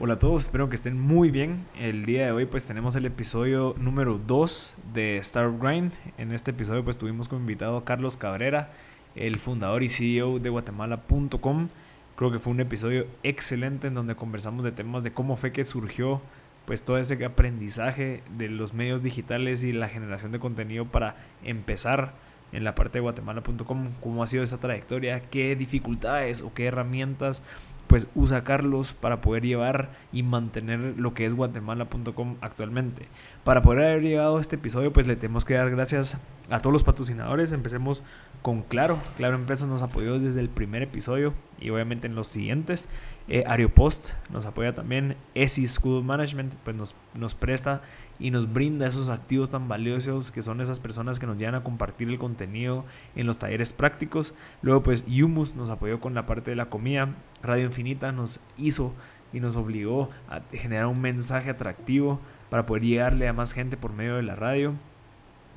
Hola 0.00 0.14
a 0.14 0.18
todos, 0.18 0.42
espero 0.42 0.68
que 0.68 0.74
estén 0.74 1.00
muy 1.00 1.30
bien. 1.30 1.66
El 1.78 2.04
día 2.04 2.26
de 2.26 2.32
hoy 2.32 2.46
pues 2.46 2.66
tenemos 2.66 2.96
el 2.96 3.06
episodio 3.06 3.76
número 3.78 4.18
2 4.18 4.78
de 4.92 5.18
Startup 5.18 5.56
Grind. 5.62 5.92
En 6.18 6.32
este 6.32 6.50
episodio 6.50 6.82
pues 6.82 6.98
tuvimos 6.98 7.28
como 7.28 7.42
invitado 7.42 7.76
a 7.76 7.84
Carlos 7.84 8.16
Cabrera, 8.16 8.72
el 9.14 9.38
fundador 9.38 9.84
y 9.84 9.88
CEO 9.88 10.40
de 10.40 10.50
Guatemala.com. 10.50 11.68
Creo 12.16 12.32
que 12.32 12.40
fue 12.40 12.52
un 12.52 12.58
episodio 12.58 13.06
excelente 13.22 13.86
en 13.86 13.94
donde 13.94 14.16
conversamos 14.16 14.64
de 14.64 14.72
temas 14.72 15.04
de 15.04 15.12
cómo 15.12 15.36
fue 15.36 15.52
que 15.52 15.62
surgió 15.62 16.20
pues 16.66 16.82
todo 16.82 16.98
ese 16.98 17.24
aprendizaje 17.24 18.24
de 18.36 18.48
los 18.48 18.74
medios 18.74 19.00
digitales 19.00 19.62
y 19.62 19.72
la 19.72 19.88
generación 19.88 20.32
de 20.32 20.40
contenido 20.40 20.86
para 20.86 21.14
empezar 21.44 22.14
en 22.50 22.64
la 22.64 22.74
parte 22.74 22.98
de 22.98 23.02
guatemala.com, 23.02 23.90
cómo 24.00 24.22
ha 24.24 24.26
sido 24.26 24.42
esa 24.42 24.58
trayectoria, 24.58 25.20
qué 25.20 25.54
dificultades 25.54 26.42
o 26.42 26.52
qué 26.52 26.66
herramientas 26.66 27.42
pues 27.86 28.06
usa 28.14 28.44
Carlos 28.44 28.92
para 28.92 29.20
poder 29.20 29.44
llevar 29.44 29.90
y 30.12 30.22
mantener 30.22 30.94
lo 30.96 31.14
que 31.14 31.26
es 31.26 31.34
guatemala.com 31.34 32.36
actualmente. 32.40 33.08
Para 33.44 33.62
poder 33.62 33.84
haber 33.84 34.02
llegado 34.02 34.38
a 34.38 34.40
este 34.40 34.56
episodio, 34.56 34.92
pues 34.92 35.06
le 35.06 35.16
tenemos 35.16 35.44
que 35.44 35.54
dar 35.54 35.70
gracias 35.70 36.18
a 36.50 36.60
todos 36.60 36.72
los 36.72 36.82
patrocinadores. 36.82 37.52
Empecemos 37.52 38.02
con 38.42 38.62
Claro. 38.62 38.98
Claro 39.16 39.36
Empresas 39.36 39.68
nos 39.68 39.82
apoyó 39.82 40.18
desde 40.18 40.40
el 40.40 40.48
primer 40.48 40.82
episodio 40.82 41.34
y 41.60 41.70
obviamente 41.70 42.06
en 42.06 42.14
los 42.14 42.28
siguientes. 42.28 42.88
Eh, 43.26 43.44
Ariopost 43.46 44.10
nos 44.30 44.44
apoya 44.44 44.74
también. 44.74 45.16
ESI 45.34 45.66
School 45.68 46.04
Management 46.04 46.54
pues 46.62 46.76
nos, 46.76 46.94
nos 47.14 47.34
presta 47.34 47.82
y 48.18 48.30
nos 48.30 48.52
brinda 48.52 48.86
esos 48.86 49.08
activos 49.08 49.50
tan 49.50 49.66
valiosos 49.66 50.30
que 50.30 50.42
son 50.42 50.60
esas 50.60 50.78
personas 50.78 51.18
que 51.18 51.26
nos 51.26 51.38
llevan 51.38 51.54
a 51.54 51.64
compartir 51.64 52.08
el 52.08 52.18
contenido 52.18 52.84
en 53.16 53.26
los 53.26 53.38
talleres 53.38 53.72
prácticos. 53.72 54.34
Luego 54.62 54.82
pues 54.82 55.06
Yumus 55.06 55.54
nos 55.54 55.70
apoyó 55.70 56.00
con 56.00 56.14
la 56.14 56.26
parte 56.26 56.50
de 56.50 56.56
la 56.56 56.66
comida. 56.66 57.14
Radio 57.42 57.64
Infinita 57.64 58.12
nos 58.12 58.40
hizo 58.58 58.94
y 59.32 59.40
nos 59.40 59.56
obligó 59.56 60.10
a 60.28 60.42
generar 60.52 60.86
un 60.86 61.00
mensaje 61.00 61.50
atractivo 61.50 62.20
para 62.50 62.66
poder 62.66 62.84
llegarle 62.84 63.26
a 63.26 63.32
más 63.32 63.52
gente 63.52 63.76
por 63.76 63.92
medio 63.92 64.16
de 64.16 64.22
la 64.22 64.36
radio. 64.36 64.74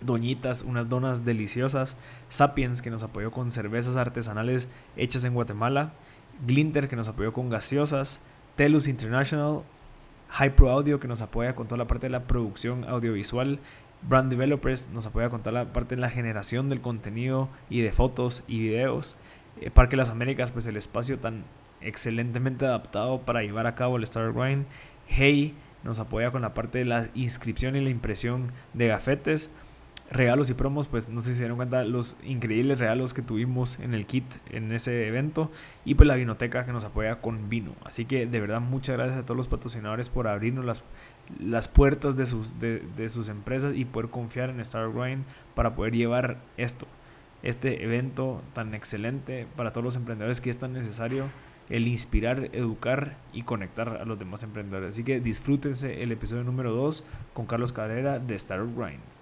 Doñitas, 0.02 0.64
unas 0.64 0.90
donas 0.90 1.26
deliciosas. 1.26 1.98
Sapiens, 2.30 2.82
que 2.82 2.90
nos 2.90 3.04
apoyó 3.04 3.32
con 3.32 3.52
cervezas 3.52 3.96
artesanales 3.96 4.70
hechas 4.96 5.26
en 5.26 5.34
Guatemala. 5.34 5.94
Glinter, 6.46 6.88
que 6.88 6.96
nos 6.96 7.08
apoyó 7.08 7.34
con 7.34 7.50
gaseosas. 7.50 8.22
Telus 8.56 8.88
International. 8.88 9.62
Hypro 10.40 10.72
Audio, 10.72 11.00
que 11.00 11.08
nos 11.08 11.22
apoya 11.22 11.56
con 11.56 11.68
toda 11.68 11.78
la 11.78 11.88
parte 11.88 12.08
de 12.08 12.12
la 12.12 12.24
producción 12.24 12.84
audiovisual. 12.84 13.60
Brand 14.02 14.30
Developers 14.30 14.90
nos 14.90 15.06
apoya 15.06 15.30
con 15.30 15.42
toda 15.42 15.52
la 15.52 15.74
parte 15.74 15.96
de 15.96 16.02
la 16.02 16.10
generación 16.10 16.70
del 16.70 16.82
contenido 16.82 17.50
y 17.70 17.82
de 17.82 17.92
fotos 17.92 18.44
y 18.48 18.60
videos. 18.60 19.16
Eh, 19.62 19.72
Parque 19.72 19.98
Las 19.98 20.10
Américas, 20.10 20.52
pues 20.52 20.68
el 20.68 20.78
espacio 20.78 21.18
tan 21.18 21.44
excelentemente 21.82 22.66
adaptado 22.66 23.22
para 23.22 23.42
llevar 23.42 23.68
a 23.68 23.76
cabo 23.76 23.98
el 23.98 24.04
Star 24.04 24.34
Grind. 24.34 24.66
Hey 25.08 25.56
nos 25.84 26.00
apoya 26.00 26.32
con 26.32 26.42
la 26.42 26.54
parte 26.54 26.80
de 26.80 26.86
la 26.86 27.08
inscripción 27.16 27.76
y 27.76 27.82
la 27.82 27.90
impresión 27.90 28.52
de 28.74 28.88
gafetes. 28.88 29.50
Regalos 30.10 30.50
y 30.50 30.54
promos, 30.54 30.88
pues 30.88 31.10
no 31.10 31.20
sé 31.20 31.32
si 31.32 31.36
se 31.36 31.44
dieron 31.44 31.58
cuenta 31.58 31.84
los 31.84 32.16
increíbles 32.24 32.80
regalos 32.80 33.14
que 33.14 33.22
tuvimos 33.22 33.78
en 33.80 33.94
el 33.94 34.06
kit 34.06 34.24
en 34.50 34.72
ese 34.72 35.08
evento. 35.08 35.52
Y 35.84 35.96
pues 35.96 36.08
la 36.08 36.16
vinoteca 36.16 36.66
que 36.66 36.72
nos 36.72 36.86
apoya 36.86 37.20
con 37.20 37.50
vino. 37.50 37.74
Así 37.84 38.06
que 38.06 38.26
de 38.26 38.40
verdad 38.40 38.62
muchas 38.62 38.96
gracias 38.96 39.20
a 39.20 39.24
todos 39.24 39.38
los 39.38 39.48
patrocinadores 39.48 40.10
por 40.10 40.28
abrirnos 40.28 40.64
las, 40.64 40.84
las 41.40 41.68
puertas 41.68 42.16
de 42.16 42.26
sus, 42.26 42.60
de, 42.60 42.80
de 42.96 43.10
sus 43.10 43.28
empresas 43.28 43.74
y 43.74 43.84
poder 43.84 44.10
confiar 44.10 44.50
en 44.50 44.62
Star 44.62 44.92
Grind 44.92 45.26
para 45.56 45.76
poder 45.76 45.94
llevar 45.94 46.38
esto, 46.56 46.88
este 47.44 47.84
evento 47.84 48.42
tan 48.54 48.74
excelente 48.74 49.46
para 49.58 49.72
todos 49.72 49.84
los 49.84 49.96
emprendedores 49.98 50.40
que 50.40 50.50
es 50.50 50.58
tan 50.58 50.72
necesario 50.72 51.26
el 51.70 51.88
inspirar, 51.88 52.50
educar 52.54 53.18
y 53.34 53.44
conectar 53.44 53.90
a 53.90 54.06
los 54.06 54.18
demás 54.18 54.44
emprendedores. 54.44 54.90
Así 54.96 55.04
que 55.04 55.20
disfrútense 55.20 56.02
el 56.02 56.12
episodio 56.12 56.44
número 56.44 56.74
2 56.74 57.04
con 57.34 57.46
Carlos 57.46 57.74
Cabrera 57.74 58.20
de 58.20 58.36
Startup 58.36 58.74
Grind. 58.74 59.17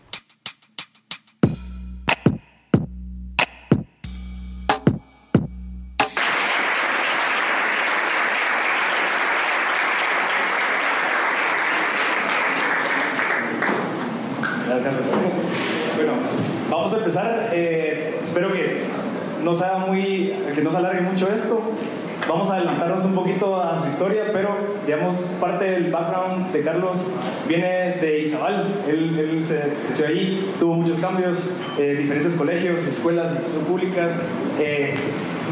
Digamos, 24.86 25.16
parte 25.40 25.66
del 25.66 25.92
background 25.92 26.52
de 26.52 26.62
Carlos 26.62 27.14
viene 27.48 27.98
de 28.02 28.20
Izabal. 28.20 28.66
Él, 28.88 29.42
se 29.44 29.74
creció 29.88 30.08
ahí, 30.08 30.54
tuvo 30.60 30.76
muchos 30.76 31.00
cambios, 31.00 31.52
eh, 31.78 31.96
diferentes 32.00 32.34
colegios, 32.36 32.86
escuelas, 32.88 33.32
públicas. 33.68 34.20
Eh, 34.60 34.96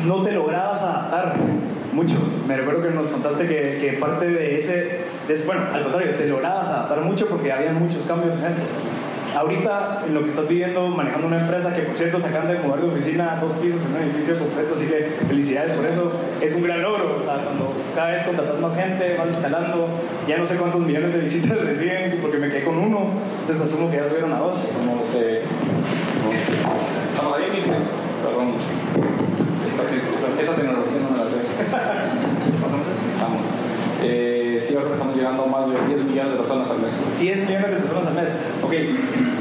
no 0.05 0.23
te 0.23 0.31
lograbas 0.31 0.81
adaptar 0.83 1.35
mucho. 1.91 2.16
Me 2.47 2.57
recuerdo 2.57 2.83
que 2.83 2.89
nos 2.89 3.07
contaste 3.07 3.47
que, 3.47 3.77
que 3.79 3.97
parte 3.99 4.27
de 4.27 4.57
ese, 4.57 4.99
de 5.27 5.33
ese, 5.33 5.45
bueno, 5.45 5.63
al 5.73 5.83
contrario, 5.83 6.16
te 6.16 6.25
lograbas 6.27 6.67
adaptar 6.67 7.01
mucho 7.01 7.27
porque 7.27 7.51
había 7.51 7.73
muchos 7.73 8.05
cambios 8.05 8.35
en 8.35 8.45
esto. 8.45 8.61
Ahorita, 9.35 10.03
en 10.07 10.13
lo 10.13 10.21
que 10.21 10.27
estás 10.27 10.47
viviendo, 10.47 10.88
manejando 10.88 11.27
una 11.27 11.39
empresa 11.39 11.73
que, 11.75 11.81
por 11.81 11.97
cierto, 11.97 12.19
se 12.19 12.29
acaban 12.29 12.49
de 12.49 12.59
mudar 12.59 12.81
de 12.81 12.88
oficina 12.88 13.33
a 13.33 13.39
dos 13.39 13.53
pisos 13.53 13.81
en 13.81 13.95
un 13.95 14.03
edificio 14.03 14.38
completo, 14.38 14.73
así 14.75 14.88
que 14.88 15.17
felicidades 15.27 15.73
por 15.73 15.85
eso. 15.85 16.11
Es 16.41 16.53
un 16.55 16.63
gran 16.63 16.81
logro, 16.81 17.17
o 17.19 17.23
sea, 17.23 17.35
cuando 17.43 17.73
cada 17.95 18.11
vez 18.11 18.23
contratas 18.23 18.59
más 18.59 18.75
gente, 18.75 19.16
vas 19.17 19.29
escalando, 19.29 19.88
ya 20.27 20.38
no 20.38 20.45
sé 20.45 20.55
cuántos 20.57 20.81
millones 20.81 21.13
de 21.13 21.19
visitas 21.19 21.57
reciben, 21.66 22.19
porque 22.22 22.38
me 22.38 22.49
quedé 22.49 22.63
con 22.63 22.77
uno, 22.77 23.07
entonces 23.41 23.73
asumo 23.73 23.89
que 23.89 23.97
ya 23.97 24.07
subieron 24.07 24.33
a 24.33 24.39
dos. 24.39 24.63
Estamos, 24.63 25.16
eh, 25.16 25.41
estamos 27.13 27.38
ahí. 27.38 27.43
Perdón. 28.23 28.53
Esta 30.39 30.55
tecnología 30.55 30.99
no 31.01 31.09
me 31.11 31.23
la 31.23 31.29
sé. 31.29 31.38
Vamos. 33.22 33.39
Eh, 34.03 34.61
sí, 34.61 34.75
ahora 34.75 34.93
estamos 34.93 35.16
llegando 35.16 35.43
a 35.43 35.47
más 35.47 35.69
de 35.69 35.88
10 35.88 36.03
millones 36.03 36.31
de 36.33 36.38
personas 36.38 36.69
al 36.69 36.79
mes. 36.79 36.91
10 37.19 37.47
millones 37.47 37.72
de 37.72 37.77
personas 37.77 38.07
al 38.07 38.13
mes. 38.13 38.31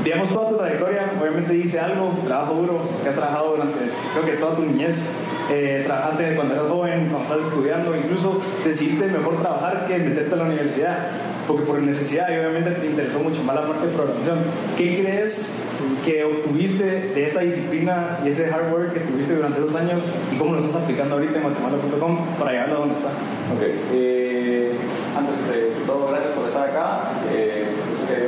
Digamos 0.05 0.31
toda 0.31 0.49
tu 0.49 0.57
trayectoria, 0.57 1.13
obviamente 1.21 1.53
dice 1.53 1.79
algo, 1.79 2.13
trabajo 2.27 2.55
duro, 2.55 2.81
que 3.03 3.09
has 3.09 3.15
trabajado 3.15 3.53
durante, 3.53 3.79
creo 4.13 4.25
que 4.25 4.33
toda 4.41 4.57
tu 4.57 4.63
niñez. 4.63 5.19
Eh, 5.51 5.83
trabajaste 5.85 6.35
cuando 6.35 6.55
eras 6.55 6.69
joven, 6.69 7.09
cuando 7.11 7.23
estás 7.23 7.49
estudiando, 7.49 7.95
incluso 7.97 8.41
decidiste 8.65 9.07
mejor 9.07 9.41
trabajar 9.41 9.87
que 9.87 9.99
meterte 9.99 10.35
a 10.35 10.37
la 10.37 10.45
universidad, 10.45 10.99
porque 11.47 11.65
por 11.65 11.83
necesidad 11.83 12.31
y 12.31 12.39
obviamente 12.39 12.71
te 12.71 12.87
interesó 12.87 13.21
mucho 13.21 13.43
más 13.43 13.57
la 13.57 13.67
parte 13.67 13.87
de 13.87 13.93
programación. 13.93 14.39
¿Qué 14.79 15.03
crees 15.03 15.69
que 16.05 16.25
obtuviste 16.25 16.85
de 17.15 17.25
esa 17.25 17.41
disciplina 17.41 18.21
y 18.25 18.29
ese 18.29 18.47
hard 18.47 18.73
work 18.73 18.95
que 18.95 19.01
tuviste 19.01 19.35
durante 19.35 19.61
dos 19.61 19.75
años 19.75 20.05
y 20.33 20.37
cómo 20.37 20.53
lo 20.53 20.59
estás 20.59 20.83
aplicando 20.83 21.15
ahorita 21.17 21.37
en 21.37 21.43
guatemala.com 21.43 22.19
para 22.39 22.53
llegarlo 22.53 22.75
a 22.77 22.79
donde 22.79 22.95
está? 22.95 23.09
Ok. 23.09 23.63
Eh, 23.93 24.73
antes 25.17 25.49
de 25.49 25.87
todo, 25.87 26.09
gracias 26.09 26.33
por 26.33 26.47
estar 26.47 26.69
acá. 26.69 27.11
Eh, 27.33 27.62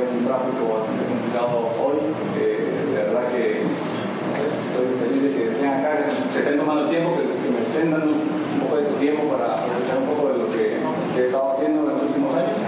un 0.01 0.25
tráfico 0.25 0.75
bastante 0.75 1.03
complicado 1.07 1.71
hoy. 1.79 1.99
Eh, 2.39 2.91
de 2.91 2.97
verdad 3.07 3.25
que 3.31 3.63
no 3.63 4.31
sé, 4.35 4.45
estoy 4.51 4.87
feliz 4.99 5.21
de 5.23 5.29
que 5.31 5.47
estén 5.47 5.71
acá, 5.71 5.97
que 5.97 6.03
se, 6.03 6.39
estén 6.39 6.57
tomando 6.59 6.89
tiempo, 6.89 7.15
que, 7.15 7.23
que 7.23 7.49
me 7.53 7.61
estén 7.61 7.91
dando 7.91 8.11
un 8.11 8.59
poco 8.59 8.77
de 8.77 8.85
su 8.87 8.95
tiempo 8.99 9.31
para 9.31 9.63
escuchar 9.67 9.97
un 9.99 10.07
poco 10.09 10.31
de 10.31 10.37
lo 10.39 10.47
que, 10.49 10.81
que 11.15 11.19
he 11.21 11.25
estado 11.25 11.51
haciendo 11.51 11.87
en 11.87 11.95
los 11.95 12.03
últimos 12.03 12.31
años. 12.35 12.59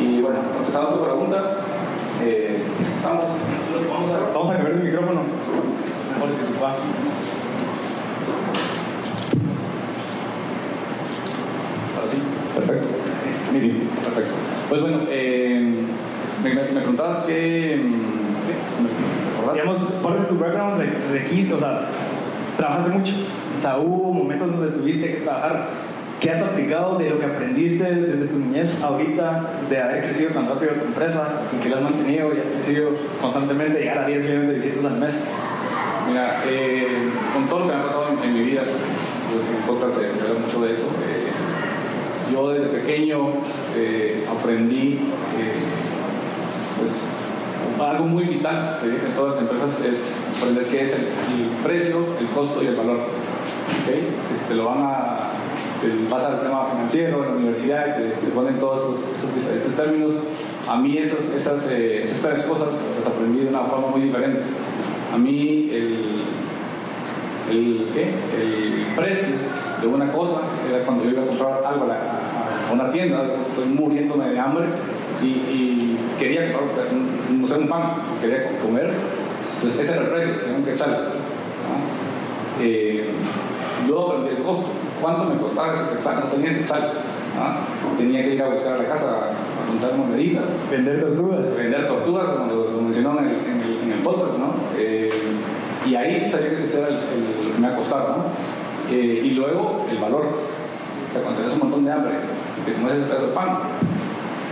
Y 0.00 0.20
bueno, 0.20 0.40
contestando 0.56 0.96
tu 0.96 1.04
pregunta, 1.04 1.60
eh, 2.22 2.62
vamos, 3.04 3.24
vamos 3.88 4.10
a 4.10 4.32
Vamos 4.34 4.50
a 4.50 4.54
cambiar 4.54 4.76
el 4.78 4.84
micrófono. 4.84 5.22
Ahora 11.96 12.08
sí, 12.10 12.18
perfecto. 12.54 12.86
Perfecto. 14.04 14.34
Pues 14.68 14.80
bueno, 14.80 14.98
eh, 15.08 15.49
me, 16.42 16.48
me, 16.54 16.62
me 16.62 16.80
preguntabas 16.80 17.18
que. 17.18 17.80
mm. 17.82 19.46
¿Me? 19.46 19.52
Digamos, 19.54 19.78
parte 20.02 20.20
de 20.22 20.26
tu 20.28 20.38
background 20.38 20.80
re- 20.80 20.92
requis- 21.20 21.52
o 21.52 21.58
sea, 21.58 21.88
trabajaste 22.56 22.90
mucho. 22.90 23.12
O 23.56 23.60
sea, 23.60 23.78
hubo 23.78 24.12
momentos 24.12 24.56
donde 24.56 24.76
tuviste 24.76 25.06
que 25.08 25.20
trabajar. 25.22 25.68
¿Qué 26.20 26.30
has 26.30 26.42
aplicado 26.42 26.98
de 26.98 27.08
lo 27.08 27.18
que 27.18 27.24
aprendiste 27.24 27.84
desde 27.94 28.26
tu 28.26 28.38
niñez 28.38 28.82
ahorita, 28.82 29.42
de 29.70 29.78
haber 29.80 30.04
crecido 30.04 30.30
tan 30.32 30.46
rápido 30.48 30.72
tu 30.72 30.84
empresa, 30.84 31.42
y 31.56 31.62
que 31.62 31.70
lo 31.70 31.76
has 31.76 31.82
mantenido 31.82 32.34
y 32.34 32.40
has 32.40 32.46
crecido 32.48 32.90
constantemente, 33.22 33.78
llegar 33.80 33.98
a 34.00 34.06
10 34.06 34.24
millones 34.26 34.48
de 34.48 34.54
visitas 34.54 34.84
al 34.84 34.98
mes? 35.00 35.28
Mira, 36.06 36.42
eh, 36.46 36.86
con 37.32 37.46
todo 37.48 37.60
lo 37.60 37.66
que 37.68 37.72
me 37.74 37.80
ha 37.80 37.84
pasado 37.86 38.06
en, 38.22 38.28
en 38.28 38.34
mi 38.34 38.40
vida, 38.44 38.60
pues 38.62 39.46
en 39.48 39.66
podcast 39.66 39.94
se, 39.94 40.14
se 40.14 40.20
habla 40.28 40.40
mucho 40.44 40.60
de 40.60 40.74
eso. 40.74 40.82
eh, 41.08 41.30
yo 42.32 42.50
desde 42.50 42.66
pequeño 42.66 43.18
eh, 43.76 44.26
aprendí 44.30 44.98
eh, 45.38 45.52
pues, 46.80 47.02
algo 47.80 48.04
muy 48.04 48.24
vital 48.24 48.78
que 48.80 48.88
en 48.88 49.12
todas 49.14 49.36
las 49.36 49.42
empresas 49.42 49.80
es 49.84 50.36
aprender 50.36 50.64
qué 50.66 50.82
es 50.82 50.92
el, 50.92 51.06
precio, 51.62 52.04
el 52.18 52.26
costo 52.28 52.62
y 52.62 52.66
el 52.66 52.74
valor. 52.74 52.98
¿ok? 52.98 53.86
Que 53.86 54.36
si 54.36 54.44
te 54.46 54.54
lo 54.54 54.66
van 54.66 54.78
a 54.80 55.30
vas 56.10 56.24
al 56.24 56.42
tema 56.42 56.66
financiero, 56.72 57.22
en 57.24 57.30
la 57.30 57.36
universidad, 57.36 57.96
te, 57.96 58.02
te 58.10 58.26
ponen 58.32 58.58
todos 58.58 58.80
esos, 58.80 59.34
diferentes 59.34 59.74
términos. 59.76 60.12
A 60.68 60.76
mí 60.76 60.98
esos, 60.98 61.20
esas, 61.34 61.66
eh, 61.70 62.02
esas 62.02 62.20
tres 62.20 62.42
cosas 62.44 62.68
las 62.98 63.06
aprendí 63.06 63.40
de 63.40 63.48
una 63.48 63.62
forma 63.62 63.88
muy 63.88 64.02
diferente. 64.02 64.40
A 65.12 65.18
mí 65.18 65.70
el, 65.72 66.24
el, 67.50 67.86
precio 68.94 69.34
de 69.80 69.86
una 69.86 70.12
cosa 70.12 70.42
era 70.68 70.84
cuando 70.84 71.04
yo 71.04 71.10
iba 71.10 71.22
a 71.22 71.26
comprar 71.26 71.62
algo 71.64 71.86
a, 71.90 72.68
a 72.68 72.72
una 72.72 72.92
tienda, 72.92 73.24
estoy 73.48 73.64
muriéndome 73.66 74.28
de 74.28 74.38
hambre 74.38 74.66
y, 75.22 75.26
y 75.26 75.79
quería 76.20 76.52
comprar 76.52 76.86
un, 76.92 77.40
no 77.40 77.48
sé, 77.48 77.54
un 77.54 77.68
pan, 77.68 77.94
quería 78.20 78.58
comer. 78.60 78.92
Entonces 79.54 79.80
ese 79.80 79.92
era 79.94 80.02
el 80.02 80.08
precio, 80.08 80.34
un 80.56 80.64
quetzal. 80.64 80.90
¿no? 80.90 82.62
Eh, 82.62 83.08
luego 83.88 84.12
aprendí 84.12 84.36
el 84.36 84.42
costo. 84.42 84.66
¿Cuánto 85.00 85.24
me 85.24 85.40
costaba 85.40 85.72
ese 85.72 85.96
quetzal? 85.96 86.20
No 86.20 86.26
tenía 86.26 86.58
quetzal. 86.58 86.92
¿no? 87.36 87.96
Tenía 87.96 88.22
que 88.22 88.34
ir 88.34 88.42
a 88.42 88.48
buscar 88.48 88.74
a 88.74 88.78
la 88.78 88.84
casa 88.84 89.06
a 89.08 89.66
juntar 89.66 89.94
moneditas. 89.96 90.50
Vender 90.70 91.00
tortugas. 91.00 91.56
Vender 91.56 91.88
tortugas, 91.88 92.28
como 92.28 92.52
lo, 92.52 92.82
mencionó 92.82 93.18
en 93.18 93.24
el, 93.24 93.34
en, 93.34 93.60
el, 93.60 93.78
en 93.84 93.92
el, 93.92 93.98
podcast, 94.00 94.38
¿no? 94.38 94.54
Eh, 94.76 95.10
y 95.86 95.94
ahí 95.94 96.28
sabía 96.30 96.50
que 96.50 96.64
ese 96.64 96.80
era 96.80 96.88
el, 96.88 96.94
el, 96.94 97.52
que 97.54 97.58
me 97.58 97.66
ha 97.68 97.76
costado, 97.76 98.16
¿no? 98.16 98.24
Eh, 98.90 99.22
y 99.24 99.30
luego 99.30 99.86
el 99.90 99.98
valor. 99.98 100.26
O 100.26 101.12
sea, 101.12 101.22
cuando 101.22 101.40
tienes 101.40 101.54
un 101.54 101.60
montón 101.60 101.84
de 101.84 101.92
hambre 101.92 102.12
te 102.64 102.74
comes 102.74 102.92
ese 102.94 103.06
pedazo 103.06 103.26
de 103.28 103.32
pan, 103.32 103.58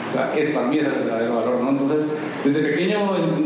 o 0.09 0.13
sea, 0.13 0.33
ese 0.37 0.55
también 0.55 0.87
es 0.87 0.93
el 0.93 1.05
verdadero 1.05 1.37
valor, 1.37 1.61
¿no? 1.61 1.71
Entonces, 1.71 2.07
desde 2.45 2.63
pequeño 2.63 2.99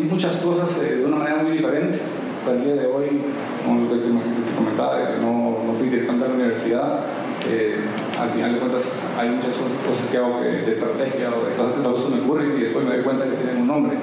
muchas 0.09 0.37
cosas 0.37 0.81
eh, 0.83 0.97
de 0.97 1.05
una 1.05 1.17
manera 1.17 1.43
muy 1.43 1.53
diferente. 1.53 1.99
Hasta 2.37 2.53
el 2.53 2.65
día 2.65 2.75
de 2.75 2.87
hoy, 2.87 3.23
como 3.65 3.83
lo 3.83 3.91
que 3.91 4.01
te, 4.01 4.09
comentaba, 4.57 5.07
que 5.07 5.19
no, 5.21 5.59
no 5.65 5.75
fui 5.79 5.89
directamente 5.89 6.27
a 6.27 6.29
la 6.29 6.35
universidad, 6.35 7.01
eh, 7.49 7.77
al 8.21 8.31
final 8.31 8.53
de 8.55 8.59
cuentas 8.59 9.01
hay 9.19 9.31
muchas 9.31 9.55
cosas 9.87 10.09
que 10.11 10.19
hago 10.19 10.41
de 10.41 10.69
estrategia 10.69 11.31
o 11.31 11.49
de 11.49 11.55
cosas 11.55 11.81
que 11.81 11.89
a 11.89 11.93
veces 11.93 12.11
me 12.11 12.21
ocurren 12.21 12.57
y 12.57 12.61
después 12.63 12.85
me 12.85 12.95
doy 12.95 13.05
cuenta 13.05 13.25
que 13.25 13.37
tienen 13.37 13.63
un 13.63 13.67
nombre. 13.67 13.97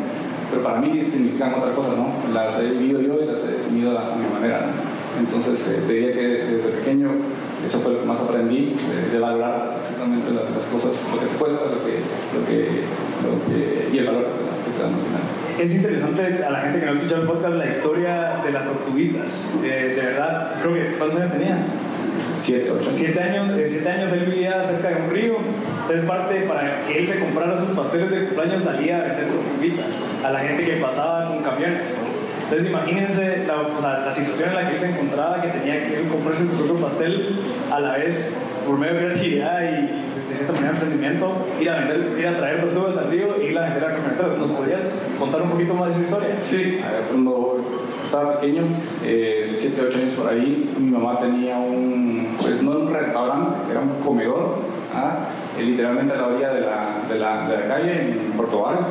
Pero 0.50 0.63
para 0.63 0.81
mí 0.81 1.06
significan 1.09 1.53
otra 1.53 1.73
cosa, 1.73 1.89
¿no? 1.95 2.33
Las 2.33 2.59
he 2.59 2.71
vivido 2.71 3.01
yo 3.01 3.21
y 3.21 3.25
las 3.25 3.44
he 3.45 3.69
vivido 3.69 3.97
a 3.97 4.15
mi 4.15 4.27
manera, 4.33 4.67
¿no? 4.67 5.19
Entonces, 5.19 5.67
eh, 5.67 5.83
te 5.85 5.94
diría 5.94 6.13
que 6.13 6.27
desde 6.27 6.69
pequeño 6.79 7.09
eso 7.65 7.79
fue 7.79 7.94
lo 7.94 8.01
que 8.01 8.06
más 8.06 8.19
aprendí, 8.19 8.75
de, 8.75 9.11
de 9.11 9.19
valorar 9.19 9.77
exactamente 9.81 10.31
las, 10.31 10.50
las, 10.51 10.65
cosas, 10.67 11.09
lo 11.13 11.19
que 11.19 11.25
te 11.25 11.35
cuesta, 11.35 11.65
lo 11.65 11.85
que, 11.85 12.00
lo 12.33 12.45
que, 12.47 12.59
lo 13.23 13.45
que, 13.45 13.89
y 13.94 13.97
el 13.97 14.06
valor 14.06 14.25
que 14.65 14.71
te 14.71 14.83
dan 14.83 14.94
al 14.94 15.00
final. 15.00 15.39
Es 15.59 15.75
interesante 15.75 16.44
a 16.44 16.50
la 16.50 16.61
gente 16.61 16.79
que 16.79 16.85
no 16.85 16.91
escucha 16.94 17.15
el 17.17 17.23
podcast 17.23 17.56
la 17.56 17.67
historia 17.67 18.41
de 18.45 18.51
las 18.51 18.65
tortuguitas. 18.65 19.57
Eh, 19.61 19.94
de 19.95 20.01
verdad, 20.01 20.53
creo 20.61 20.73
que, 20.73 20.97
¿cuántos 20.97 21.19
años 21.19 21.31
tenías? 21.33 21.73
Siete, 22.39 22.71
ocho. 22.71 22.91
Siete 22.94 23.21
años, 23.21 23.50
en 23.50 23.69
siete 23.69 23.89
años 23.89 24.13
él 24.13 24.21
vivía 24.21 24.63
cerca 24.63 24.89
de 24.89 25.01
un 25.01 25.09
río. 25.09 25.35
Entonces, 25.81 26.07
parte 26.07 26.41
para 26.41 26.85
que 26.85 27.00
él 27.00 27.07
se 27.07 27.19
comprara 27.19 27.57
sus 27.57 27.71
pasteles 27.71 28.09
de 28.09 28.25
cumpleaños 28.25 28.63
salía 28.63 29.00
a 29.00 29.03
vender 29.03 29.27
tortuguitas 29.27 30.03
a 30.23 30.31
la 30.31 30.39
gente 30.39 30.63
que 30.63 30.73
pasaba 30.77 31.27
con 31.27 31.44
camiones. 31.44 31.97
Entonces 32.50 32.72
imagínense 32.72 33.46
la, 33.46 34.12
situación 34.12 34.50
en 34.50 34.56
la 34.56 34.68
que 34.68 34.74
él 34.74 34.80
se 34.80 34.90
encontraba, 34.90 35.40
que 35.40 35.50
tenía 35.50 35.88
que 35.88 36.07
comprarse 36.07 36.48
su 36.48 36.56
propio 36.56 36.78
pastel 36.78 37.36
a 37.72 37.80
la 37.80 37.98
vez 37.98 38.40
por 38.66 38.75
medio 38.75 38.96
de 38.96 39.06
creatividad 39.06 39.62
y 39.62 40.30
de 40.30 40.36
cierta 40.36 40.54
manera 40.54 40.72
emprendimiento, 40.72 41.46
ir 41.62 41.69
a, 41.69 41.75
vender, 41.78 42.18
ir 42.18 42.28
a 42.28 42.38
traer 42.38 42.62
tortugas 42.62 42.98
al 42.98 43.12
río 43.12 43.36
e 43.36 43.51
ir 43.51 43.57
a 43.57 43.66
vender 43.66 43.86
a 43.86 43.94
camioneros. 43.94 44.40
¿Nos 44.40 44.50
podrías 44.50 45.00
contar 45.19 45.44
un 45.44 45.51
poquito 45.51 45.75
más 45.75 45.90
de 45.90 45.92
esa 45.92 46.01
historia? 46.01 46.38
Sí, 46.42 46.81
cuando 47.12 47.62
estaba 48.04 48.40
pequeño, 48.40 48.63
7, 49.04 49.06
eh, 49.06 49.86
8 49.88 49.98
años 50.00 50.13
por 50.16 50.28
ahí, 50.30 50.74
mi 50.75 50.90
mamá 50.90 51.19
tenía 51.19 51.56
un, 51.56 52.36
pues 52.42 52.63
no 52.63 52.72
un 52.72 52.92
restaurante, 52.92 53.57
era 53.69 53.81
un 53.81 54.02
comedor, 54.04 54.57
¿ah? 54.95 55.30
literalmente 55.60 56.16
a 56.16 56.18
la 56.18 56.28
orilla 56.28 56.54
de 56.54 56.62
la, 56.62 56.88
de 57.07 57.19
la, 57.19 57.48
de 57.48 57.57
la 57.57 57.75
calle 57.75 58.02
en 58.12 58.31
Puerto 58.36 58.63
Barrios 58.63 58.88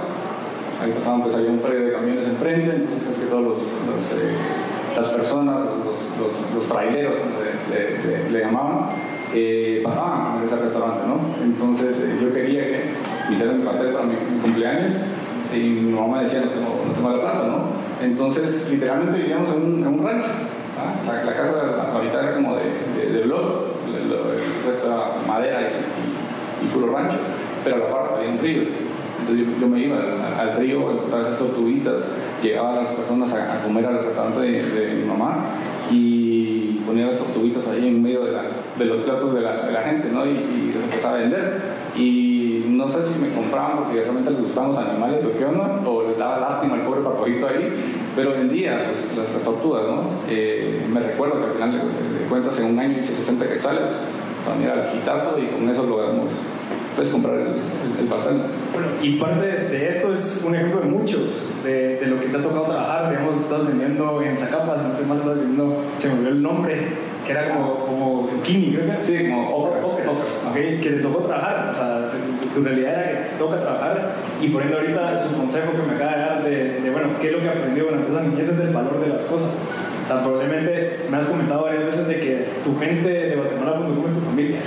ahí 0.80 0.92
pasaban, 0.92 1.22
pues 1.22 1.34
había 1.34 1.50
un 1.50 1.58
predio 1.58 1.86
de 1.86 1.92
camiones 1.92 2.26
enfrente, 2.26 2.76
entonces 2.76 3.08
es 3.10 3.18
que 3.18 3.26
todos 3.26 3.42
los, 3.42 3.58
eh, 3.58 4.36
las 4.96 5.08
personas, 5.08 5.60
los, 5.60 5.98
los, 6.18 6.54
los 6.54 6.68
traileros, 6.68 7.16
como 7.16 7.40
le, 8.30 8.40
llamaban, 8.40 8.88
eh, 9.34 9.80
pasaban 9.84 10.38
a 10.38 10.44
ese 10.44 10.56
restaurante, 10.56 11.06
¿no? 11.06 11.44
Entonces 11.44 12.00
eh, 12.00 12.18
yo 12.22 12.32
quería 12.32 12.64
que 12.64 12.84
me 13.28 13.34
hicieran 13.34 13.60
mi 13.60 13.66
pastel 13.66 13.92
para 13.92 14.04
mi, 14.04 14.14
cumpleaños 14.42 14.94
y 15.54 15.58
mi 15.58 15.92
mamá 15.92 16.22
decía, 16.22 16.42
no 16.42 16.50
tengo, 16.50 16.84
no 16.86 16.92
tengo 16.94 17.10
la 17.10 17.20
plata, 17.20 17.46
¿no? 17.46 17.64
Entonces 18.02 18.70
literalmente 18.70 19.18
vivíamos 19.18 19.50
en 19.50 19.62
un, 19.62 19.82
en 19.82 19.86
un 19.88 20.06
rancho, 20.06 20.28
¿ah? 20.78 20.94
la, 21.06 21.24
la, 21.24 21.34
casa 21.34 21.90
ahorita 21.92 22.20
era 22.20 22.34
como 22.34 22.56
de, 22.56 23.02
de, 23.02 23.18
de 23.18 23.24
blog, 23.24 23.64
el, 23.88 24.12
era 24.12 25.12
madera 25.26 25.60
y, 25.62 26.64
y, 26.64 26.66
y 26.66 26.70
puro 26.70 26.92
rancho, 26.92 27.16
pero 27.64 27.76
a 27.76 27.78
la 27.80 27.90
parte 27.90 28.14
había 28.16 28.30
un 28.30 28.38
río. 28.38 28.87
Entonces 29.20 29.46
yo, 29.60 29.68
me 29.68 29.80
iba 29.80 29.96
al, 30.38 30.56
río 30.56 30.88
a 30.88 30.92
encontrar 30.92 31.22
esas 31.22 31.38
tortuguitas, 31.38 32.04
llegaba 32.42 32.72
a 32.72 32.76
las 32.76 32.88
personas 32.92 33.32
a, 33.34 33.62
comer 33.62 33.86
al 33.86 34.04
restaurante 34.04 34.40
de, 34.40 34.94
mi 34.94 35.04
mamá 35.04 35.36
y 35.90 36.80
ponía 36.86 37.06
las 37.06 37.18
tortuguitas 37.18 37.66
ahí 37.68 37.88
en 37.88 38.02
medio 38.02 38.20
de, 38.24 38.84
los 38.84 38.98
platos 38.98 39.34
de 39.34 39.40
la, 39.40 39.82
gente, 39.84 40.08
¿no? 40.12 40.24
Y, 40.24 40.30
y, 40.30 40.72
les 40.74 40.84
empezaba 40.84 41.16
a 41.16 41.18
vender. 41.20 41.62
Y 41.96 42.64
no 42.68 42.88
sé 42.88 43.02
si 43.02 43.18
me 43.18 43.32
compraban 43.32 43.78
porque 43.78 44.00
realmente 44.00 44.30
les 44.30 44.40
gustaban 44.40 44.70
los 44.70 44.78
animales 44.78 45.24
o 45.24 45.36
qué 45.36 45.44
onda, 45.44 45.82
o 45.86 46.04
les 46.08 46.16
daba 46.16 46.38
lástima 46.38 46.74
al 46.74 46.82
pobre 46.82 47.00
patojito 47.02 47.46
ahí, 47.48 47.72
pero 48.14 48.30
vendía 48.30 48.86
pues, 48.90 49.16
las, 49.16 49.32
las, 49.32 49.42
tortugas, 49.42 49.82
¿no? 49.84 50.02
Eh, 50.28 50.86
me 50.88 51.00
recuerdo 51.00 51.38
que 51.38 51.44
al 51.44 51.52
final 51.52 51.72
de, 51.72 52.28
cuentas 52.28 52.58
en 52.60 52.66
un 52.66 52.78
año 52.78 52.98
hice 52.98 53.14
60 53.14 53.48
quetzales, 53.48 53.90
para 54.46 54.62
era 54.62 54.92
el 54.92 55.42
y 55.42 55.46
con 55.46 55.68
eso 55.68 55.84
logramos 55.84 56.30
pues, 56.98 57.10
comprar 57.10 57.36
el, 57.36 57.46
el, 57.46 57.52
el 58.00 58.06
pastel. 58.06 58.38
Bueno, 58.72 58.88
y 59.00 59.18
parte 59.18 59.46
de 59.46 59.88
esto 59.88 60.12
es 60.12 60.44
un 60.44 60.54
ejemplo 60.56 60.80
de 60.80 60.86
muchos, 60.86 61.62
de, 61.62 61.96
de 61.98 62.06
lo 62.06 62.20
que 62.20 62.26
te 62.26 62.36
ha 62.36 62.42
tocado 62.42 62.64
trabajar. 62.64 63.10
Digamos, 63.10 63.44
estás 63.44 63.66
vendiendo 63.68 64.20
en 64.20 64.36
Zacapa, 64.36 64.76
si 64.76 64.84
no 64.84 64.90
estoy 64.90 65.06
mal, 65.06 65.18
estás 65.18 65.36
vendiendo, 65.38 65.82
se 65.96 66.08
me 66.08 66.14
olvidó 66.14 66.28
el 66.30 66.42
nombre, 66.42 66.76
que 67.24 67.32
era 67.32 67.54
como, 67.54 67.74
como 67.86 68.26
zucchini, 68.28 68.74
creo 68.74 68.98
que 68.98 69.04
Sí, 69.04 69.28
como 69.28 69.56
okras. 69.56 69.84
okras 69.86 70.46
okay, 70.50 70.80
que 70.80 70.90
te 70.90 71.00
tocó 71.00 71.18
trabajar. 71.20 71.68
O 71.70 71.72
sea, 71.72 72.10
tu 72.52 72.62
realidad 72.64 72.94
era 72.94 73.08
que 73.08 73.30
te 73.30 73.38
toca 73.38 73.60
trabajar. 73.60 74.12
Y 74.42 74.48
poniendo 74.48 74.78
ahorita 74.78 75.18
su 75.18 75.36
consejo 75.36 75.72
que 75.72 75.82
me 75.88 75.94
acaba 75.94 76.12
de 76.16 76.18
dar 76.20 76.42
de, 76.44 76.80
de, 76.80 76.90
bueno, 76.90 77.10
qué 77.20 77.28
es 77.28 77.32
lo 77.32 77.40
que 77.40 77.48
aprendió 77.48 77.84
durante 77.84 78.10
esa 78.10 78.22
niñez 78.22 78.48
es 78.48 78.58
el 78.60 78.70
valor 78.70 79.00
de 79.00 79.06
las 79.08 79.22
cosas. 79.22 79.52
O 80.04 80.08
sea, 80.08 80.22
probablemente 80.22 81.06
me 81.10 81.16
has 81.16 81.28
comentado 81.28 81.62
varias 81.62 81.84
veces 81.84 82.08
de 82.08 82.18
que 82.18 82.46
tu 82.64 82.76
gente 82.76 83.08
de 83.08 83.36
Guatemala.com 83.36 84.04
es 84.04 84.12
tu 84.14 84.20
familia. 84.20 84.58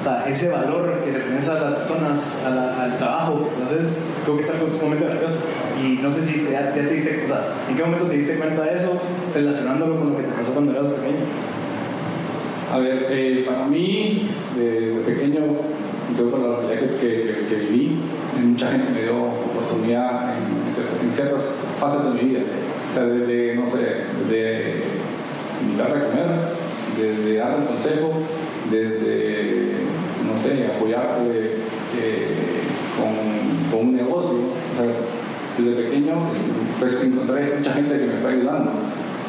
O 0.00 0.02
sea, 0.02 0.24
ese 0.26 0.48
valor 0.48 1.02
que 1.04 1.12
le 1.12 1.20
tienes 1.20 1.46
a 1.48 1.60
las 1.60 1.74
personas, 1.74 2.46
al 2.46 2.96
trabajo, 2.96 3.50
entonces 3.52 3.98
creo 4.24 4.36
que 4.36 4.42
es 4.42 4.50
algo 4.50 4.66
sumamente 4.66 5.06
valioso. 5.06 5.36
Y 5.82 6.00
no 6.02 6.10
sé 6.10 6.22
si 6.22 6.50
ya 6.50 6.72
te 6.72 6.82
diste, 6.86 7.22
o 7.24 7.28
sea, 7.28 7.54
¿en 7.68 7.76
qué 7.76 7.84
momento 7.84 8.06
te 8.06 8.16
diste 8.16 8.36
cuenta 8.36 8.62
de 8.62 8.74
eso, 8.74 8.98
relacionándolo 9.34 9.98
con 9.98 10.10
lo 10.10 10.16
que 10.16 10.22
te 10.22 10.32
pasó 10.32 10.52
cuando 10.54 10.72
eras 10.72 10.86
pequeño? 10.86 11.24
A 12.72 12.78
ver, 12.78 13.06
eh, 13.10 13.44
para 13.46 13.66
mí, 13.66 14.28
desde 14.56 15.00
pequeño, 15.00 15.40
yo 16.16 16.30
con 16.30 16.50
la 16.50 16.60
realidad 16.60 16.96
que, 16.98 17.06
que, 17.06 17.46
que, 17.48 17.54
viví, 17.56 18.00
mucha 18.42 18.70
gente 18.70 18.92
me 18.92 19.02
dio 19.02 19.16
oportunidad 19.16 20.32
en, 20.34 21.12
ciertas 21.12 21.56
fases 21.78 22.04
de 22.04 22.10
mi 22.10 22.30
vida. 22.30 22.40
O 22.90 22.94
sea, 22.94 23.04
desde, 23.04 23.56
no 23.56 23.68
sé, 23.68 23.78
desde 24.22 24.84
invitarle 25.62 25.96
a 25.96 26.04
comer, 26.04 26.26
desde 26.96 27.34
darle 27.36 27.56
un 27.56 27.66
consejo, 27.66 28.12
desde, 28.70 29.89
no 30.32 30.40
sé, 30.40 30.66
apoyarte 30.66 31.54
eh, 31.98 32.28
con, 32.96 33.70
con, 33.70 33.88
un 33.88 33.96
negocio. 33.96 34.38
Desde 35.58 35.82
pequeño, 35.82 36.14
pues 36.78 37.02
encontré 37.02 37.56
mucha 37.58 37.72
gente 37.74 37.98
que 37.98 38.06
me 38.06 38.20
fue 38.22 38.32
ayudando. 38.32 38.72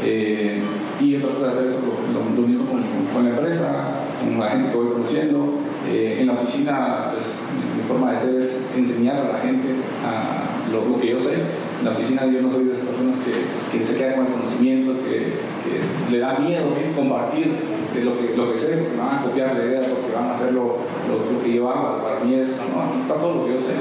Eh, 0.04 0.62
y 1.00 1.16
trato 1.16 1.44
de 1.44 1.50
hacer 1.50 1.68
eso 1.68 1.80
lo, 2.14 2.20
lo 2.20 2.66
con, 3.14 3.24
la 3.24 3.30
empresa, 3.32 4.06
con 4.24 4.40
la 4.40 4.50
gente 4.50 4.72
que 4.72 4.78
voy 4.78 4.94
conociendo. 4.94 5.56
Eh, 5.90 6.18
en 6.22 6.28
la 6.28 6.34
oficina, 6.34 7.12
pues, 7.12 7.42
mi 7.76 7.84
forma 7.88 8.12
de 8.12 8.20
ser 8.20 8.40
es 8.40 8.72
enseñar 8.78 9.16
a 9.16 9.34
la 9.34 9.40
gente 9.40 9.68
a 10.06 10.72
lo, 10.72 10.88
lo 10.88 11.02
que 11.02 11.10
yo 11.10 11.20
sé 11.20 11.34
en 11.82 11.86
la 11.86 11.92
oficina 11.92 12.26
yo 12.28 12.42
no 12.44 12.52
soy 12.52 12.66
de 12.66 12.76
que, 13.10 13.78
que 13.78 13.86
se 13.86 13.98
quedan 13.98 14.16
con 14.16 14.26
el 14.28 14.34
conocimiento, 14.34 14.94
que, 15.04 15.18
que 15.64 16.12
le 16.12 16.20
da 16.20 16.38
miedo 16.40 16.72
compartir 16.96 17.52
lo 18.00 18.18
que, 18.18 18.36
lo 18.38 18.52
que 18.52 18.58
sé, 18.58 18.78
porque 18.78 18.96
me 18.96 19.04
van 19.04 19.18
a 19.18 19.22
copiar 19.22 19.58
la 19.58 19.66
idea, 19.66 19.80
porque 19.80 20.16
van 20.16 20.30
a 20.30 20.34
hacer 20.34 20.54
lo, 20.54 20.78
lo, 21.08 21.34
lo, 21.34 21.44
que 21.44 21.54
yo 21.54 21.70
hago. 21.70 22.04
Para 22.04 22.20
mí 22.22 22.36
es, 22.36 22.62
no, 22.74 22.82
aquí 22.82 23.00
está 23.00 23.16
todo 23.16 23.36
lo 23.36 23.46
que 23.46 23.54
yo 23.54 23.60
sé. 23.60 23.74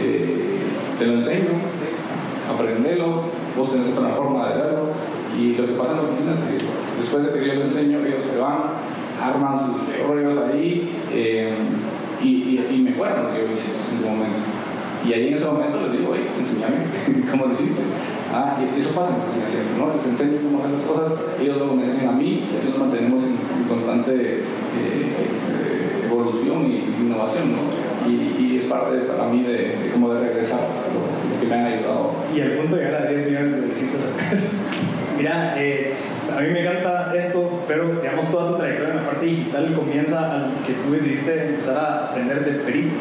Eh, 0.00 0.56
te 0.98 1.06
lo 1.06 1.14
enseño, 1.14 1.50
aprendelo, 2.52 3.24
vos 3.56 3.72
tenés 3.72 3.88
otra 3.88 4.10
forma 4.10 4.48
de 4.48 4.56
verlo. 4.56 4.86
Y 5.38 5.54
lo 5.56 5.66
que 5.66 5.72
pasa 5.72 5.92
en 5.92 5.96
la 5.98 6.02
oficina 6.04 6.32
es 6.32 6.60
que 6.60 6.66
después 7.00 7.24
de 7.24 7.32
que 7.32 7.46
yo 7.46 7.54
les 7.54 7.64
enseño, 7.64 7.98
ellos 8.04 8.24
se 8.24 8.38
van, 8.38 8.62
arman 9.20 9.58
sus 9.58 10.06
rollos 10.06 10.34
ahí 10.50 10.90
eh, 11.12 11.54
y, 12.22 12.26
y, 12.26 12.68
y 12.72 12.78
mejoran 12.82 13.24
lo 13.24 13.32
que 13.32 13.40
yo 13.40 13.52
hice 13.52 13.72
en 13.90 13.96
ese 13.96 14.06
momento. 14.08 14.40
Y 15.06 15.12
ahí 15.14 15.28
en 15.28 15.34
ese 15.34 15.46
momento 15.46 15.80
les 15.80 15.92
digo, 15.92 16.12
oye, 16.12 16.26
enséñame 16.38 16.84
cómo 17.30 17.46
lo 17.46 17.52
hiciste. 17.52 17.82
Ah, 18.32 18.58
y 18.60 18.80
eso 18.80 18.90
pasa 18.90 19.10
en 19.10 19.78
¿no? 19.78 19.94
Les 19.94 20.06
enseño 20.06 20.38
cómo 20.42 20.60
hacer 20.60 20.70
las 20.70 20.82
cosas, 20.82 21.18
ellos 21.40 21.58
luego 21.58 21.74
me 21.74 21.84
enseñan 21.84 22.14
a 22.14 22.16
mí 22.16 22.48
y 22.52 22.56
así 22.56 22.68
nos 22.68 22.78
mantenemos 22.78 23.22
en, 23.24 23.68
constante 23.68 24.12
eh, 24.14 24.42
eh, 24.78 26.06
evolución 26.06 26.66
y 26.66 26.94
innovación, 27.00 27.52
¿no? 27.52 28.08
y, 28.08 28.36
y, 28.38 28.58
es 28.58 28.66
parte 28.66 28.98
para 29.00 29.28
mí 29.28 29.42
de, 29.42 29.76
de, 29.76 29.90
como 29.92 30.12
de 30.12 30.20
regresar, 30.20 30.60
lo, 30.60 31.40
que 31.40 31.46
me 31.46 31.54
han 31.54 31.66
ayudado. 31.66 32.12
Y 32.34 32.40
al 32.40 32.52
punto 32.52 32.76
de 32.76 32.84
llegar 32.84 33.02
a 33.02 33.10
10 33.10 33.26
millones 33.26 33.52
de 33.52 33.60
visitas 33.68 34.12
a 34.12 34.16
casa. 34.16 34.52
Mira, 35.16 35.54
eh, 35.56 35.94
a 36.36 36.40
mí 36.40 36.48
me 36.50 36.60
encanta 36.60 37.12
esto, 37.14 37.62
pero 37.66 38.00
digamos 38.00 38.30
toda 38.30 38.52
tu 38.52 38.56
trayectoria 38.58 38.94
en 38.94 39.00
la 39.00 39.06
parte 39.06 39.26
digital 39.26 39.74
comienza 39.74 40.32
al 40.34 40.52
que 40.66 40.72
tú 40.72 40.92
decidiste 40.92 41.48
empezar 41.48 41.78
a 41.78 42.06
aprender 42.06 42.44
de 42.44 42.52
perito. 42.64 42.94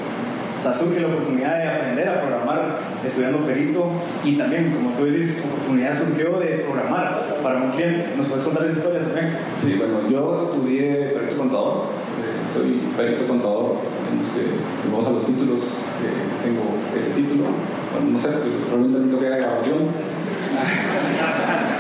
O 0.59 0.61
sea, 0.61 0.73
surge 0.73 0.99
la 0.99 1.07
oportunidad 1.07 1.57
de 1.57 1.69
aprender 1.69 2.09
a 2.09 2.21
programar 2.21 2.79
estudiando 3.05 3.45
perito 3.45 3.91
y 4.25 4.37
también, 4.37 4.75
como 4.75 4.89
tú 4.95 5.05
dices, 5.05 5.45
la 5.45 5.53
oportunidad 5.53 5.93
surgió 5.93 6.37
de 6.39 6.65
programar 6.67 7.23
para 7.41 7.63
un 7.63 7.71
cliente. 7.71 8.09
¿Nos 8.17 8.27
puedes 8.27 8.43
contar 8.43 8.65
esa 8.65 8.77
historia 8.77 9.03
también? 9.03 9.37
Sí, 9.57 9.75
bueno, 9.77 10.01
yo 10.09 10.37
estudié 10.37 11.13
perito 11.15 11.37
contador, 11.37 11.85
eh, 12.19 12.43
soy 12.53 12.81
perito 12.97 13.25
contador, 13.25 13.77
en 14.11 14.19
los 14.19 14.27
que, 14.29 14.41
si 14.83 14.89
vamos 14.91 15.07
a 15.07 15.11
los 15.11 15.25
títulos, 15.25 15.61
eh, 16.03 16.27
tengo 16.43 16.75
ese 16.95 17.11
título, 17.11 17.45
bueno, 17.93 18.11
no 18.11 18.19
sé, 18.19 18.27
probablemente 18.67 19.15
no 19.15 19.19
que 19.19 19.29
grabación. 19.29 19.79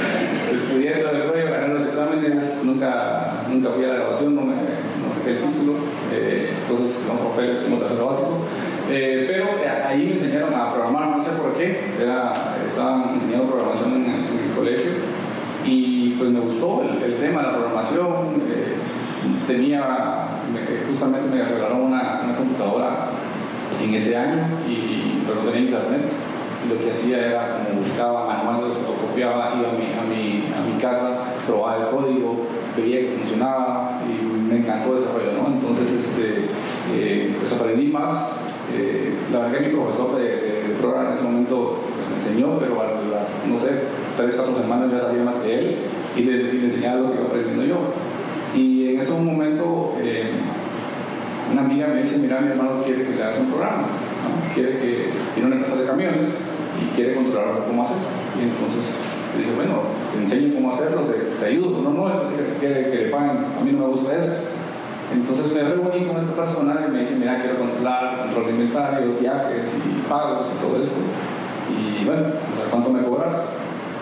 estudié 0.53 0.91
todo 1.03 1.11
el 1.11 1.27
rollo, 1.27 1.51
gané 1.51 1.73
los 1.73 1.83
exámenes, 1.83 2.61
nunca, 2.63 3.43
nunca 3.49 3.71
fui 3.71 3.83
a 3.85 3.89
la 3.89 3.95
grabación, 3.95 4.35
no, 4.35 4.41
me, 4.41 4.55
no 4.55 5.13
saqué 5.13 5.31
el 5.31 5.39
título, 5.39 5.73
eh, 6.13 6.49
entonces 6.61 7.01
los 7.07 7.21
papeles 7.21 7.63
tengo 7.63 7.77
tercero 7.77 8.07
básico. 8.07 8.37
Eh, 8.91 9.25
pero 9.27 9.45
ahí 9.87 10.05
me 10.05 10.13
enseñaron 10.13 10.53
a 10.53 10.73
programar, 10.73 11.17
no 11.17 11.23
sé 11.23 11.31
por 11.31 11.53
qué, 11.53 11.93
Era, 12.01 12.55
estaban 12.67 13.13
enseñando 13.13 13.47
programación 13.47 13.93
en, 13.93 14.09
el 14.09 14.55
colegio 14.55 14.91
y 15.65 16.15
pues 16.17 16.31
me 16.31 16.39
gustó 16.39 16.81
el, 16.83 17.15
tema 17.15 17.41
de 17.41 17.47
la 17.47 17.53
programación. 17.53 18.07
Eh, 18.49 18.75
tenía, 19.47 20.27
justamente 20.87 21.29
me 21.29 21.43
regalaron 21.43 21.81
una, 21.81 22.33
computadora 22.37 23.09
en 23.83 23.93
ese 23.93 24.17
año, 24.17 24.47
y, 24.67 25.23
pero 25.27 25.41
tenía 25.41 25.69
internet. 25.69 26.07
Y 26.65 26.73
lo 26.73 26.79
que 26.79 26.91
hacía 26.91 27.25
era 27.27 27.63
como 27.63 27.81
buscaba 27.81 28.25
manuales, 28.25 28.77
fotocopiaba, 28.77 29.55
iba 29.57 29.69
a 29.69 29.73
mi, 29.73 29.85
a 29.85 30.03
mi, 30.03 30.43
a 30.51 30.73
mi 30.73 30.81
casa, 30.81 31.35
probaba 31.45 31.77
el 31.77 31.95
código, 31.95 32.47
veía 32.75 33.01
que 33.01 33.17
funcionaba 33.17 34.01
y 34.05 34.49
me 34.49 34.57
encantó 34.57 34.95
ese 34.95 35.05
¿no? 35.05 35.47
Entonces, 35.47 35.93
este, 35.93 36.49
eh, 36.93 37.35
pues 37.39 37.53
aprendí 37.53 37.87
más 37.87 38.39
eh, 38.73 39.13
la 39.31 39.39
verdad 39.39 39.57
que 39.57 39.67
mi 39.67 39.75
profesor 39.75 40.17
de, 40.17 40.23
de, 40.23 40.75
programa 40.79 41.09
en 41.09 41.15
ese 41.15 41.23
momento 41.23 41.79
pues, 41.95 42.09
me 42.09 42.15
enseñó, 42.17 42.57
pero 42.59 42.81
a 42.81 42.85
las, 42.85 43.29
no 43.47 43.59
sé, 43.59 43.69
tres, 44.15 44.35
cuatro 44.35 44.55
semanas 44.55 44.91
ya 44.91 44.99
sabía 44.99 45.23
más 45.23 45.37
que 45.37 45.59
él 45.59 45.75
y 46.15 46.21
le, 46.23 46.65
enseñaba 46.65 47.01
lo 47.01 47.11
que 47.11 47.17
iba 47.17 47.25
aprendiendo 47.27 47.65
yo. 47.65 47.77
Y 48.55 48.89
en 48.89 48.99
ese 48.99 49.13
momento 49.13 49.95
eh, 49.99 50.31
una 51.51 51.61
amiga 51.61 51.87
me 51.87 52.01
dice, 52.01 52.19
mira, 52.19 52.39
mi 52.41 52.49
hermano 52.49 52.81
quiere 52.85 53.03
que 53.03 53.15
le 53.15 53.23
hagas 53.23 53.39
un 53.39 53.47
programa, 53.47 53.87
quiere 54.53 54.77
que 54.79 55.09
tiene 55.33 55.47
una 55.47 55.55
empresa 55.57 55.75
de 55.75 55.85
camiones 55.87 56.27
y 56.81 56.95
quiere 56.95 57.15
controlar 57.15 57.65
cómo 57.67 57.83
haces. 57.83 57.97
Y 58.39 58.43
entonces 58.43 58.93
le 59.35 59.43
dije, 59.43 59.55
bueno, 59.55 59.81
te 60.13 60.19
enseño 60.19 60.53
cómo 60.55 60.71
hacerlo, 60.71 61.01
te, 61.03 61.45
ayudo, 61.45 61.81
no, 61.81 61.91
no, 61.91 62.11
quiere 62.59 62.89
que 62.89 62.97
le 62.97 63.09
paguen, 63.09 63.37
a 63.59 63.63
mí 63.63 63.71
no 63.71 63.79
me 63.79 63.87
gusta 63.87 64.15
eso. 64.17 64.58
Entonces 65.13 65.53
me 65.53 65.63
reuní 65.63 66.05
con 66.05 66.17
esta 66.17 66.33
persona 66.33 66.85
y 66.87 66.91
me 66.91 67.01
dice, 67.01 67.15
mira, 67.15 67.41
quiero 67.41 67.57
controlar 67.57 68.19
control 68.19 68.45
de 68.45 68.51
inventario, 68.51 69.15
viajes 69.19 69.63
y 69.85 70.09
pagos 70.09 70.47
y 70.55 70.65
todo 70.65 70.83
esto. 70.83 70.99
Y 71.69 72.05
bueno, 72.05 72.23
¿cuánto 72.69 72.89
me 72.91 73.01
cobras? 73.01 73.33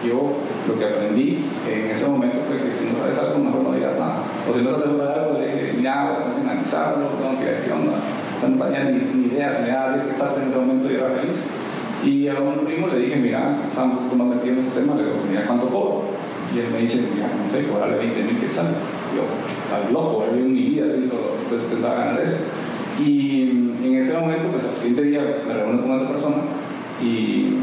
Yo 0.05 0.33
lo 0.67 0.77
que 0.77 0.85
aprendí 0.85 1.43
en 1.67 1.89
ese 1.89 2.07
momento 2.07 2.37
fue 2.47 2.57
que 2.57 2.73
si 2.73 2.85
no 2.85 2.97
sabes 2.99 3.17
algo, 3.19 3.39
mejor 3.39 3.63
no 3.63 3.71
digas 3.71 3.97
nada. 3.97 4.23
O 4.49 4.53
si 4.53 4.61
no 4.61 4.69
estás 4.69 4.83
seguro 4.83 5.05
de 5.05 5.13
algo, 5.13 5.39
le 5.39 5.47
dije, 5.47 5.73
mira, 5.77 6.19
tengo 6.23 6.35
que 6.35 6.41
analizarlo, 6.41 7.07
tengo 7.17 7.39
que 7.39 7.45
ver 7.45 7.65
qué 7.65 7.71
onda. 7.71 7.93
O 8.35 8.39
sea, 8.39 8.49
no 8.49 8.65
tenía 8.65 8.83
ni, 8.83 8.99
ni 9.15 9.27
idea, 9.33 9.51
se 9.51 9.61
me 9.63 9.69
daba 9.69 9.93
descansarse 9.93 10.43
en 10.43 10.49
ese 10.49 10.57
momento 10.59 10.91
y 10.91 10.95
era 10.95 11.09
feliz. 11.09 11.45
Y 12.03 12.27
a 12.27 12.39
un 12.39 12.65
primo 12.65 12.87
le 12.87 12.99
dije, 12.99 13.15
mira, 13.15 13.59
está 13.65 13.83
un 13.83 13.97
poquito 13.97 14.15
más 14.15 14.27
metido 14.35 14.53
en 14.53 14.59
este 14.59 14.79
tema, 14.79 14.95
le 14.95 15.03
digo, 15.03 15.15
mira, 15.27 15.43
¿cuánto 15.47 15.67
cobro? 15.67 16.03
Y 16.53 16.59
él 16.59 16.67
me 16.71 16.79
dice, 16.79 17.03
mira, 17.13 17.27
no 17.27 17.49
sé, 17.49 17.67
cobrarle 17.67 17.97
20 17.97 18.23
mil 18.23 18.39
quetzales. 18.39 18.77
Yo, 19.15 19.23
estás 19.67 19.91
loco, 19.91 20.23
yo 20.31 20.37
en 20.37 20.53
mi 20.53 20.61
vida 20.61 20.85
pues, 21.49 21.63
pensaba 21.63 21.95
ganar 21.95 22.21
eso. 22.21 22.37
Y 22.99 23.41
en 23.83 23.97
ese 23.97 24.13
momento, 24.13 24.49
pues 24.51 24.65
al 24.65 24.75
siguiente 24.75 25.03
día 25.03 25.41
me 25.45 25.53
reúno 25.53 25.83
con 25.83 25.91
esa 25.91 26.07
persona 26.07 26.37
y 27.01 27.53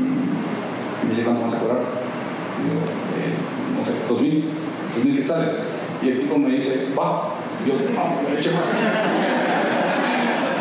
me 1.02 1.11
dice, 1.11 1.23
¿cuánto 1.23 1.42
vas 1.42 1.54
a 1.54 1.58
cobrar? 1.58 1.78
Yo, 1.78 2.75
eh, 3.16 3.34
no 3.76 3.84
sé, 3.84 3.92
dos 4.08 4.20
mil, 4.20 4.50
dos 4.94 5.04
mil 5.04 5.16
quetzales. 5.16 5.54
Y 6.02 6.08
el 6.11 6.20
tipo 6.20 6.38
me 6.38 6.50
dice, 6.50 6.88
va. 6.99 7.34
Y 7.64 7.68
yo, 7.68 7.75
no, 7.94 8.30
me 8.30 8.38
eché 8.38 8.50
más. 8.52 8.64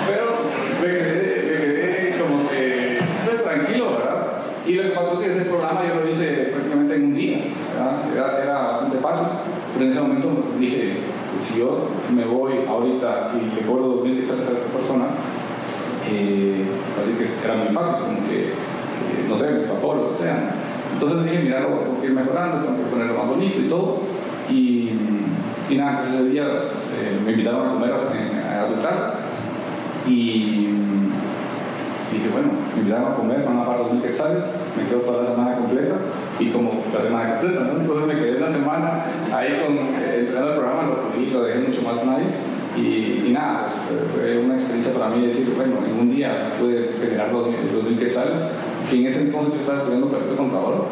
Pero 0.07 0.25
me 0.81 0.87
quedé, 0.87 1.59
me 1.59 1.65
quedé 1.65 2.17
como 2.17 2.49
que, 2.49 2.99
pues 3.25 3.43
tranquilo, 3.43 3.97
¿verdad? 3.97 4.27
Y 4.65 4.73
lo 4.75 4.83
que 4.83 4.89
pasó 4.89 5.21
es 5.21 5.27
que 5.27 5.33
ese 5.33 5.49
programa 5.49 5.81
yo 5.87 5.95
lo 5.95 6.09
hice 6.09 6.51
prácticamente 6.53 6.95
en 6.95 7.03
un 7.05 7.15
día, 7.15 7.37
era, 8.13 8.41
era, 8.41 8.61
bastante 8.71 8.97
fácil, 8.97 9.27
pero 9.73 9.85
en 9.85 9.91
ese 9.91 10.01
momento 10.01 10.43
dije, 10.59 10.93
si 11.43 11.59
yo 11.59 11.87
me 12.15 12.23
voy 12.25 12.65
ahorita 12.67 13.33
y 13.35 13.55
le 13.55 13.61
cobro 13.67 14.03
2.000 14.03 14.19
quetzales 14.19 14.49
a 14.49 14.53
esta 14.53 14.77
persona, 14.77 15.05
eh, 16.09 16.65
así 17.01 17.11
que 17.17 17.45
era 17.45 17.57
muy 17.57 17.73
fácil, 17.73 17.95
como 18.05 18.27
que, 18.27 18.47
eh, 18.47 19.25
no 19.27 19.35
sé, 19.35 19.51
me 19.51 19.59
escapó, 19.59 19.93
lo 19.95 20.09
que 20.09 20.15
sea. 20.15 20.55
Entonces 20.93 21.23
dije, 21.23 21.43
mira, 21.43 21.61
lo 21.61 21.79
tengo 21.79 21.99
que 21.99 22.07
ir 22.07 22.13
mejorando, 22.13 22.65
tengo 22.65 22.77
que 22.77 22.89
ponerlo 22.89 23.17
más 23.17 23.27
bonito 23.27 23.59
y 23.59 23.67
todo. 23.67 23.99
Y, 24.49 24.97
nada, 25.77 25.91
entonces 25.91 26.21
ese 26.21 26.29
día 26.29 26.45
eh, 26.45 27.19
me 27.25 27.31
invitaron 27.31 27.67
a 27.67 27.73
comer 27.73 27.91
a, 27.93 28.63
a 28.63 28.67
su 28.67 28.75
casa 28.75 29.15
y 30.07 30.67
dije, 32.13 32.29
bueno, 32.31 32.49
me 32.75 32.81
invitaron 32.81 33.11
a 33.11 33.15
comer, 33.15 33.43
van 33.43 33.59
a 33.59 33.65
pagar 33.65 33.81
2.000 33.85 34.01
quetzales, 34.01 34.45
me 34.77 34.87
quedo 34.87 34.99
toda 34.99 35.23
la 35.23 35.29
semana 35.29 35.55
completa 35.55 35.95
y 36.39 36.49
como 36.49 36.83
la 36.93 36.99
semana 36.99 37.39
completa. 37.39 37.71
Entonces 37.79 38.07
me 38.07 38.15
quedé 38.15 38.37
una 38.37 38.49
semana 38.49 39.05
ahí 39.33 39.61
con, 39.63 39.77
eh, 39.77 40.19
entrenando 40.19 40.53
el 40.53 40.59
programa, 40.59 40.83
lo 40.83 41.11
puní, 41.11 41.27
lo 41.27 41.43
dejé 41.43 41.59
mucho 41.59 41.81
más 41.81 42.05
nice 42.05 42.39
y, 42.77 43.29
nada, 43.31 43.67
pues 43.67 43.99
fue 44.13 44.37
una 44.39 44.55
experiencia 44.55 44.93
para 44.93 45.09
mí 45.09 45.25
decir, 45.25 45.51
bueno, 45.55 45.75
en 45.85 45.99
un 45.99 46.15
día 46.15 46.53
pude 46.59 46.89
generar 46.99 47.31
2.000 47.31 47.97
quetzales, 47.99 48.41
que 48.89 48.99
en 48.99 49.07
ese 49.07 49.21
entonces 49.23 49.53
yo 49.53 49.59
estaba 49.59 49.77
estudiando 49.77 50.09
perito 50.09 50.35
contador 50.35 50.85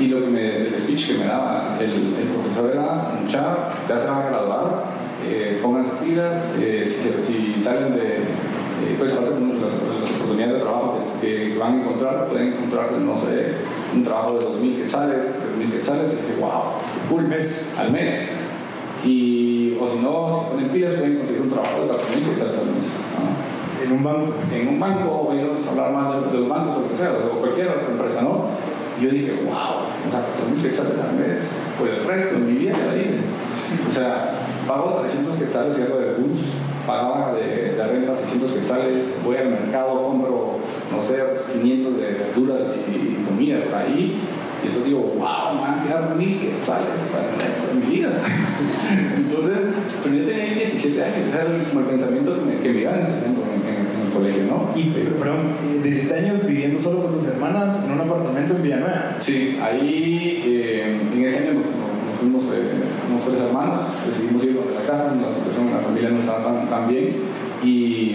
y 0.00 0.06
lo 0.06 0.20
que 0.20 0.28
me, 0.28 0.56
el 0.68 0.78
speech 0.78 1.12
que 1.12 1.18
me 1.18 1.26
daba 1.26 1.76
el, 1.80 1.90
profesor 1.90 2.70
era, 2.72 3.20
mucha, 3.20 3.56
ya 3.88 3.98
se 3.98 4.06
van 4.08 4.22
a 4.22 4.28
graduar, 4.28 4.84
eh, 5.26 5.58
pónganse 5.62 5.90
pilas, 6.04 6.54
eh, 6.60 6.84
si, 6.86 7.60
salen 7.60 7.94
de, 7.94 8.16
eh, 8.18 8.96
pues 8.96 9.14
las, 9.14 9.24
oportunidades 9.24 10.54
de 10.54 10.60
trabajo 10.60 10.98
que, 11.20 11.52
que, 11.52 11.58
van 11.58 11.74
a 11.74 11.80
encontrar, 11.80 12.28
pueden 12.28 12.48
encontrar, 12.48 12.92
no 12.92 13.16
sé, 13.18 13.56
un 13.94 14.04
trabajo 14.04 14.38
de 14.38 14.46
2.000 14.46 14.76
quetzales, 14.82 15.24
3.000 15.58 15.72
quetzales, 15.72 16.12
y 16.12 16.16
dije, 16.16 16.40
wow, 16.40 16.62
cool 17.08 17.28
mes, 17.28 17.76
al 17.78 17.92
mes. 17.92 18.28
Y, 19.04 19.76
o 19.80 19.88
si 19.88 19.98
no, 19.98 20.28
si 20.28 20.50
ponen 20.54 20.68
pilas, 20.70 20.94
pueden 20.94 21.18
conseguir 21.18 21.42
un 21.42 21.50
trabajo 21.50 21.82
de 21.82 21.88
4.000 21.88 22.30
quetzales 22.30 22.58
al 22.58 22.66
mes. 22.66 22.88
¿no? 23.14 23.84
En 23.84 23.92
un 23.92 24.02
banco. 24.02 24.34
En 24.52 24.68
un 24.68 24.80
banco, 24.80 25.08
o 25.08 25.30
a 25.30 25.70
hablar 25.70 25.92
más 25.92 26.24
de, 26.24 26.30
de 26.30 26.38
los 26.38 26.48
bancos 26.48 26.76
o 26.76 26.80
lo 26.80 26.88
que 26.90 26.96
sea, 26.96 27.12
o 27.12 27.38
cualquier 27.38 27.68
otra 27.68 27.88
empresa, 27.90 28.22
¿no? 28.22 28.46
Y 28.98 29.04
yo 29.04 29.10
dije, 29.10 29.32
wow, 29.44 29.86
o 30.08 30.10
sea, 30.10 30.20
4.000 30.20 30.62
quetzales 30.62 31.00
al 31.00 31.14
mes, 31.14 31.58
por 31.78 31.88
el 31.88 32.04
resto 32.04 32.34
de 32.34 32.40
mi 32.40 32.52
vida 32.58 32.72
ya 32.72 32.92
la 32.92 32.96
hice. 32.96 33.18
O 33.88 33.92
sea, 33.92 34.37
pago 34.68 35.00
300 35.00 35.36
quetzales 35.36 35.80
algo 35.80 35.98
de 35.98 36.12
bus, 36.14 36.38
pagaba 36.86 37.32
de, 37.32 37.72
de, 37.72 37.86
renta 37.86 38.14
600 38.14 38.52
quetzales, 38.52 39.14
voy 39.24 39.36
al 39.36 39.48
mercado, 39.48 40.06
compro, 40.06 40.58
no 40.94 41.02
sé, 41.02 41.16
500 41.52 41.96
de 41.96 42.06
verduras 42.06 42.60
y, 42.86 42.90
y 42.92 43.24
comida 43.26 43.64
por 43.64 43.74
ahí. 43.74 44.20
Y 44.62 44.68
eso 44.68 44.80
digo, 44.84 45.00
wow, 45.00 45.54
me 45.54 45.60
van 45.62 45.78
a 45.78 45.82
quedar 45.82 46.14
mil 46.16 46.40
quetzales 46.40 47.00
para 47.12 47.32
el 47.32 47.40
resto 47.40 47.68
de 47.68 47.74
mi 47.74 47.96
vida. 47.96 48.10
Entonces, 49.16 49.58
pero 50.02 50.16
yo 50.16 50.24
tenía 50.26 50.54
17 50.54 51.02
años, 51.02 51.28
era 51.32 51.42
el, 51.44 51.78
el 51.78 51.84
pensamiento 51.84 52.34
que 52.34 52.40
me, 52.44 52.60
que 52.60 52.72
me 52.72 52.80
iban 52.80 52.98
enseñando 52.98 53.42
en, 53.44 53.68
en, 53.68 53.86
en, 53.86 54.06
el 54.06 54.12
colegio, 54.12 54.42
¿no? 54.44 54.70
Y, 54.74 54.90
perdón, 55.18 55.52
17 55.82 56.14
años 56.18 56.46
viviendo 56.46 56.78
solo 56.78 57.04
con 57.04 57.12
tus 57.14 57.28
hermanas 57.28 57.84
en 57.84 57.92
un 57.92 58.00
apartamento 58.00 58.56
en 58.56 58.62
Villanueva. 58.62 59.16
Sí, 59.20 59.58
ahí 59.62 60.42
eh, 60.44 61.00
en 61.14 61.24
ese 61.24 61.38
año 61.38 61.54
nos, 61.54 61.64
nos 61.64 62.18
fuimos 62.18 62.44
eh, 62.52 62.87
tres 63.28 63.40
hermanos, 63.40 63.80
decidimos 64.06 64.42
ir 64.44 64.54
de 64.54 64.74
la 64.74 64.86
casa, 64.86 65.14
la 65.14 65.32
situación 65.32 65.68
en 65.68 65.74
la 65.74 65.80
familia 65.80 66.10
no 66.10 66.18
estaba 66.20 66.66
tan, 66.68 66.88
bien. 66.88 67.16
Y, 67.62 68.14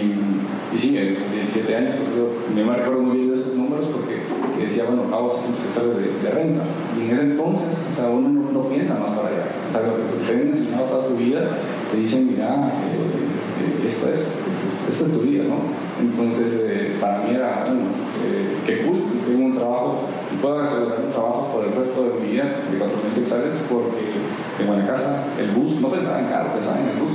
y 0.74 0.78
sí, 0.78 0.96
en 0.96 1.16
17 1.32 1.76
años, 1.76 1.94
pues 1.96 2.16
yo 2.16 2.64
me 2.64 2.76
recuerdo 2.76 3.02
muy 3.02 3.18
bien 3.18 3.30
de 3.30 3.36
esos 3.36 3.54
números 3.54 3.86
porque 3.92 4.22
que 4.56 4.66
decía, 4.66 4.84
bueno, 4.84 5.02
pago 5.10 5.30
600 5.30 5.64
quetzales 5.66 6.22
de, 6.22 6.30
renta. 6.30 6.62
Y 6.96 7.04
en 7.04 7.10
ese 7.10 7.22
entonces, 7.22 7.88
o 7.92 7.96
sea, 7.96 8.08
uno 8.10 8.52
no, 8.52 8.68
piensa 8.68 8.94
más 8.94 9.10
para 9.10 9.28
allá. 9.28 9.44
O 9.68 9.72
sea, 9.72 9.82
lo 9.82 9.96
que 9.96 10.26
te 10.26 10.32
han 10.32 10.48
enseñado 10.48 10.84
toda 10.84 11.08
tu 11.08 11.16
vida, 11.16 11.58
te 11.90 11.96
dicen, 11.96 12.28
mira, 12.30 12.70
eh, 12.94 13.86
esto 13.86 14.08
es, 14.08 14.20
esto, 14.20 14.90
esta 14.90 15.04
es 15.06 15.12
tu 15.12 15.20
vida, 15.20 15.44
¿no? 15.44 15.58
Entonces, 16.00 16.60
eh, 16.64 16.96
para 17.00 17.18
mí 17.18 17.34
era, 17.34 17.64
bueno, 17.66 17.82
eh, 18.24 18.56
qué 18.66 18.82
cool, 18.86 19.04
tengo 19.26 19.46
un 19.46 19.54
trabajo 19.54 20.08
y 20.32 20.36
puedo 20.36 20.60
asegurar 20.60 21.00
un 21.04 21.12
trabajo 21.12 21.50
por 21.52 21.64
el 21.64 21.72
resto 21.72 22.04
de 22.04 22.20
mi 22.20 22.32
vida 22.32 22.44
de 22.44 22.78
4.000 22.78 23.14
quetzales 23.14 23.62
porque 23.68 24.14
en 24.58 24.78
la 24.78 24.86
casa 24.86 25.24
el 25.38 25.50
bus, 25.50 25.80
no 25.80 25.88
pensaba 25.90 26.20
en 26.20 26.26
carro, 26.26 26.52
pensaba 26.54 26.78
en 26.80 26.88
el 26.88 26.96
bus. 26.96 27.12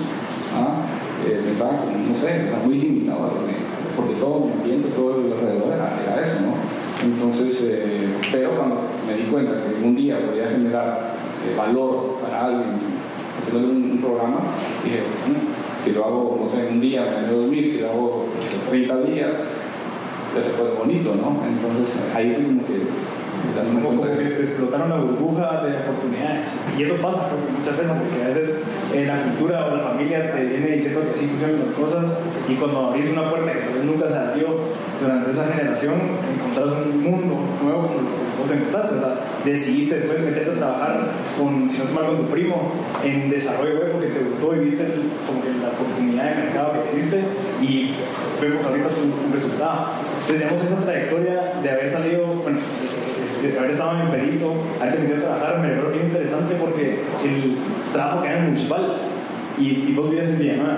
¿ah? 0.55 0.85
eh, 1.25 1.41
pensaba 1.45 1.71
no 1.73 2.15
sé, 2.15 2.47
era 2.47 2.59
muy 2.63 2.75
limitado, 2.75 3.31
porque 3.95 4.13
todo 4.15 4.45
mi 4.45 4.53
ambiente, 4.53 4.89
todo 4.89 5.19
el 5.19 5.33
alrededor 5.33 5.73
era, 5.73 6.21
eso, 6.21 6.41
¿no? 6.41 6.53
Entonces, 7.03 7.69
eh, 7.71 8.09
pero 8.31 8.57
cuando 8.57 8.81
me 9.07 9.13
di 9.13 9.23
cuenta 9.23 9.53
que 9.53 9.85
un 9.85 9.95
día 9.95 10.19
podía 10.25 10.49
generar 10.49 11.13
eh, 11.45 11.55
valor 11.57 12.17
para 12.21 12.45
alguien 12.45 12.71
haciendo 13.39 13.69
un, 13.69 13.99
programa, 13.99 14.39
dije, 14.83 14.99
mm, 14.99 15.83
si 15.83 15.91
lo 15.91 16.05
hago, 16.05 16.39
no 16.41 16.49
sé, 16.49 16.67
un 16.69 16.79
día, 16.79 17.19
en 17.19 17.29
2000, 17.29 17.71
si 17.71 17.79
lo 17.79 17.89
hago 17.89 18.25
30 18.69 18.93
pues, 18.93 19.13
días, 19.13 19.35
ya 20.35 20.41
se 20.41 20.51
puede 20.51 20.73
bonito, 20.73 21.15
¿no? 21.15 21.41
Entonces 21.45 22.01
ahí 22.15 22.33
fue 22.33 22.45
como 22.45 22.65
que 22.65 22.79
como, 23.83 24.01
que 24.01 24.37
explotaron 24.37 24.89
la 24.89 24.97
burbuja 24.97 25.63
de 25.63 25.77
oportunidades. 25.77 26.59
Y 26.77 26.83
eso 26.83 26.95
pasa 26.95 27.29
muchas 27.57 27.77
veces, 27.77 27.93
porque 27.93 28.23
a 28.23 28.27
veces 28.27 28.61
eh, 28.93 29.05
la 29.05 29.23
cultura 29.23 29.67
o 29.67 29.75
la 29.75 29.83
familia 29.83 30.33
te 30.33 30.45
viene 30.45 30.67
diciendo 30.75 31.01
que 31.01 31.11
así 31.11 31.27
funcionan 31.27 31.59
las 31.59 31.71
cosas, 31.71 32.19
y 32.47 32.55
cuando 32.55 32.87
abrís 32.87 33.09
una 33.09 33.29
puerta 33.29 33.51
que 33.51 33.85
nunca 33.85 34.09
se 34.09 34.17
abrió 34.17 34.47
durante 34.99 35.31
esa 35.31 35.45
generación, 35.45 35.95
encontrás 36.35 36.71
un 36.85 37.03
mundo 37.03 37.39
nuevo 37.63 37.87
como 37.87 38.09
vos 38.39 38.51
encontraste. 38.51 38.95
O 38.95 38.99
sea, 38.99 39.15
decidiste 39.45 39.95
después 39.95 40.21
meterte 40.21 40.51
a 40.51 40.55
trabajar 40.55 41.07
con, 41.37 41.69
si 41.69 41.79
no 41.79 41.91
mal, 41.93 42.05
con 42.07 42.17
tu 42.17 42.31
primo 42.31 42.71
en 43.03 43.29
desarrollo 43.29 43.79
web 43.79 43.91
porque 43.93 44.07
te 44.07 44.19
gustó 44.19 44.55
y 44.55 44.59
viste 44.59 44.85
como 45.27 45.41
que 45.41 45.51
la 45.61 45.69
oportunidad 45.69 46.35
de 46.35 46.43
mercado 46.43 46.73
que 46.73 46.79
existe, 46.81 47.23
y 47.61 47.91
vemos 48.41 48.65
ahorita 48.65 48.87
tu, 48.87 49.33
resultado. 49.33 49.87
Tenemos 50.27 50.63
esa 50.63 50.77
trayectoria 50.77 51.53
de 51.61 51.69
haber 51.69 51.89
salido, 51.89 52.25
bueno, 52.27 52.59
haber 53.57 53.71
estado 53.71 53.99
en 54.01 54.09
Perito, 54.09 54.53
haber 54.81 54.95
tenido 54.95 55.17
a 55.17 55.19
trabajar, 55.19 55.59
me 55.59 55.69
recuerdo 55.69 55.91
que 55.93 56.05
interesante 56.05 56.55
porque 56.55 56.99
el 57.23 57.55
trabajo 57.93 58.21
que 58.21 58.29
hay 58.29 58.37
en 58.37 58.45
Municipal 58.45 58.97
y, 59.57 59.63
y 59.89 59.93
vos 59.95 60.09
vivías 60.09 60.29
en 60.29 60.39
Villanueva. 60.39 60.77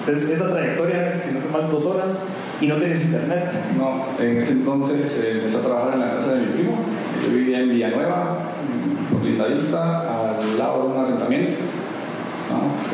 Entonces, 0.00 0.30
esa 0.30 0.50
trayectoria, 0.50 1.20
si 1.20 1.34
no 1.34 1.40
te 1.40 1.48
mal 1.50 1.70
dos 1.70 1.84
horas 1.86 2.36
y 2.60 2.66
no 2.66 2.76
tienes 2.76 3.04
internet. 3.04 3.44
No, 3.76 4.06
en 4.18 4.38
ese 4.38 4.52
entonces 4.52 5.22
eh, 5.22 5.32
empecé 5.36 5.58
a 5.58 5.60
trabajar 5.60 5.94
en 5.94 6.00
la 6.00 6.14
casa 6.14 6.34
de 6.34 6.40
mi 6.40 6.52
primo. 6.52 6.78
Yo 7.22 7.34
vivía 7.34 7.60
en 7.60 7.68
Villanueva, 7.68 8.38
por 9.12 9.28
al 9.28 10.58
lado 10.58 10.82
de 10.82 10.94
un 10.94 11.02
asentamiento. 11.02 11.56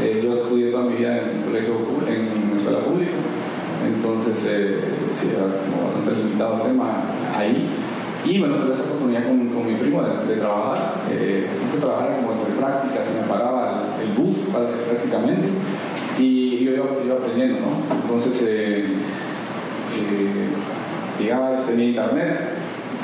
Eh, 0.03 0.21
yo 0.25 0.33
estudié 0.33 0.71
toda 0.71 0.85
mi 0.85 0.97
vida 0.97 1.19
en 1.19 1.43
colegio, 1.43 1.75
en 2.09 2.57
escuela 2.57 2.81
pública. 2.81 3.13
Entonces, 3.87 4.49
eh, 4.51 4.81
sí, 5.15 5.29
era 5.35 5.45
como 5.71 5.85
bastante 5.85 6.17
limitado 6.17 6.57
el 6.57 6.73
tema 6.73 7.03
ahí. 7.39 7.69
Y 8.25 8.39
bueno, 8.39 8.57
tuve 8.57 8.73
esa 8.73 8.85
oportunidad 8.85 9.25
con, 9.25 9.49
con 9.49 9.67
mi 9.67 9.75
primo 9.75 10.03
de, 10.03 10.37
trabajar. 10.37 11.03
Eh, 11.11 11.47
a 11.47 11.81
trabajar 11.81 12.17
como 12.17 12.33
entre 12.33 12.55
prácticas, 12.55 13.07
se 13.07 13.21
me 13.21 13.27
paraba 13.29 13.83
el, 14.01 14.13
bus 14.13 14.37
prácticamente 14.51 15.49
y 16.19 16.65
yo 16.65 16.73
iba, 16.73 16.85
aprendiendo, 17.17 17.59
¿no? 17.61 17.97
Entonces, 18.03 18.43
eh, 18.49 18.87
eh, 20.11 20.49
llegaba, 21.21 21.55
tenía 21.57 21.89
internet, 21.89 22.39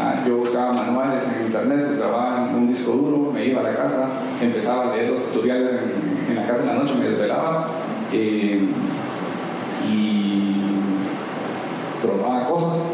ah, 0.01 0.25
yo 0.27 0.39
buscaba 0.39 0.73
manuales 0.73 1.25
en 1.37 1.47
internet, 1.47 1.97
grababa 1.99 2.49
en 2.49 2.55
un 2.57 2.69
disco 2.69 2.93
duro, 2.93 3.31
me 3.33 3.45
iba 3.45 3.61
a 3.61 3.65
la 3.65 3.75
casa, 3.75 4.09
empezaba 4.41 4.91
a 4.91 4.97
leer 4.97 5.11
los 5.11 5.25
tutoriales 5.27 5.73
en, 5.73 6.31
en 6.31 6.37
la 6.37 6.47
casa 6.47 6.63
en 6.63 6.67
la 6.69 6.75
noche, 6.75 6.95
me 6.99 7.09
desvelaba 7.09 7.69
eh, 8.13 8.69
y 9.91 10.55
probaba 12.03 12.49
cosas 12.49 12.90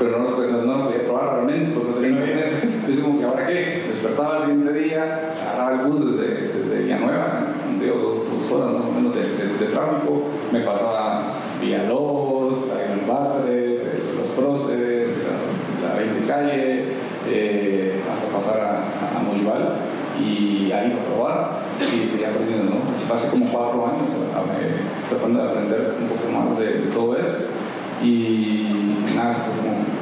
pero 0.00 0.18
no, 0.18 0.30
no, 0.30 0.62
no, 0.62 0.84
podía 0.84 1.04
probar 1.04 1.34
realmente 1.34 1.72
porque 1.72 1.90
no 1.90 1.96
tenía 1.96 2.20
internet. 2.20 2.60
Entonces, 2.62 3.04
como 3.04 3.18
que 3.18 3.24
ahora 3.26 3.46
qué, 3.46 3.84
despertaba 3.86 4.38
el 4.38 4.42
siguiente 4.44 4.72
día, 4.72 5.34
agarraba 5.52 5.82
el 5.82 5.86
bus 5.88 6.16
desde, 6.16 6.48
desde 6.48 6.82
Villanueva, 6.82 7.48
digo, 7.78 7.96
dos, 7.96 8.40
dos, 8.40 8.52
horas 8.52 8.72
más 8.78 8.86
o 8.86 8.92
menos 8.92 9.14
de, 9.14 9.66
tráfico, 9.66 10.22
me 10.50 10.60
pasaba 10.60 11.34
Villalobos, 11.60 12.66
la 12.68 13.12
Batres, 13.12 13.80
eh, 13.80 14.02
los 14.16 14.28
próceres, 14.28 15.18
la, 15.82 15.88
la 15.88 15.94
20 15.96 16.26
calle, 16.26 16.84
eh, 17.28 18.00
hasta 18.10 18.34
pasar 18.34 18.58
a, 18.58 18.78
a, 18.78 20.18
y 20.18 20.72
ahí 20.72 20.92
a 20.92 21.14
probar 21.14 21.60
y 21.80 22.08
seguía 22.08 22.28
aprendiendo, 22.28 22.74
¿no? 22.74 22.90
Así 22.90 23.06
pasé 23.06 23.28
como 23.28 23.46
cuatro 23.46 23.86
años 23.86 24.10
tratando 25.08 25.42
de 25.42 25.48
aprender 25.48 25.94
un 26.00 26.08
poco 26.08 26.30
más 26.32 26.58
de 26.58 26.90
todo 26.92 27.16
esto 27.16 27.59
y 28.02 28.66
nada, 29.14 29.34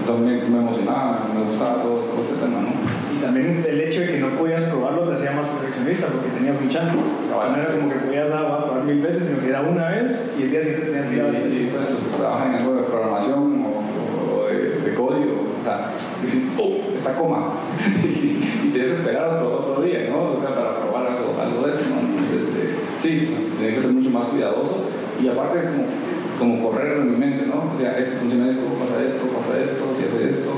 también 0.07 0.53
me 0.53 0.59
emocionaba, 0.59 1.29
me 1.35 1.45
gustaba 1.51 1.83
todo, 1.83 1.95
todo 1.97 2.23
este 2.23 2.35
tema, 2.37 2.61
¿no? 2.61 2.71
Y 3.15 3.21
también 3.21 3.65
el 3.69 3.81
hecho 3.81 4.01
de 4.03 4.07
que 4.09 4.19
no 4.19 4.29
podías 4.31 4.65
probarlo 4.65 5.09
te 5.09 5.15
hacía 5.15 5.33
más 5.33 5.49
perfeccionista 5.49 6.07
porque 6.07 6.31
tenías 6.31 6.61
un 6.63 6.69
chance. 6.69 6.97
No 6.97 7.57
era 7.57 7.73
como 7.73 7.89
que 7.89 7.99
podías 7.99 8.31
ah, 8.33 8.65
probar 8.65 8.85
mil 8.85 9.01
veces, 9.01 9.29
sino 9.29 9.41
que 9.41 9.49
era 9.49 9.63
una 9.63 9.89
vez 9.89 10.37
y 10.39 10.45
el 10.45 10.51
día 10.51 10.63
siguiente 10.63 10.87
tenías 10.87 11.09
que 11.09 11.17
ir 11.17 11.23
a 11.23 11.29
Y, 11.29 11.53
y 11.53 11.69
entonces 11.69 11.93
los 11.93 12.03
que 12.03 12.17
trabajan 12.17 12.49
en 12.51 12.55
algo 12.61 12.75
de 12.75 12.83
programación 12.83 13.65
o, 13.65 14.47
de, 14.47 14.95
código, 14.95 15.55
o 15.61 15.65
sea, 15.65 15.93
dices, 16.23 16.45
¡oh! 16.59 16.79
Está 16.95 17.15
coma. 17.15 17.53
y, 18.05 18.71
te 18.71 18.79
debes 18.79 18.99
esperar 18.99 19.29
otro, 19.29 19.71
otro, 19.71 19.83
día, 19.83 20.09
¿no? 20.11 20.37
O 20.37 20.41
sea, 20.41 20.51
para 20.51 20.81
probar 20.81 21.07
algo, 21.07 21.35
algo 21.41 21.67
de 21.67 21.73
eso, 21.73 21.83
¿no? 21.91 22.01
Entonces, 22.01 22.49
este, 22.49 22.75
sí, 22.99 23.35
tiene 23.59 23.75
que 23.75 23.81
ser 23.81 23.93
mucho 23.93 24.11
más 24.11 24.27
cuidadoso 24.27 24.89
y 25.23 25.29
aparte 25.29 25.65
como 25.65 25.98
como 26.39 26.63
correr 26.63 26.99
en 26.99 27.11
mi 27.11 27.17
mente, 27.17 27.47
¿no? 27.47 27.73
O 27.75 27.79
sea, 27.79 27.99
esto 27.99 28.19
funciona 28.21 28.49
esto, 28.49 28.65
pasa 28.79 29.05
esto, 29.05 29.27
pasa 29.27 29.61
esto, 29.61 29.95
si 29.97 30.05
hace 30.05 30.29
esto, 30.29 30.51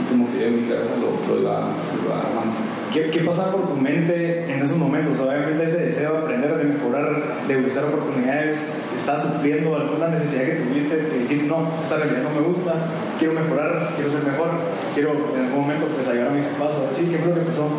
y 0.00 0.10
como 0.10 0.30
que 0.30 0.46
en 0.46 0.62
mi 0.62 0.68
cabeza 0.68 0.92
lo, 1.00 1.34
lo, 1.34 1.40
iba, 1.40 1.58
armando. 1.58 2.56
¿Qué, 2.92 3.10
¿Qué 3.10 3.20
pasa 3.20 3.50
por 3.50 3.68
tu 3.68 3.76
mente 3.76 4.52
en 4.52 4.60
esos 4.60 4.76
momentos? 4.76 5.18
Obviamente 5.18 5.64
ese 5.64 5.86
deseo 5.86 6.12
de 6.12 6.18
aprender, 6.18 6.54
de 6.56 6.64
mejorar, 6.64 7.46
de 7.48 7.56
buscar 7.56 7.84
oportunidades, 7.84 8.92
¿estás 8.94 9.22
sufriendo 9.22 9.74
alguna 9.74 10.08
necesidad 10.08 10.44
que 10.44 10.54
tuviste 10.56 10.98
que 10.98 11.18
dijiste, 11.20 11.46
no, 11.46 11.68
esta 11.82 11.96
realidad 11.96 12.22
no 12.24 12.40
me 12.40 12.46
gusta, 12.46 12.74
quiero 13.18 13.32
mejorar, 13.32 13.92
quiero 13.94 14.10
ser 14.10 14.24
mejor, 14.24 14.50
quiero 14.92 15.12
en 15.34 15.46
algún 15.46 15.62
momento 15.62 15.86
pues 15.86 16.08
ayudar 16.08 16.28
a 16.28 16.32
mis 16.32 16.44
papás? 16.44 16.78
Sí, 16.94 17.08
¿qué 17.10 17.18
fue 17.18 17.28
lo 17.28 17.34
que 17.34 17.40
pasó? 17.40 17.70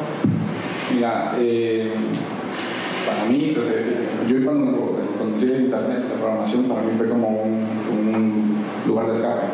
Mira, 0.92 1.36
eh, 1.40 1.94
para 3.14 3.30
mí, 3.30 3.54
pues, 3.56 3.68
yo 4.28 4.46
cuando 4.46 4.98
conocí 5.20 5.46
el 5.46 5.66
internet, 5.66 6.04
la 6.10 6.20
programación, 6.20 6.64
para 6.66 6.82
mí 6.82 6.92
fue 6.98 7.10
como 7.10 7.28
un, 7.28 8.64
lugar 8.88 9.08
de 9.08 9.14
escape. 9.14 9.48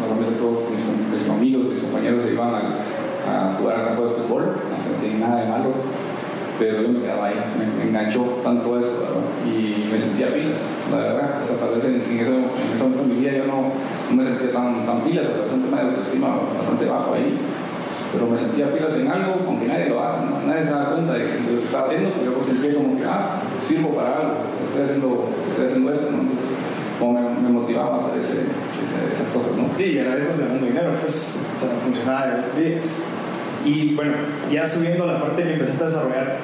Normalmente 0.00 0.38
todos 0.38 0.70
mis, 0.70 1.28
amigos, 1.28 1.66
mis 1.70 1.80
compañeros 1.80 2.22
se 2.22 2.32
iban 2.32 2.54
a, 2.54 2.58
a 3.28 3.54
jugar 3.54 3.80
al 3.80 3.86
campo 3.86 4.04
de 4.04 4.10
fútbol, 4.10 4.42
no 4.44 5.00
tenía 5.00 5.26
nada 5.26 5.42
de 5.42 5.48
malo, 5.48 5.70
pero 6.58 6.82
yo 6.82 6.88
me 6.88 7.00
quedaba 7.00 7.26
ahí, 7.26 7.36
me, 7.56 7.88
enganchó 7.88 8.20
tanto 8.44 8.78
eso, 8.78 9.24
y 9.46 9.88
me 9.90 9.98
sentía 9.98 10.28
pilas, 10.28 10.66
la 10.90 10.98
verdad. 10.98 11.42
O 11.42 11.46
sea, 11.46 11.56
tal 11.56 11.74
vez 11.74 11.84
en, 11.84 11.94
en, 11.94 12.20
ese, 12.20 12.34
en 12.36 12.74
ese 12.74 12.82
momento 12.82 13.02
de 13.04 13.14
mi 13.14 13.20
vida 13.20 13.32
yo 13.32 13.46
no, 13.46 13.72
no 14.10 14.16
me 14.16 14.24
sentía 14.24 14.52
tan, 14.52 14.84
tan 14.84 15.00
pilas, 15.00 15.26
o 15.26 15.32
sea, 15.32 15.54
un 15.54 15.62
tema 15.62 15.78
de 15.78 15.88
autoestima 15.88 16.40
bastante 16.58 16.84
bajo 16.84 17.14
ahí 17.14 17.38
pero 18.12 18.26
me 18.26 18.36
sentía 18.36 18.72
pilas 18.72 18.94
en 18.96 19.08
algo, 19.08 19.44
aunque 19.46 19.66
nadie 19.66 19.88
lo 19.88 20.00
haga, 20.00 20.24
nadie 20.46 20.64
se 20.64 20.70
da 20.70 20.92
cuenta 20.92 21.14
de, 21.14 21.24
lo 21.24 21.60
que 21.60 21.64
estaba 21.64 21.86
haciendo, 21.86 22.10
pero 22.18 22.36
yo 22.36 22.42
sentía 22.42 22.74
como 22.74 22.98
que, 22.98 23.04
ah, 23.04 23.40
sirvo 23.66 23.94
para 23.94 24.16
algo, 24.16 24.34
estoy 24.64 24.82
haciendo, 24.82 25.28
estoy 25.48 25.66
haciendo 25.66 25.92
esto, 25.92 26.10
¿no? 26.10 26.18
Entonces, 26.22 26.46
como 26.98 27.12
me, 27.12 27.40
me 27.40 27.48
motivaba 27.48 27.96
a 27.96 27.98
hacer 27.98 28.20
ese, 28.20 28.42
esas 29.12 29.28
cosas, 29.28 29.52
¿no? 29.56 29.72
Sí, 29.74 29.92
y 29.92 29.98
a 29.98 30.04
la 30.04 30.14
vez 30.14 30.24
estás 30.24 30.40
ganando 30.40 30.66
dinero, 30.66 30.90
pues, 31.00 31.48
o 31.54 31.58
sea, 31.58 31.70
funcionaba 31.82 32.26
de 32.26 32.36
los 32.38 32.56
días. 32.56 32.86
Y 33.64 33.94
bueno, 33.94 34.14
ya 34.50 34.66
subiendo 34.66 35.04
a 35.04 35.12
la 35.12 35.20
parte 35.20 35.42
que 35.42 35.52
empezaste 35.52 35.84
a 35.84 35.86
desarrollar 35.88 36.38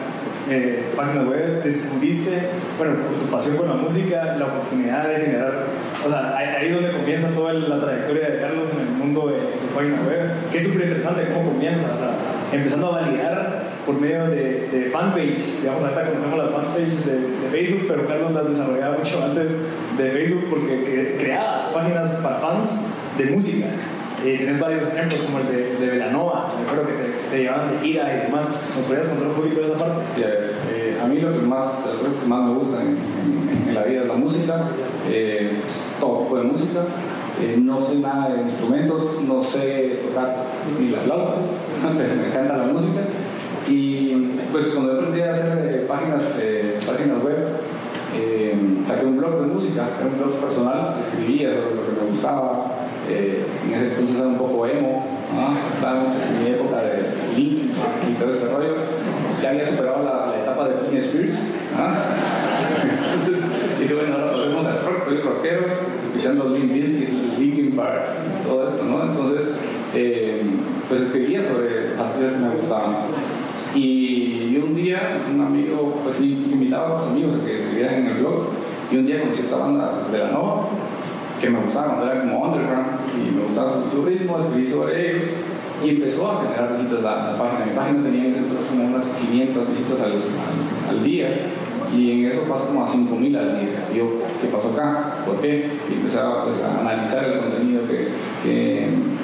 eh, 0.48 0.92
página 0.94 1.22
web, 1.22 1.62
descubriste, 1.64 2.38
bueno, 2.79 2.94
tu 3.18 3.26
pasión 3.26 3.57
con 3.57 3.68
la 3.68 3.74
música, 3.74 4.37
la 4.38 4.46
oportunidad 4.46 5.09
de 5.09 5.16
generar, 5.16 5.66
o 6.07 6.11
sea, 6.11 6.37
ahí, 6.37 6.69
es 6.69 6.75
donde 6.75 6.92
comienza 6.92 7.29
toda 7.31 7.53
la 7.53 7.81
trayectoria 7.81 8.31
de 8.31 8.40
Carlos 8.40 8.71
en 8.73 8.81
el 8.81 8.92
mundo 8.95 9.29
de, 9.29 9.35
de 9.35 9.75
página 9.75 10.03
web, 10.03 10.51
que 10.53 10.59
es 10.59 10.64
súper 10.64 10.83
interesante 10.83 11.29
cómo 11.33 11.53
comienza, 11.53 11.95
o 11.95 11.99
sea, 11.99 12.11
empezando 12.53 12.95
a 12.95 13.01
validar 13.01 13.66
por 13.85 14.01
medio 14.01 14.27
de, 14.27 14.69
de 14.69 14.90
fanpage, 14.90 15.61
digamos, 15.61 15.83
ahorita 15.85 16.07
conocemos 16.07 16.38
las 16.38 16.51
fanpage 16.51 17.05
de, 17.05 17.21
de, 17.21 17.49
Facebook, 17.51 17.85
pero 17.88 18.07
Carlos 18.07 18.33
las 18.33 18.49
desarrollaba 18.49 18.99
mucho 18.99 19.25
antes 19.25 19.53
de 19.97 20.11
Facebook 20.11 20.47
porque 20.51 21.16
creabas 21.19 21.64
páginas 21.66 22.21
para 22.23 22.38
fans 22.38 22.87
de 23.16 23.27
música. 23.27 23.69
Eh, 24.25 24.57
varios 24.61 24.88
ejemplos 24.88 25.21
como 25.21 25.38
el 25.38 25.47
de, 25.47 25.77
de 25.77 25.87
Velanova, 25.87 26.49
que 26.49 26.92
te, 26.92 27.37
te, 27.37 27.42
llevaban 27.42 27.71
de 27.71 27.87
gira 27.87 28.12
y 28.12 28.27
demás. 28.27 28.73
¿Nos 28.75 28.87
podrías 28.87 29.09
contar 29.09 29.29
un 29.29 29.35
poquito 29.35 29.61
de 29.61 29.66
esa 29.66 29.79
parte? 29.79 30.05
Sí, 30.14 30.23
eh, 30.25 30.99
a 31.01 31.07
mí 31.07 31.21
lo 31.21 31.33
que 31.33 31.38
más, 31.40 31.87
las 31.87 31.99
cosas 31.99 32.23
que 32.23 32.29
más 32.29 32.49
me 32.49 32.55
gustan 32.55 32.81
en, 32.87 33.69
en, 33.69 33.75
la 33.75 33.85
vida 33.85 34.03
es 34.03 34.09
la 34.09 34.14
música, 34.14 34.64
eh, 35.09 35.53
tipo 36.00 36.37
de 36.37 36.42
música. 36.44 36.80
Eh, 37.40 37.61
no 37.62 37.80
sé 37.82 37.96
nada 37.96 38.30
de 38.30 38.42
instrumentos, 38.42 39.20
no 39.28 39.44
sé 39.44 40.00
tocar 40.09 40.37
ni 40.80 40.88
la 40.88 41.00
flauta, 41.00 41.35
pero 41.98 42.14
me 42.14 42.28
encanta 42.28 42.56
la 42.56 42.72
música. 42.72 43.00
Y 43.68 44.38
pues 44.50 44.68
cuando 44.68 44.92
aprendí 44.92 45.20
a 45.20 45.32
hacer 45.32 45.59
eh, 45.66 45.85
páginas, 45.87 46.38
eh, 46.40 46.78
páginas 46.87 47.22
web, 47.22 47.61
saqué 48.87 49.04
un 49.04 49.18
blog 49.18 49.40
de 49.40 49.46
música, 49.48 49.88
un 50.00 50.16
blog 50.16 50.40
personal, 50.40 50.96
escribía 51.00 51.50
sobre 51.52 51.74
lo 51.74 51.85
que 51.85 52.00
me 52.00 52.11
gustaba, 52.11 52.72
en 53.09 53.74
ese 53.74 53.88
entonces 53.88 54.16
era 54.16 54.28
un 54.28 54.38
poco 54.38 54.66
emo, 54.66 55.04
en 55.82 56.44
mi 56.44 56.50
época 56.50 56.80
de 56.82 57.11
Link 57.37 57.72
y 58.09 58.12
todo 58.14 58.30
este 58.30 58.46
rollo, 58.46 58.76
ya 59.42 59.50
había 59.50 59.64
superado 59.64 60.04
la, 60.04 60.40
etapa 60.40 60.68
de 60.68 60.74
Britney 60.76 60.98
Spears, 60.98 61.37
entonces 63.18 63.44
dije, 63.80 63.94
bueno, 63.94 64.16
rock, 64.16 64.45
soy 65.07 65.19
rockero, 65.19 65.66
escuchando 66.05 66.49
Limp 66.49 66.73
Bizkit, 66.73 67.38
Linkin 67.38 67.77
Park, 67.77 68.07
todo 68.45 68.69
esto, 68.69 68.85
¿no? 68.85 69.05
Entonces, 69.05 69.55
eh, 69.95 70.42
pues 70.88 71.01
escribía 71.01 71.42
sobre 71.45 71.90
los 71.90 71.99
artistas 71.99 72.33
que 72.33 72.38
me 72.38 72.57
gustaban. 72.57 72.97
Y, 73.75 74.61
un 74.61 74.75
día, 74.75 75.19
pues, 75.19 75.35
un 75.35 75.42
amigo, 75.42 76.01
pues 76.03 76.21
invitaba 76.21 76.99
a 76.99 77.03
sus 77.03 77.11
amigos 77.12 77.35
a 77.37 77.45
que 77.45 77.57
escribieran 77.57 77.95
en 77.95 78.07
el 78.07 78.14
blog, 78.14 78.49
y 78.90 78.97
un 78.97 79.07
día 79.07 79.21
conocí 79.21 79.42
esta 79.42 79.59
banda 79.59 80.01
pues, 80.01 80.12
de 80.12 80.19
la 80.19 80.33
Nova, 80.33 80.69
que 81.40 81.51
me 81.51 81.61
gustaba 81.61 81.95
cuando 81.95 82.11
era 82.11 82.21
como 82.23 82.42
underground, 82.42 82.87
y 83.14 83.31
me 83.31 83.42
gustaba 83.45 83.69
su, 83.69 84.05
ritmo, 84.05 84.38
escribí 84.38 84.66
sobre 84.66 85.11
ellos, 85.11 85.29
y 85.85 85.90
empezó 85.90 86.33
a 86.33 86.42
generar 86.42 86.73
visitas 86.73 87.03
la, 87.03 87.33
la 87.33 87.38
página. 87.38 87.66
Mi 87.66 87.77
página 87.77 88.03
tenía 88.03 88.25
en 88.25 88.33
ese 88.33 88.40
entonces 88.40 88.66
como 88.69 88.87
unas 88.87 89.07
500 89.07 89.69
visitas 89.69 89.99
al, 90.01 91.05
día 91.05 91.29
y 91.95 92.11
en 92.12 92.31
eso 92.31 92.42
pasó 92.42 92.66
como 92.66 92.85
a 92.85 92.88
5.000 92.88 93.38
al 93.38 93.61
día. 93.61 93.85
Y 93.92 93.99
yo, 93.99 94.25
¿qué 94.40 94.49
pasó 94.49 94.72
acá? 94.72 95.25
¿Por 95.25 95.40
qué? 95.40 95.70
Y 95.90 95.94
empezaba 95.94 96.44
pues, 96.44 96.62
a 96.62 96.81
analizar 96.81 97.25
el 97.25 97.40
contenido 97.40 97.83
que, 97.87 98.09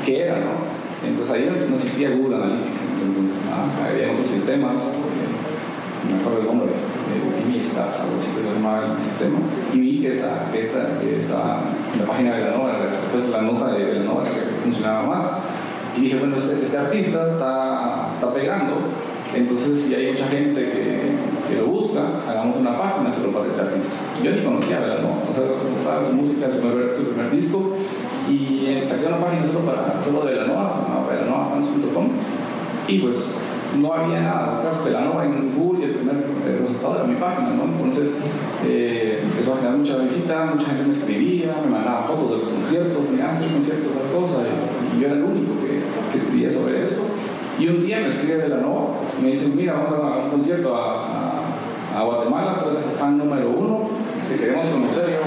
que, 0.05 0.20
era, 0.20 0.40
¿no? 0.40 0.72
Entonces 1.07 1.35
ahí 1.35 1.66
no, 1.68 1.77
existía 1.77 2.11
Google 2.11 2.37
Analytics 2.37 2.83
entonces, 3.03 3.38
había 3.85 4.12
otros 4.12 4.29
sistemas, 4.29 4.77
eh, 4.77 6.09
me 6.09 6.20
acuerdo 6.20 6.40
el 6.40 6.46
nombre, 6.46 6.68
eh, 6.68 7.42
Stats, 7.62 8.01
algo 8.01 8.18
así 8.18 8.33
que 8.33 8.42
se 8.42 8.55
llamaba 8.55 8.96
el 8.96 9.03
sistema, 9.03 9.38
y 9.72 9.81
vi 9.81 10.01
que 10.01 10.12
esta, 10.12 10.51
esta, 10.53 10.98
que 11.01 11.16
esta, 11.16 11.61
la 11.98 12.07
página 12.07 12.37
de 12.37 12.44
la 12.44 12.51
Nova, 12.51 12.72
después 12.90 13.31
la 13.31 13.42
nota 13.42 13.72
de 13.72 13.94
la 13.94 14.05
Nova 14.05 14.22
que 14.22 14.31
funcionaba 14.64 15.07
más, 15.07 15.22
y 15.96 16.03
dije, 16.03 16.18
bueno, 16.18 16.37
este, 16.37 16.62
este, 16.62 16.79
artista 16.79 17.27
está, 17.31 18.11
está 18.14 18.33
pegando, 18.33 18.79
entonces 19.35 19.81
si 19.81 19.94
hay 19.94 20.12
mucha 20.12 20.27
gente 20.27 20.61
que, 20.61 21.01
que, 21.48 21.57
lo 21.57 21.66
busca, 21.66 22.00
hagamos 22.28 22.57
una 22.59 22.78
página 22.78 23.12
solo 23.12 23.33
para 23.33 23.46
este 23.46 23.61
artista. 23.61 23.94
Yo 24.22 24.33
ni 24.33 24.44
conocía, 24.44 24.81
¿verdad? 24.81 25.02
¿no? 25.02 25.20
O 25.22 25.24
sea, 25.24 26.05
su 26.05 26.14
música, 26.14 26.50
su 26.50 26.61
primer, 26.61 26.94
su 26.94 27.05
primer 27.05 27.31
disco, 27.31 27.76
y 28.28 28.66
eh, 28.66 28.83
saqué 28.85 29.07
una 29.07 29.18
página 29.18 29.46
solo, 29.46 29.61
para, 29.61 30.02
solo 30.02 30.24
de 30.24 30.37
la 30.37 30.46
Nova, 30.46 31.07
velanova.com, 31.11 32.09
y 32.88 32.98
pues 32.98 33.38
no 33.81 33.92
había 33.94 34.20
nada, 34.20 34.50
buscas 34.50 34.85
Velanova 34.85 35.24
en 35.24 35.55
Google 35.55 35.81
y 35.81 35.85
el 35.85 35.94
primer 35.96 36.16
resultado 36.61 36.96
era 36.96 37.05
mi 37.05 37.14
página, 37.14 37.50
¿no? 37.50 37.64
Entonces 37.64 38.18
eh, 38.66 39.20
empezó 39.22 39.55
a 39.55 39.57
generar 39.57 39.78
mucha 39.78 39.96
visita, 39.98 40.44
mucha 40.55 40.66
gente 40.66 40.85
me 40.85 40.92
escribía, 40.92 41.57
me 41.64 41.70
mandaba 41.70 42.07
fotos 42.07 42.31
de 42.31 42.37
los 42.38 42.48
conciertos, 42.48 42.98
mira, 43.11 43.38
el 43.40 43.52
concierto, 43.52 43.90
tal 43.90 44.20
cosa, 44.20 44.37
y, 44.42 45.00
yo 45.00 45.07
era 45.07 45.16
el 45.16 45.22
único 45.22 45.55
que, 45.61 45.81
que, 46.12 46.18
escribía 46.18 46.50
sobre 46.50 46.83
eso. 46.83 47.02
Y 47.59 47.68
un 47.68 47.85
día 47.85 48.00
me 48.00 48.09
escribe 48.09 48.37
Velanova 48.37 49.00
y 49.18 49.24
me 49.24 49.31
dicen, 49.31 49.57
mira, 49.57 49.74
vamos 49.74 49.92
a 49.92 50.24
un 50.24 50.31
concierto 50.31 50.76
a, 50.76 51.32
Guatemala, 52.00 52.59
tú 52.62 52.70
eres 52.70 52.85
fan 52.98 53.18
número 53.18 53.50
uno, 53.50 53.90
te 54.28 54.37
queremos 54.37 54.66
conocer. 54.66 55.11
Yo, 55.11 55.18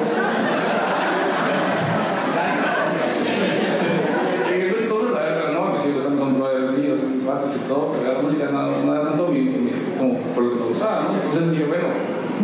y 7.54 7.68
todo, 7.68 7.94
pero 7.94 8.14
la 8.14 8.22
música 8.22 8.50
no, 8.52 8.84
no 8.84 8.96
era 8.96 9.04
tanto 9.04 9.28
mi, 9.28 9.70
como 9.98 10.18
por 10.34 10.44
lo 10.44 10.50
que 10.52 10.56
me 10.56 10.68
gustaba, 10.68 11.04
¿no? 11.04 11.14
Entonces 11.14 11.52
dije, 11.52 11.66
bueno, 11.66 11.86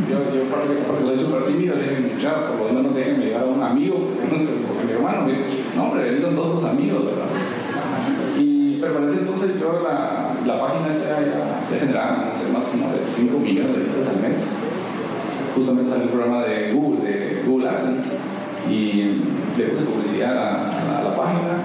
yo, 0.10 0.18
yo 0.36 0.44
porque, 0.50 1.06
soy 1.08 1.20
súper 1.20 1.46
tímido, 1.46 1.76
le 1.76 1.84
dije, 1.84 2.16
ya, 2.22 2.58
por 2.58 2.68
lo 2.68 2.74
menos 2.74 2.96
déjenme 2.96 3.26
llevar 3.26 3.44
a 3.44 3.48
un 3.48 3.64
amigo, 3.64 3.98
porque 4.30 4.86
mi 4.86 4.92
hermano 4.92 5.26
me 5.26 5.34
dijo, 5.34 5.44
no, 5.76 5.84
hombre, 5.84 6.04
vení 6.04 6.22
con 6.22 6.36
todos 6.36 6.56
tus 6.56 6.64
amigos, 6.66 7.06
¿verdad? 7.06 7.26
Ese 8.82 9.20
entonces 9.20 9.60
yo 9.60 9.80
la, 9.84 10.34
la 10.44 10.60
página 10.60 10.90
esta 10.90 11.22
ya, 11.22 11.62
ya 11.72 11.80
generaba, 11.80 12.32
no 12.34 12.36
sé, 12.36 12.52
más 12.52 12.66
de 12.66 13.06
5 13.16 13.38
millones 13.38 13.74
de 13.74 13.80
visitas 13.80 14.10
al 14.10 14.22
mes. 14.22 14.48
Justamente 15.54 15.92
salió 15.92 16.06
el 16.06 16.10
programa 16.10 16.44
de 16.46 16.74
Google, 16.74 17.08
de 17.08 17.44
Google 17.46 17.70
AdSense, 17.70 18.18
y 18.68 19.22
le 19.56 19.66
puse 19.66 19.84
publicidad 19.84 20.36
a, 20.36 21.04
la 21.04 21.16
página 21.16 21.62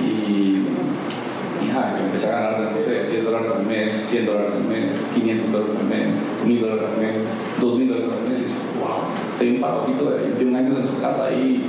y 0.00 0.66
y 1.62 2.04
empecé 2.04 2.28
a 2.30 2.40
ganar, 2.40 2.72
no 2.72 2.80
sé, 2.80 3.08
10 3.10 3.24
dólares 3.24 3.50
al 3.56 3.66
mes, 3.66 3.92
100 3.92 4.26
dólares 4.26 4.52
al 4.52 4.64
mes, 4.64 5.02
500 5.14 5.52
dólares 5.52 5.76
al 5.76 5.86
mes, 5.86 6.14
1000 6.44 6.60
dólares 6.60 6.84
al 6.94 7.02
mes, 7.02 7.16
2000 7.60 7.88
dólares 7.88 8.10
al 8.12 8.30
mes. 8.30 8.40
Y 8.40 8.78
wow, 8.78 9.38
tenía 9.38 9.54
un 9.54 9.60
patojito 9.60 10.10
de 10.10 10.22
21 10.22 10.58
años 10.58 10.76
en 10.76 10.86
su 10.86 11.00
casa 11.00 11.32
y 11.32 11.66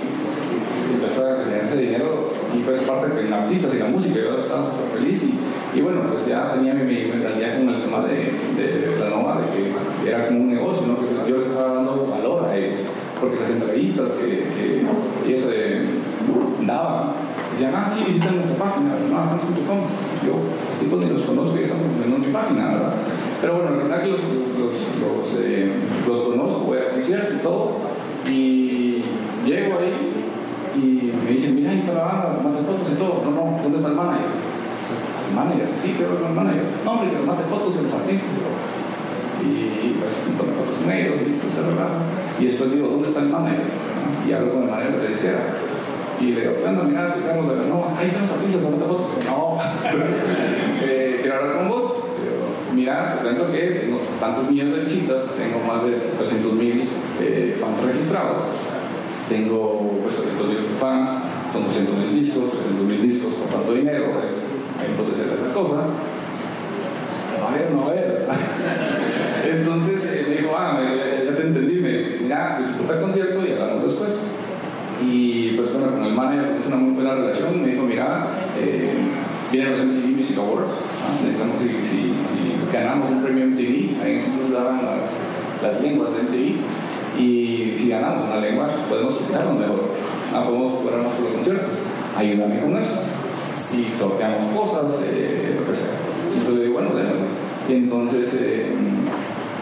empecé 0.93 1.21
a 1.21 1.43
generar 1.43 1.65
ese 1.65 1.77
dinero 1.77 2.30
y 2.55 2.63
pues 2.63 2.79
parte 2.81 3.07
de 3.07 3.33
artistas 3.33 3.73
y 3.75 3.79
la 3.79 3.85
música, 3.85 4.15
yo 4.15 4.35
estaba 4.35 4.65
súper 4.65 4.99
feliz 4.99 5.25
y, 5.73 5.81
bueno, 5.81 6.01
pues 6.11 6.27
ya 6.27 6.53
tenía 6.53 6.73
mi, 6.73 6.83
mentalidad 6.83 7.57
con 7.59 7.69
el 7.69 7.81
tema 7.81 8.01
de, 8.01 8.95
la 8.99 9.09
nova, 9.09 9.41
de 9.41 10.03
que 10.03 10.09
era 10.09 10.27
como 10.27 10.41
un 10.41 10.53
negocio, 10.53 10.87
¿no? 10.87 11.27
yo 11.27 11.37
les 11.37 11.47
estaba 11.47 11.75
dando 11.75 12.05
valor 12.05 12.45
a 12.45 12.57
ellos, 12.57 12.79
porque 13.19 13.39
las 13.39 13.49
entrevistas 13.49 14.11
que, 14.11 14.27
que 14.27 15.31
ellos 15.31 15.47
eh, 15.51 15.85
daban, 16.65 17.11
decían, 17.51 17.73
ah, 17.75 17.89
sí, 17.89 18.03
visitan 18.07 18.35
nuestra 18.35 18.57
página, 18.57 18.95
novaFans.com. 19.09 19.79
Yo, 20.25 20.33
los 20.69 20.79
tipos 20.79 20.99
ni 21.03 21.09
los 21.09 21.21
conozco 21.21 21.57
y 21.57 21.63
están 21.63 21.79
promoviendo 21.79 22.17
mi 22.17 22.33
página, 22.33 22.67
¿verdad? 22.69 22.93
Pero 23.39 23.55
bueno, 23.55 23.71
la 23.71 23.83
verdad 23.83 24.03
que 24.03 24.09
los, 24.09 24.21
los, 24.21 25.39
eh, 25.39 25.71
conozco, 26.05 26.59
voy 26.65 26.79
a 26.79 26.89
concierto 26.89 27.33
y 27.33 27.37
todo. 27.37 27.71
Y 28.29 29.03
llego 29.45 29.79
ahí 29.79 30.10
y 30.75 31.11
me 31.11 31.31
dicen, 31.31 31.55
mira, 31.55 31.71
ahí 31.71 31.79
está 31.79 31.93
la 31.93 32.03
banda, 32.03 32.35
tomate 32.35 32.63
fotos 32.63 32.91
y 32.91 32.95
todo. 32.95 33.21
No, 33.25 33.31
no, 33.31 33.59
¿dónde 33.61 33.77
está 33.77 33.89
el 33.89 33.95
manager? 33.95 34.31
¿El 35.29 35.35
manager? 35.35 35.69
Sí, 35.79 35.93
quiero 35.97 36.15
ver 36.15 36.25
al 36.25 36.33
manager. 36.33 36.63
No, 36.85 36.91
hombre, 36.91 37.09
que 37.09 37.17
tomate 37.17 37.43
fotos 37.49 37.77
en 37.77 37.83
los 37.83 37.93
artistas. 37.93 38.29
Y 39.41 39.97
pues 39.99 40.13
tomé 40.37 40.53
fotos 40.53 40.77
con 40.77 40.91
ellos 40.91 41.19
y 41.21 41.31
pues 41.41 41.55
¿verdad? 41.57 42.05
Y 42.39 42.45
después 42.45 42.71
digo, 42.71 42.87
¿dónde 42.87 43.07
está 43.07 43.21
el 43.21 43.29
manager? 43.29 43.65
Y 44.27 44.31
hablo 44.31 44.53
con 44.53 44.63
el 44.63 44.69
manager 44.69 44.97
de 44.97 45.03
la 45.03 45.11
izquierda 45.11 45.43
y 46.21 46.33
le 46.33 46.41
digo, 46.41 46.53
anda, 46.67 46.83
mira, 46.83 47.07
estoy 47.07 47.23
de 47.23 47.55
la 47.55 47.63
no, 47.65 47.97
ahí 47.97 48.05
están 48.05 48.23
los 48.23 48.31
artistas, 48.31 48.61
no 48.61 48.69
te 48.69 48.85
fotos. 48.85 49.07
No, 49.25 49.57
eh, 50.83 51.19
quiero 51.21 51.37
hablar 51.37 51.57
con 51.57 51.69
vos. 51.69 51.93
Mira, 52.75 53.17
te 53.17 53.23
cuento 53.23 53.51
que 53.51 53.59
tengo 53.59 53.99
tantos 54.19 54.49
millones 54.49 54.75
de 54.75 54.83
visitas, 54.83 55.25
tengo 55.35 55.59
más 55.65 55.83
de 55.83 55.91
300 56.17 56.53
mil 56.53 56.87
eh, 57.19 57.57
fans 57.59 57.83
registrados, 57.83 58.43
tengo 59.31 59.97
pues 60.03 60.15
300 60.17 60.47
mil 60.49 60.57
fans, 60.77 61.07
son 61.53 61.63
300 61.63 61.95
mil 61.95 62.15
discos, 62.19 62.51
300 62.51 62.85
mil 62.85 63.01
discos 63.01 63.33
por 63.35 63.47
tanto 63.47 63.73
dinero, 63.73 64.21
es, 64.23 64.47
hay 64.77 64.93
potencial 64.97 65.29
de 65.29 65.53
cosas. 65.53 65.87
A 67.39 67.53
ver, 67.53 67.71
no 67.71 67.87
a 67.87 67.91
ver. 67.91 68.27
Entonces 69.59 70.03
eh, 70.05 70.25
me 70.27 70.35
dijo, 70.35 70.51
ah, 70.55 70.79
ya 71.25 71.35
te 71.35 71.43
entendí, 71.43 71.81
mira, 72.21 72.59
disfruta 72.59 72.95
el 72.95 73.01
concierto 73.01 73.45
y 73.45 73.51
hablamos 73.53 73.83
después. 73.85 74.19
Y 75.01 75.53
pues 75.53 75.73
bueno, 75.73 75.91
con 75.91 76.05
el 76.05 76.13
manager 76.13 76.43
tenemos 76.43 76.67
una 76.67 76.75
muy 76.75 76.93
buena 76.93 77.15
relación. 77.15 77.61
Me 77.61 77.69
dijo, 77.69 77.83
mira, 77.83 78.27
eh, 78.59 78.91
vienen 79.51 79.71
los 79.71 79.81
MTV 79.81 80.17
Music 80.17 80.37
Awards. 80.37 80.73
Necesitamos, 81.23 81.61
si, 81.61 81.69
si, 81.83 82.13
ganamos 82.71 83.09
un 83.09 83.23
premio 83.23 83.45
MTV, 83.47 84.03
ahí 84.03 84.15
ese 84.17 84.27
entonces 84.27 84.51
daban 84.51 84.85
las, 84.85 85.23
las 85.63 85.81
lenguas 85.81 86.09
de 86.11 86.23
MTV. 86.23 86.80
Y 87.17 87.73
si 87.77 87.89
ganamos 87.89 88.25
una 88.25 88.37
lengua, 88.37 88.67
podemos 88.89 89.13
escucharnos 89.13 89.59
mejor. 89.59 89.89
Ah, 90.33 90.43
podemos 90.45 90.73
cobrar 90.73 91.03
más 91.03 91.13
por 91.13 91.25
los 91.25 91.33
conciertos. 91.33 91.71
Ayúdame 92.15 92.59
con 92.59 92.77
eso. 92.77 92.95
Y 93.77 93.83
sorteamos 93.83 94.45
cosas, 94.55 95.01
eh, 95.05 95.57
lo 95.59 95.67
que 95.67 95.77
sea. 95.77 95.91
Entonces 96.33 96.55
le 96.55 96.61
digo, 96.65 96.73
bueno, 96.73 96.95
déjame. 96.95 97.27
Y 97.67 97.73
entonces, 97.73 98.39
eh, 98.41 98.71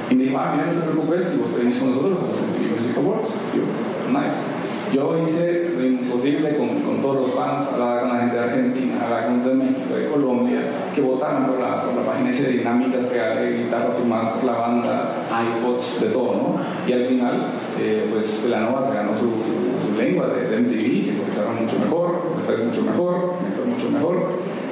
y 0.10 0.16
me 0.16 0.24
dijo, 0.24 0.38
ah, 0.38 0.54
mira, 0.56 0.72
no 0.72 0.80
te 0.80 0.88
preocupes, 0.90 1.34
y 1.36 1.38
vos 1.38 1.56
venís 1.58 1.78
con 1.78 1.90
nosotros 1.90 2.14
los 2.14 2.42
MTV 2.42 2.78
Music 2.78 2.98
Awards. 2.98 3.30
Y 3.54 3.58
yo, 3.58 3.64
nice. 4.10 4.59
Yo 4.94 5.22
hice 5.24 5.70
lo 5.78 5.86
imposible 5.86 6.58
con, 6.58 7.02
todos 7.02 7.28
los 7.28 7.32
fans, 7.32 7.74
hablar 7.74 8.02
con 8.02 8.10
la 8.10 8.20
gente 8.22 8.36
de 8.36 8.42
Argentina, 8.42 9.02
hablar 9.04 9.26
con 9.26 9.44
de 9.46 9.54
México, 9.54 9.96
de 9.96 10.08
Colombia, 10.08 10.62
que 10.96 11.02
votaran 11.02 11.46
por 11.46 11.60
la, 11.60 11.84
por 11.84 11.94
la 11.94 12.02
página 12.02 12.32
esa 12.32 12.44
de 12.44 12.54
dinámicas, 12.54 13.04
de 13.04 13.58
guitarras 13.64 13.96
firmadas 13.96 14.30
por 14.30 14.44
la 14.46 14.54
banda, 14.54 15.14
iPods, 15.30 16.02
de 16.02 16.08
todo, 16.08 16.34
¿no? 16.34 16.60
Y 16.88 16.94
al 16.94 17.06
final, 17.06 17.52
eh, 17.80 18.08
pues 18.12 18.44
Velanova 18.44 18.84
se 18.84 18.96
ganó 18.96 19.12
su, 19.16 19.26
su, 19.26 19.98
lengua 19.98 20.28
de, 20.28 20.48
de, 20.48 20.58
MTV, 20.62 21.04
se 21.04 21.12
escucharon 21.12 21.64
mucho 21.64 21.78
mejor, 21.78 22.22
me 22.38 22.44
fue 22.44 22.58
mucho 22.58 22.82
mejor, 22.82 23.34
me 23.44 23.56
fue 23.56 23.66
mucho 23.66 23.90
mejor. 23.90 24.30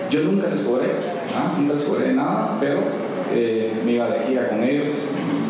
Yo 0.10 0.22
nunca 0.24 0.48
les 0.48 0.62
cobré, 0.62 0.94
¿ah? 1.36 1.54
nunca 1.58 1.74
les 1.74 1.84
cobré 1.84 2.14
nada, 2.14 2.58
pero 2.62 2.80
eh, 3.34 3.74
me 3.86 3.92
iba 3.94 4.10
de 4.10 4.22
gira 4.22 4.48
con 4.48 4.64
ellos, 4.64 4.96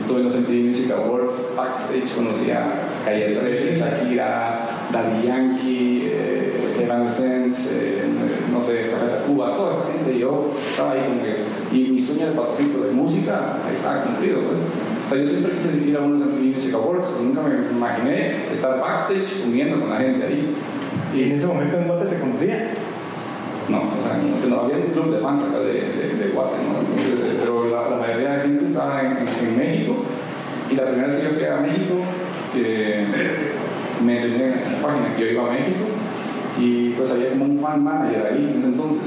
estuve 0.07 0.21
en 0.21 0.25
los 0.25 0.35
MTV 0.37 0.67
Music 0.69 0.91
Awards, 0.91 1.53
backstage 1.57 2.15
conocí 2.15 2.49
a 2.49 2.87
Calle 3.03 3.35
13, 3.35 3.75
Shakira, 3.75 4.87
Daddy 4.89 5.27
Yankee, 5.27 6.01
eh, 6.05 6.77
eh, 6.79 8.03
no 8.49 8.61
sé, 8.61 8.89
Café 8.89 9.25
Cuba, 9.27 9.53
toda 9.57 9.73
esa 9.73 9.91
gente, 9.91 10.17
yo 10.17 10.53
estaba 10.69 10.93
ahí 10.93 11.01
con 11.01 11.19
ellos. 11.19 11.39
Y 11.73 11.91
mi 11.91 11.99
sueño 11.99 12.27
de 12.27 12.31
patrito 12.31 12.83
de 12.83 12.91
música 12.91 13.57
estaba 13.69 14.03
cumplido, 14.03 14.43
pues. 14.43 14.61
O 15.05 15.09
sea, 15.09 15.17
yo 15.19 15.27
siempre 15.27 15.51
quise 15.51 15.89
ir 15.89 15.97
a 15.97 15.99
unos 15.99 16.25
MTV 16.25 16.55
Music 16.55 16.73
Awards, 16.73 17.09
nunca 17.21 17.41
me 17.41 17.69
imaginé 17.69 18.53
estar 18.53 18.79
backstage 18.79 19.41
comiendo 19.41 19.81
con 19.81 19.89
la 19.89 19.97
gente 19.97 20.25
ahí. 20.25 20.55
¿Y 21.13 21.23
en 21.23 21.31
ese 21.33 21.47
momento 21.47 21.77
en 21.79 21.87
Guate 21.87 22.05
te 22.05 22.19
conocía? 22.19 22.69
No, 23.67 23.79
o 23.79 24.01
sea, 24.01 24.17
no, 24.47 24.61
había 24.61 24.77
un 24.77 24.93
club 24.93 25.11
de 25.11 25.19
fans 25.19 25.43
acá 25.43 25.59
de, 25.59 25.73
de, 25.73 26.15
de 26.15 26.29
Guate, 26.29 26.55
¿no? 26.63 26.79
Entonces, 26.79 27.25
eh, 27.25 27.37
pero 27.37 27.67
la, 27.67 27.89
la, 27.89 27.97
mayoría 27.97 28.37
de 28.37 28.41
gente 28.43 28.66
estaba 28.77 29.01
en, 29.01 29.57
México. 29.57 30.03
Y 30.69 30.75
la 30.75 30.83
primera 30.83 31.07
vez 31.07 31.17
que 31.17 31.23
yo 31.23 31.29
fui 31.31 31.45
a 31.45 31.57
México, 31.57 31.95
me 34.05 34.15
enseñó 34.15 34.45
en 34.45 34.51
la 34.51 34.87
página 34.87 35.15
que 35.15 35.21
yo 35.21 35.31
iba 35.31 35.47
a 35.47 35.51
México. 35.51 35.85
Y 36.59 36.89
pues 36.91 37.11
había 37.11 37.29
como 37.31 37.45
un 37.45 37.59
fan 37.59 37.83
manager 37.83 38.27
ahí 38.27 38.49
en 38.51 38.59
ese 38.59 38.67
entonces, 38.69 39.03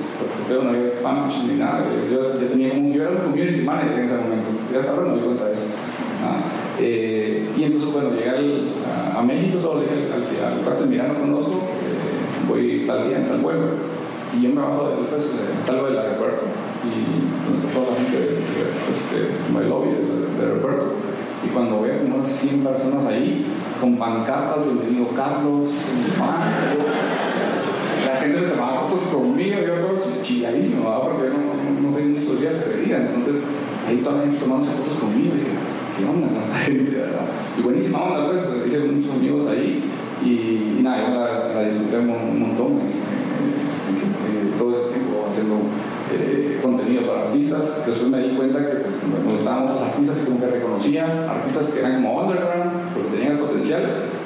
pero 0.48 0.62
no 0.62 0.70
había 0.70 0.92
fan 1.02 1.28
ni 1.48 1.54
nada, 1.54 1.82
yo, 2.08 2.38
yo, 2.38 2.46
tenía 2.46 2.70
como, 2.70 2.94
yo 2.94 3.02
era 3.02 3.10
un 3.10 3.18
community 3.18 3.62
manager 3.62 3.98
en 3.98 4.04
ese 4.04 4.14
momento, 4.18 4.50
y 4.72 4.76
hasta 4.76 4.92
ahora 4.92 5.08
no 5.08 5.16
di 5.16 5.20
cuenta 5.22 5.46
de 5.46 5.52
eso. 5.52 5.66
Eh, 6.78 7.48
y 7.58 7.64
entonces 7.64 7.90
cuando 7.90 8.14
llegué 8.14 8.30
a, 8.30 9.22
México, 9.22 9.58
solo 9.60 9.80
le 9.80 9.86
dije 9.88 9.96
al, 10.14 10.52
al, 10.52 10.58
cuarto 10.60 10.84
de 10.84 10.90
Mirano 10.90 11.14
conozco, 11.14 11.54
eh, 11.54 12.46
voy 12.48 12.84
tal 12.86 13.08
día 13.08 13.16
en 13.16 13.26
tal 13.26 13.38
vuelo, 13.38 13.66
y 14.38 14.42
yo 14.42 14.48
me 14.50 14.60
bajo 14.60 14.90
del, 14.90 15.06
pues, 15.06 15.32
salgo 15.66 15.86
del 15.86 15.98
aeropuerto, 15.98 16.46
y 16.84 17.44
entonces 17.44 17.72
toda 17.72 17.90
la 17.90 17.96
gente 17.96 18.40
pues, 18.86 19.04
en 19.12 19.56
el 19.56 19.68
lobby 19.68 19.90
del, 19.90 20.40
aeropuerto, 20.40 20.94
y 21.44 21.48
cuando 21.48 21.82
veo 21.82 22.00
como 22.00 22.16
unas 22.16 22.28
100 22.28 22.64
personas 22.64 23.04
ahí, 23.06 23.46
con 23.80 23.96
pancartas, 23.96 24.64
bienvenido 24.64 25.08
Carlos, 25.08 25.68
fans, 26.18 26.56
la 28.06 28.16
gente 28.16 28.38
se 28.38 28.46
tomaba 28.46 28.88
fotos 28.88 29.02
conmigo, 29.08 29.56
yo 29.60 29.74
todo 29.74 30.00
chilladísimo, 30.22 30.82
porque 31.02 31.28
yo 31.28 31.82
no, 31.82 31.92
soy 31.92 32.04
muy 32.04 32.22
social 32.22 32.56
ese 32.58 32.82
día, 32.82 33.06
entonces 33.08 33.42
ahí 33.86 33.98
toda 33.98 34.16
la 34.16 34.22
gente 34.22 34.38
tomándose 34.38 34.72
fotos 34.72 34.94
conmigo, 34.98 35.34
y 35.36 36.00
¿qué 36.00 36.08
onda 36.08 36.28
verdad? 36.28 37.26
Y 37.58 37.62
buenísima 37.62 38.02
onda, 38.02 38.30
pues, 38.30 38.42
hice 38.66 38.80
muchos 38.80 39.12
amigos 39.12 39.46
ahí, 39.48 39.82
y, 40.24 40.82
nada, 40.82 41.08
yo 41.08 41.54
la, 41.54 41.64
disfruté 41.64 41.98
un, 41.98 42.40
montón, 42.40 42.72
eh, 42.78 42.92
eh, 43.92 44.54
todo 44.58 44.70
ese 44.70 44.92
tiempo 44.92 45.26
haciendo 45.30 45.56
eh, 46.12 46.58
contenido 46.62 47.06
para 47.06 47.22
artistas. 47.22 47.84
Después 47.86 48.10
me 48.10 48.18
di 48.18 48.36
cuenta 48.36 48.58
que 48.58 48.76
pues, 48.78 48.96
me 49.02 49.32
gustaban 49.32 49.64
otros 49.64 49.82
artistas 49.82 50.18
que 50.18 50.46
reconocía 50.46 51.30
artistas 51.30 51.70
que 51.70 51.80
eran 51.80 52.02
como 52.02 52.20
underground, 52.20 52.72
porque 52.94 53.16
tenían 53.16 53.32
el 53.32 53.38
potencial. 53.38 53.82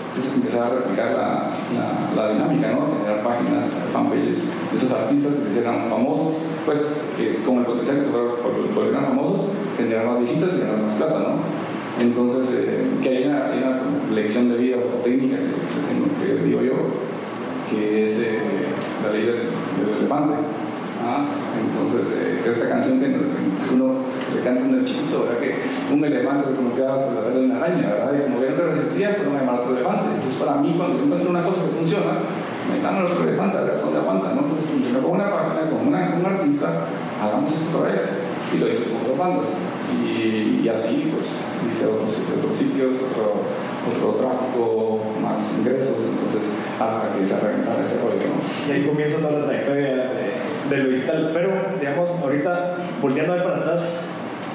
Entonces 0.09 0.33
empezaba 0.35 0.67
a 0.67 0.71
replicar 0.71 1.11
la, 1.11 1.51
la, 2.15 2.33
dinámica, 2.33 2.71
¿no? 2.71 2.87
Generar 2.87 3.25
páginas, 3.25 3.65
fanpages 3.93 4.43
de 4.71 4.77
esos 4.77 4.93
artistas 4.93 5.35
que 5.35 5.43
se 5.43 5.51
hicieran 5.51 5.91
famosos, 5.91 6.35
pues 6.65 6.87
que 7.17 7.43
con 7.45 7.59
el 7.59 7.65
potencial 7.65 7.99
que 7.99 8.05
se 8.05 8.11
volvieran 8.11 9.07
famosos, 9.07 9.47
generar 9.77 10.07
más 10.07 10.21
visitas 10.21 10.55
y 10.55 10.61
ganar 10.61 10.83
más 10.83 10.95
plata, 10.95 11.19
¿no? 11.19 11.65
Entonces, 12.01 12.55
eh, 12.57 12.85
que 13.03 13.09
hay 13.09 13.25
una, 13.25 13.51
lección 14.13 14.49
de 14.49 14.57
vida 14.57 14.77
o 14.77 15.03
técnica 15.03 15.37
que, 15.37 16.27
que, 16.27 16.37
que 16.37 16.45
digo 16.45 16.61
yo, 16.61 16.75
que 17.69 18.05
es 18.05 18.21
eh, 18.21 18.39
la 19.03 19.11
ley 19.11 19.23
del, 19.23 19.35
del 19.35 19.99
elefante 19.99 20.35
¿ah? 21.05 21.29
Entonces, 21.55 22.13
eh, 22.17 22.41
esta 22.45 22.69
canción 22.69 23.01
que 23.01 23.07
uno 23.75 23.95
le 24.35 24.41
canta 24.41 24.65
en 24.65 24.75
el 24.75 24.85
chiquito, 24.85 25.25
¿verdad? 25.25 25.39
Que 25.39 25.93
un 25.93 26.05
elefante 26.05 26.49
se 26.49 27.31
de 27.31 27.45
una 27.45 27.57
araña, 27.59 27.89
¿verdad? 27.89 28.13
Y 28.15 28.23
como 28.25 28.41
que 28.41 28.51
no 28.51 28.65
resistía, 28.65 29.17
pues 29.17 29.29
no 29.29 29.35
me 29.37 29.45
otro 29.45 29.77
elefante. 29.77 30.05
Entonces, 30.17 30.43
para 30.43 30.57
mí, 30.61 30.75
cuando 30.77 30.99
yo 30.99 31.05
encuentro 31.05 31.31
una 31.31 31.45
cosa 31.45 31.63
que 31.63 31.77
funciona, 31.77 32.13
me 32.69 32.81
dan 32.81 32.97
al 32.97 33.07
otro 33.07 33.23
elefante, 33.25 33.59
a 33.59 33.61
ver 33.63 33.73
hasta 33.73 33.85
dónde 33.85 34.01
aguanta, 34.01 34.35
¿no? 34.35 34.41
Entonces, 34.49 34.93
me 34.93 34.99
pongo 34.99 35.15
una 35.15 35.31
página 35.31 35.71
con, 35.71 35.89
una, 35.89 36.11
con 36.11 36.21
un 36.21 36.27
artista, 36.27 36.89
hagamos 37.21 37.53
esto 37.53 37.79
otra 37.79 37.93
vez. 37.93 38.03
Y 38.55 38.59
lo 38.59 38.69
hice 38.69 38.85
con 38.85 39.03
otros 39.03 39.19
bandas. 39.19 39.49
Y, 39.93 40.63
y, 40.65 40.69
así, 40.69 41.13
pues, 41.15 41.45
hice 41.71 41.87
otros, 41.87 42.23
otros 42.39 42.57
sitios, 42.57 42.97
otro, 43.13 43.45
otro 43.85 44.19
tráfico, 44.19 45.01
más 45.21 45.59
ingresos, 45.59 45.97
entonces, 46.09 46.51
hasta 46.81 47.17
que 47.17 47.27
se 47.27 47.39
reventara 47.39 47.85
ese 47.85 48.01
rollo, 48.01 48.17
¿no? 48.17 48.41
Y 48.69 48.73
ahí 48.73 48.87
comienza 48.87 49.19
toda 49.19 49.41
la 49.41 49.47
trayectoria 49.47 49.89
de 49.89 50.54
de 50.71 50.77
lo 50.79 50.89
digital. 50.89 51.31
Pero, 51.33 51.51
digamos, 51.81 52.09
ahorita, 52.11 52.77
volviendo 53.01 53.33
a 53.33 53.37
ver 53.37 53.45
para 53.45 53.57
atrás, 53.59 54.11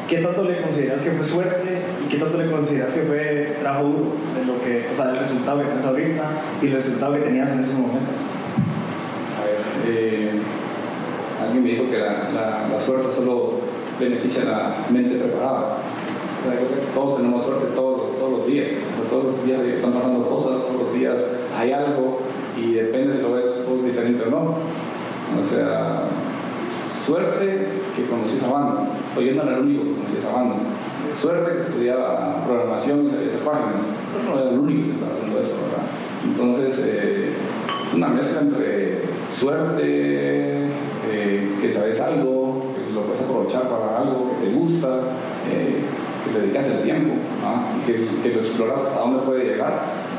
¿qué 0.07 0.17
tanto 0.17 0.43
le 0.43 0.61
consideras 0.61 1.03
que 1.03 1.11
fue 1.11 1.25
suerte 1.25 1.81
y 2.05 2.09
qué 2.09 2.17
tanto 2.17 2.37
le 2.37 2.49
consideras 2.49 2.93
que 2.93 3.01
fue 3.01 3.57
trabajo 3.61 3.85
duro? 3.85 4.13
Lo 4.45 4.63
que, 4.63 4.87
o 4.91 4.95
sea, 4.95 5.11
el 5.11 5.19
resultado 5.19 5.59
que 5.59 5.65
tienes 5.65 5.85
ahorita 5.85 6.23
y 6.61 6.67
el 6.67 6.73
resultado 6.73 7.13
que 7.15 7.21
tenías 7.21 7.51
en 7.51 7.59
esos 7.59 7.75
momentos. 7.75 8.23
A 9.37 9.45
ver, 9.45 9.95
eh, 9.95 10.31
alguien 11.43 11.63
me 11.63 11.69
dijo 11.69 11.89
que 11.89 11.97
la, 11.97 12.69
la, 12.69 12.79
suerte 12.79 13.13
solo 13.13 13.61
beneficia 13.99 14.43
a 14.43 14.45
la 14.45 14.75
mente 14.89 15.15
preparada. 15.15 15.77
Todos 16.95 17.17
tenemos 17.17 17.45
suerte 17.45 17.67
todos, 17.75 18.17
todos 18.17 18.39
los 18.39 18.47
días. 18.47 18.71
Todos 19.09 19.23
los 19.25 19.45
días 19.45 19.59
están 19.61 19.91
pasando 19.93 20.27
cosas, 20.27 20.61
todos 20.61 20.83
los 20.83 20.93
días 20.93 21.19
hay 21.57 21.71
algo 21.71 22.21
y 22.57 22.73
depende 22.73 23.13
si 23.13 23.21
lo 23.21 23.33
ves 23.33 23.63
pues, 23.67 23.83
diferente 23.83 24.23
o 24.23 24.31
no. 24.31 24.55
O 25.37 25.43
sea, 25.43 26.03
suerte 27.05 27.67
que 27.95 28.05
conocí 28.05 28.37
esa 28.37 28.51
banda, 28.51 28.87
o 29.15 29.21
yo 29.21 29.33
no 29.35 29.43
era 29.43 29.57
el 29.57 29.63
único 29.63 29.83
que 29.83 29.93
conocía 29.93 30.19
esa 30.19 30.31
banda. 30.31 30.55
Suerte 31.13 31.53
que 31.53 31.59
estudiaba 31.59 32.43
programación 32.45 33.07
y 33.07 33.11
sabía 33.11 33.27
hacer 33.27 33.39
páginas, 33.39 33.83
no 34.25 34.39
era 34.39 34.49
el 34.51 34.59
único 34.59 34.85
que 34.85 34.91
estaba 34.91 35.13
haciendo 35.13 35.39
eso, 35.39 35.53
¿verdad? 35.61 35.85
Entonces, 36.25 36.85
eh, 36.87 37.33
es 37.87 37.93
una 37.93 38.07
mezcla 38.09 38.41
entre 38.41 39.01
suerte, 39.29 39.81
eh, 39.83 41.57
que 41.61 41.71
sabes 41.71 41.99
algo, 42.01 42.73
que 42.75 42.93
lo 42.93 43.03
puedes 43.03 43.21
aprovechar 43.21 43.63
para 43.63 43.99
algo 43.99 44.31
que 44.31 44.47
te 44.47 44.53
gusta, 44.53 44.99
eh, 45.51 45.81
que 46.25 46.33
le 46.33 46.39
dedicas 46.41 46.67
el 46.67 46.83
tiempo, 46.83 47.15
y 47.81 48.21
que, 48.21 48.33
lo 48.33 48.39
exploras 48.39 48.81
hasta 48.81 48.99
dónde 48.99 49.19
puede 49.25 49.45
llegar 49.45 50.09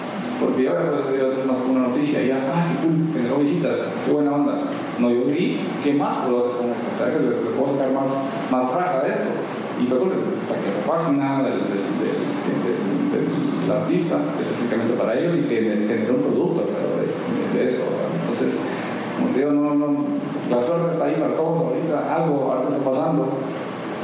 porque 0.41 0.63
yo 0.63 0.71
ahora 0.71 1.03
puedo 1.03 1.29
hacer 1.29 1.45
una, 1.45 1.53
una 1.53 1.89
noticia 1.89 2.23
y 2.23 2.29
ya, 2.29 2.41
ah, 2.51 2.65
qué 2.67 2.87
cool, 2.87 3.13
generó 3.13 3.39
visitas, 3.39 3.83
qué 4.07 4.11
buena 4.11 4.33
onda. 4.33 4.70
No, 5.01 5.11
yo 5.11 5.25
vi, 5.25 5.61
¿qué 5.83 5.95
más 5.95 6.19
puedo 6.19 6.41
hacer 6.41 6.53
con 6.59 6.71
esto? 6.71 6.91
O 6.93 6.99
sea, 6.99 7.09
le, 7.09 7.37
puedo 7.57 7.73
sacar 7.73 7.93
más, 7.93 8.11
más 8.51 8.75
raja 8.75 9.01
de 9.03 9.11
esto. 9.11 9.29
Y 9.81 9.87
fue 9.87 9.99
porque 9.99 10.17
saqué 10.47 10.69
esa 10.69 10.87
página 10.87 11.43
del, 11.43 11.61
artista, 13.71 14.19
específicamente 14.41 14.95
para 14.95 15.19
ellos, 15.19 15.37
y 15.37 15.43
que 15.43 15.87
generó 15.89 16.15
un 16.15 16.23
producto 16.23 16.65
de, 17.55 17.65
eso. 17.65 17.85
Entonces, 18.23 18.59
como 19.17 19.33
te 19.33 19.41
digo, 19.41 19.53
no, 19.53 19.75
no, 19.75 20.05
la 20.51 20.61
suerte 20.61 20.91
está 20.91 21.05
ahí 21.05 21.15
para 21.21 21.35
todos 21.35 21.63
ahorita, 21.63 22.15
algo 22.17 22.53
ahorita 22.53 22.77
está 22.77 22.91
pasando, 22.91 23.29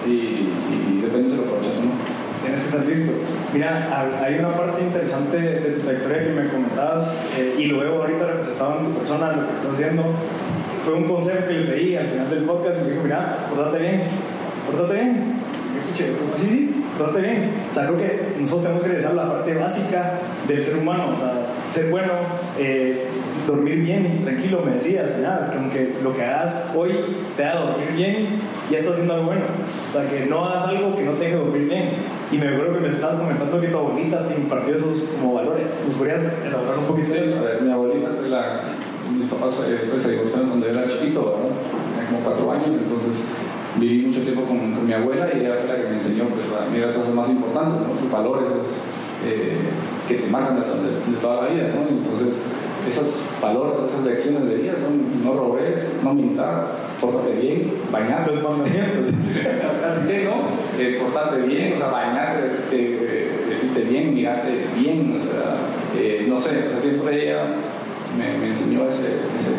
y, 0.06 1.00
depende 1.02 1.30
si 1.30 1.37
lo 1.37 1.42
aprovechas 1.42 1.78
o 1.78 1.82
no 1.82 2.26
tienes 2.46 2.61
que 2.61 2.68
estar 2.68 2.87
listo. 2.87 3.12
Mira, 3.52 4.22
hay 4.22 4.38
una 4.38 4.56
parte 4.56 4.82
interesante 4.82 5.38
de 5.38 5.70
tu 5.72 5.80
trayectoria 5.80 6.22
que 6.22 6.30
me 6.30 6.48
comentabas 6.48 7.28
eh, 7.37 7.56
y 7.59 7.72
veo 7.72 8.02
ahorita 8.02 8.26
representado 8.26 8.78
en 8.80 8.87
tu 8.87 8.92
persona, 8.92 9.32
lo 9.32 9.46
que 9.46 9.52
estás 9.52 9.72
haciendo. 9.72 10.04
Fue 10.87 10.94
un 10.94 11.09
consejo 11.09 11.49
que 11.49 11.53
le 11.53 11.64
pedí 11.64 11.96
al 11.96 12.07
final 12.07 12.31
del 12.31 12.44
podcast 12.44 12.83
y 12.83 12.85
me 12.85 12.90
dijo, 12.92 13.03
mira, 13.03 13.49
pórtate 13.51 13.79
bien, 13.81 14.03
pórtate 14.70 14.94
bien. 14.94 15.35
Yo 15.75 15.81
escuché, 15.81 16.12
así, 16.33 16.46
sí, 16.46 16.85
pórtate 16.96 17.22
bien. 17.22 17.51
O 17.68 17.75
sea, 17.75 17.87
creo 17.88 17.99
que 17.99 18.20
nosotros 18.38 18.62
tenemos 18.62 18.83
que 18.85 18.88
revisar 18.90 19.14
la 19.14 19.29
parte 19.29 19.55
básica 19.55 20.12
del 20.46 20.62
ser 20.62 20.77
humano, 20.77 21.14
o 21.16 21.18
sea, 21.18 21.33
ser 21.72 21.90
bueno, 21.90 22.12
eh, 22.57 23.09
dormir 23.49 23.81
bien, 23.81 24.20
tranquilo, 24.22 24.62
me 24.64 24.75
decías, 24.75 25.18
nada, 25.18 25.51
que 25.51 25.59
aunque 25.59 25.94
lo 26.05 26.14
que 26.14 26.22
hagas 26.22 26.75
hoy 26.77 26.92
te 27.37 27.44
haga 27.44 27.62
dormir 27.62 27.88
bien, 27.96 28.27
ya 28.70 28.79
estás 28.79 28.92
haciendo 28.92 29.14
algo 29.14 29.27
bueno. 29.27 29.42
O 29.90 29.92
sea, 29.92 30.09
que 30.09 30.27
no 30.27 30.44
hagas 30.44 30.68
algo 30.68 30.94
que 30.94 31.03
no 31.03 31.12
te 31.14 31.25
deje 31.25 31.37
dormir 31.37 31.64
bien. 31.64 31.90
Y 32.31 32.38
me 32.38 32.46
acuerdo 32.46 32.75
que 32.75 32.81
me 32.81 32.88
estabas 32.88 33.16
comentando 33.16 33.61
que 33.61 33.68
tu 33.68 33.77
abuelita 33.77 34.29
te 34.29 34.35
impartió 34.35 34.77
esos 34.77 35.18
como 35.20 35.35
valores. 35.35 35.83
¿Nos 35.85 35.96
podrías 35.96 36.44
elaborar 36.44 36.79
un 36.79 36.85
poquito 36.85 37.12
de 37.12 37.20
eso? 37.20 37.38
A 37.40 37.42
ver, 37.42 37.62
mi 37.62 37.72
abuelita, 37.72 38.09
la, 38.29 38.61
mis 38.79 38.86
papás 39.37 39.61
eh, 39.66 39.88
pues, 39.90 40.03
se 40.03 40.12
divorciaron 40.12 40.49
cuando 40.49 40.66
yo 40.66 40.72
era 40.72 40.88
chiquito, 40.88 41.20
¿verdad? 41.20 41.57
Tenía 41.94 42.11
como 42.11 42.20
cuatro 42.20 42.53
años, 42.53 42.75
entonces 42.77 43.25
viví 43.77 44.07
mucho 44.07 44.20
tiempo 44.20 44.42
con, 44.42 44.59
con, 44.59 44.87
mi 44.87 44.92
abuela 44.92 45.29
y 45.35 45.40
ella 45.40 45.57
fue 45.61 45.68
la 45.68 45.83
que 45.83 45.88
me 45.88 45.96
enseñó 45.96 46.25
pues, 46.25 46.44
la, 46.49 46.87
las 46.87 46.96
cosas 46.96 47.14
más 47.14 47.29
importantes, 47.29 47.87
¿no? 47.87 48.01
sus 48.01 48.11
valores 48.11 48.49
eh, 49.25 49.57
que 50.09 50.14
te 50.14 50.27
marcan 50.29 50.61
de, 50.61 50.66
de, 50.66 51.12
de, 51.12 51.16
toda 51.20 51.42
la 51.42 51.49
vida. 51.49 51.68
¿no? 51.75 51.88
Entonces, 51.88 52.42
esos 52.88 53.22
valores, 53.42 53.79
esas 53.87 54.05
lecciones 54.05 54.46
de 54.46 54.55
vida 54.57 54.75
son 54.79 55.25
no 55.25 55.35
robes, 55.35 55.96
no 56.03 56.14
mintas, 56.14 56.64
pórtate 57.01 57.33
bien, 57.33 57.72
bañarte 57.90 58.35
los 58.35 58.42
mandamientos. 58.42 59.07
Así 59.87 60.09
que, 60.09 60.25
¿no? 60.25 60.46
Eh, 60.79 60.99
portarte 61.01 61.42
bien, 61.42 61.75
o 61.75 61.79
sea, 61.79 61.88
bañarte, 61.88 62.46
este, 62.46 63.31
vestirte 63.49 63.81
bien, 63.83 64.14
mirarte 64.14 64.66
bien, 64.77 65.18
o 65.20 65.22
sea, 65.22 65.57
eh, 65.96 66.27
no 66.29 66.40
sé, 66.40 66.51
o 66.51 66.70
sea, 66.70 66.81
siempre 66.81 67.25
ella 67.25 67.57
me, 68.18 68.38
me 68.38 68.48
enseñó 68.48 68.88
ese, 68.88 69.20
ese, 69.36 69.52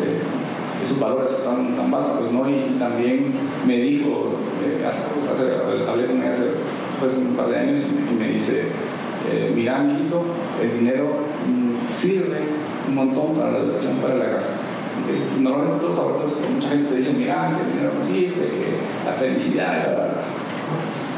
esos 0.82 1.00
valores 1.00 1.44
tan, 1.44 1.90
básicos, 1.90 2.32
¿no? 2.32 2.48
Y 2.48 2.76
también 2.78 3.32
me 3.66 3.76
dijo, 3.78 4.36
eh, 4.62 4.84
hace, 4.86 5.02
hace, 5.32 5.88
hablé 5.88 6.06
con 6.06 6.22
ella 6.22 6.32
hace 6.32 6.50
pues, 7.00 7.14
un 7.14 7.34
par 7.34 7.48
de 7.48 7.58
años 7.58 7.80
y 8.10 8.14
me 8.14 8.28
dice, 8.28 8.68
eh, 9.30 9.52
mira, 9.54 9.78
mijito, 9.78 10.22
el 10.62 10.78
dinero 10.78 11.06
mm, 11.46 11.94
sirve 11.94 12.38
un 12.88 12.94
montón 12.94 13.34
para 13.34 13.52
la 13.52 13.58
educación, 13.58 13.96
para 13.96 14.14
la 14.14 14.30
casa. 14.32 14.50
Eh, 15.08 15.40
normalmente 15.40 15.78
todos 15.78 15.90
los 15.90 15.98
abortos, 15.98 16.32
mucha 16.52 16.70
gente 16.70 16.90
te 16.90 16.96
dice, 16.96 17.14
mira, 17.16 17.56
que 17.56 17.62
el 17.62 17.72
dinero 17.72 17.92
no 17.98 18.04
sirve, 18.04 18.46
que 18.48 18.78
la 19.06 19.12
felicidad, 19.12 19.72
la, 19.72 19.92
la, 19.92 20.08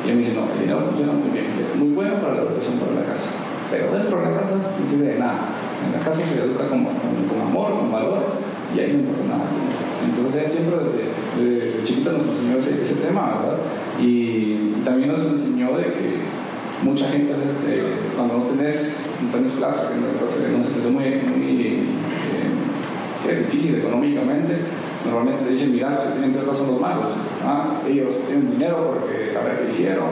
y 0.06 0.10
a 0.10 0.14
mí 0.14 0.18
dice, 0.20 0.34
no, 0.34 0.48
el 0.52 0.60
dinero 0.60 0.80
funciona 0.86 1.12
muy 1.12 1.30
bien, 1.30 1.46
es 1.62 1.76
muy 1.76 1.88
bueno 1.90 2.20
para 2.20 2.34
la 2.34 2.42
educación, 2.42 2.78
para 2.78 3.00
la 3.00 3.06
casa. 3.06 3.30
Pero 3.70 3.92
dentro 3.92 4.18
de 4.18 4.24
la 4.24 4.40
casa 4.40 4.56
no 4.56 4.88
sirve 4.88 5.06
de 5.06 5.18
nada. 5.18 5.60
En 5.86 5.92
la 5.92 6.04
casa 6.04 6.20
se 6.20 6.40
educa 6.40 6.68
con, 6.68 6.84
con, 6.84 7.40
amor, 7.40 7.74
con 7.74 7.92
valores, 7.92 8.32
y 8.74 8.80
ahí 8.80 8.92
no 8.92 8.98
importa 9.00 9.24
nada. 9.28 9.44
Entonces 10.04 10.50
siempre 10.50 10.76
desde, 10.76 11.10
desde 11.38 11.84
chiquita 11.84 12.12
nos 12.12 12.26
enseñó 12.26 12.56
ese, 12.58 12.94
tema, 12.96 13.40
¿verdad? 13.40 13.58
Y 14.00 14.82
también 14.84 15.10
nos 15.10 15.20
enseñó 15.20 15.76
de 15.76 15.84
que 15.84 16.20
mucha 16.82 17.08
gente 17.08 17.32
eh, 17.32 17.82
cuando 18.16 18.38
no 18.38 18.44
tenés, 18.44 19.10
no 19.22 19.30
tenés 19.30 19.52
plata, 19.52 19.88
que 19.88 20.00
no 20.00 20.08
estás 20.12 20.44
en 20.44 20.54
una 20.54 20.64
situación 20.64 20.94
muy, 20.94 21.04
muy 21.04 21.86
eh, 23.28 23.44
difícil 23.46 23.76
económicamente, 23.76 24.56
normalmente 25.04 25.44
te 25.44 25.50
dicen, 25.52 25.72
mira, 25.72 25.96
que 25.98 26.12
tienen 26.12 26.32
plata 26.32 26.54
son 26.54 26.68
los 26.68 26.80
malos. 26.80 27.12
¿ah? 27.44 27.80
Ellos 27.88 28.08
tienen 28.26 28.50
dinero 28.52 28.94
porque 28.94 29.30
saben 29.30 29.56
qué 29.62 29.70
hicieron, 29.70 30.08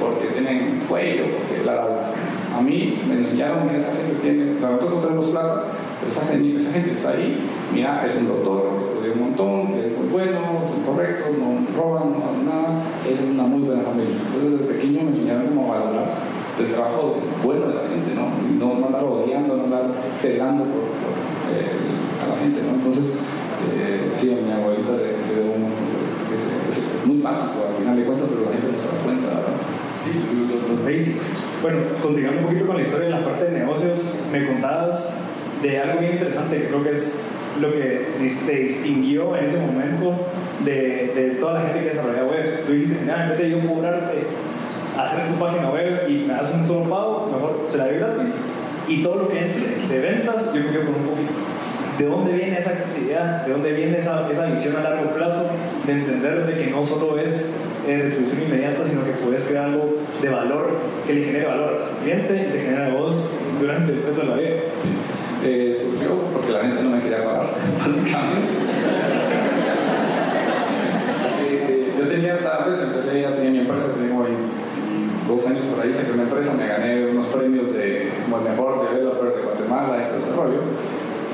porque 0.00 0.28
tienen 0.28 0.82
cuello, 0.88 1.24
porque 1.36 1.64
la, 1.64 2.13
a 2.56 2.60
mí 2.60 3.02
me 3.08 3.14
enseñaron 3.14 3.68
que 3.68 3.76
esa 3.76 3.92
gente 3.92 4.14
tiene, 4.22 4.56
o 4.56 4.60
sea, 4.60 4.70
nosotros 4.70 4.94
no 4.94 5.00
tenemos 5.00 5.26
plata, 5.26 5.64
pero 5.98 6.12
esa 6.12 6.26
gente, 6.26 6.56
esa 6.56 6.72
gente 6.72 6.92
está 6.92 7.10
ahí, 7.10 7.38
mira, 7.72 8.06
es 8.06 8.16
un 8.18 8.28
doctor, 8.28 8.78
estudió 8.80 9.12
un 9.14 9.20
montón, 9.20 9.74
que 9.74 9.86
es 9.88 9.98
muy 9.98 10.08
bueno, 10.08 10.40
son 10.62 10.82
correctos, 10.86 11.26
no 11.38 11.66
roban, 11.76 12.12
no 12.12 12.24
hacen 12.30 12.46
nada, 12.46 12.84
es 13.10 13.20
una 13.22 13.42
muy 13.42 13.62
buena 13.62 13.82
familia. 13.82 14.16
Entonces 14.22 14.60
desde 14.60 14.72
pequeño 14.72 15.02
me 15.02 15.10
enseñaron 15.10 15.48
cómo 15.48 15.68
valorar 15.68 16.14
el 16.58 16.66
trabajo 16.66 17.16
bueno 17.42 17.66
de 17.68 17.74
la 17.74 17.88
gente, 17.88 18.14
¿no? 18.14 18.30
No, 18.54 18.78
no 18.78 18.86
andar 18.86 19.02
rodeando, 19.02 19.56
no 19.56 19.64
andar 19.64 19.90
celando 20.14 20.64
por, 20.64 20.94
eh, 21.50 21.74
a 22.22 22.28
la 22.30 22.38
gente, 22.38 22.62
¿no? 22.62 22.78
Entonces, 22.78 23.18
eh, 23.74 24.12
sí, 24.14 24.30
a 24.30 24.46
mi 24.46 24.52
abuelita 24.52 24.92
le, 24.92 25.18
le 25.26 25.42
un 25.42 25.62
montón, 25.62 25.90
es, 26.70 26.78
es, 26.78 27.06
muy 27.06 27.18
básico 27.18 27.66
al 27.68 27.82
final 27.82 27.96
de 27.96 28.04
cuentas, 28.04 28.28
pero 28.30 28.46
la 28.46 28.52
gente 28.52 28.68
no 28.70 28.78
se 28.78 28.86
da 28.86 29.02
cuenta, 29.02 29.26
¿verdad? 29.26 29.58
Sí, 29.98 30.12
los, 30.22 30.70
los 30.70 30.84
basics. 30.84 31.53
Bueno, 31.64 31.78
continuando 32.02 32.40
un 32.40 32.46
poquito 32.48 32.66
con 32.66 32.76
la 32.76 32.82
historia 32.82 33.06
en 33.06 33.12
la 33.12 33.24
parte 33.24 33.46
de 33.46 33.52
negocios, 33.60 34.24
me 34.30 34.44
contabas 34.44 35.22
de 35.62 35.78
algo 35.78 35.98
bien 35.98 36.12
interesante 36.12 36.58
que 36.58 36.66
creo 36.66 36.84
que 36.84 36.90
es 36.90 37.30
lo 37.58 37.72
que 37.72 38.06
te 38.46 38.52
distinguió 38.52 39.34
en 39.34 39.46
ese 39.46 39.60
momento 39.60 40.12
de, 40.62 41.12
de 41.14 41.36
toda 41.40 41.54
la 41.54 41.60
gente 41.62 41.80
que 41.80 41.86
desarrolla 41.86 42.24
web. 42.24 42.66
Tú 42.66 42.72
dijiste, 42.72 43.00
mira, 43.00 43.22
en 43.22 43.30
vez 43.30 43.38
de 43.38 43.48
yo 43.48 43.66
cobrarte, 43.66 44.24
hacer 44.98 45.26
tu 45.26 45.40
página 45.40 45.70
web 45.70 46.06
y 46.06 46.26
me 46.26 46.34
das 46.34 46.52
un 46.52 46.66
solo 46.66 46.90
pago, 46.90 47.30
mejor 47.32 47.68
te 47.72 47.78
la 47.78 47.86
doy 47.86 47.96
gratis. 47.96 48.34
Y 48.86 49.02
todo 49.02 49.16
lo 49.16 49.28
que 49.30 49.38
entre 49.38 49.88
de 49.88 50.00
ventas, 50.00 50.52
yo 50.52 50.60
me 50.64 50.70
quedo 50.70 50.84
con 50.84 50.96
un 50.96 51.06
poquito. 51.06 51.32
¿De 51.98 52.06
dónde 52.06 52.32
viene 52.32 52.58
esa 52.58 52.70
actividad? 52.70 53.46
¿De 53.46 53.52
dónde 53.52 53.72
viene 53.72 53.98
esa, 53.98 54.28
esa 54.30 54.46
visión 54.46 54.76
a 54.76 54.80
largo 54.80 55.10
plazo? 55.12 55.48
De 55.86 55.92
entender 55.92 56.44
de 56.44 56.64
que 56.64 56.70
no 56.70 56.84
solo 56.84 57.18
es 57.18 57.60
eh, 57.86 58.00
retribución 58.02 58.42
inmediata, 58.42 58.84
sino 58.84 59.04
que 59.04 59.12
puedes 59.12 59.46
crear 59.46 59.66
algo 59.66 59.98
de 60.20 60.28
valor 60.28 60.70
que 61.06 61.12
le 61.12 61.24
genere 61.24 61.46
valor 61.46 61.74
a 61.74 61.90
tu 61.90 61.96
cliente 62.02 62.34
y 62.34 62.52
te 62.52 62.60
genera 62.60 62.86
a 62.86 62.94
vos 62.94 63.38
durante 63.60 63.92
el 63.92 64.02
resto 64.02 64.22
de 64.22 64.26
la 64.26 64.34
vida. 64.36 64.50
Sí. 64.82 64.88
Eh, 65.46 65.78
surgió 65.78 66.18
porque 66.32 66.52
la 66.52 66.60
gente 66.62 66.82
no 66.82 66.90
me 66.90 67.00
quería 67.00 67.22
pagar, 67.22 67.42
básicamente. 67.78 68.54
Eh, 71.46 71.92
yo 71.96 72.08
tenía 72.08 72.34
hasta, 72.34 72.64
pues 72.64 72.80
empecé, 72.80 73.20
ya 73.20 73.36
tenía 73.36 73.50
mi 73.50 73.58
empresa, 73.60 73.88
tengo 73.94 74.22
22 74.22 75.46
años 75.46 75.64
por 75.66 75.84
ahí, 75.84 75.92
saqué 75.92 76.12
una 76.12 76.22
empresa, 76.22 76.54
me 76.54 76.66
gané 76.66 77.06
unos 77.06 77.26
premios 77.26 77.72
de 77.74 78.10
como 78.24 78.38
el 78.38 78.50
mejor 78.50 78.88
developer 78.88 79.36
de 79.36 79.42
Guatemala 79.42 80.02
y 80.02 80.08
todo 80.08 80.18
este 80.18 80.34
rollo. 80.34 80.60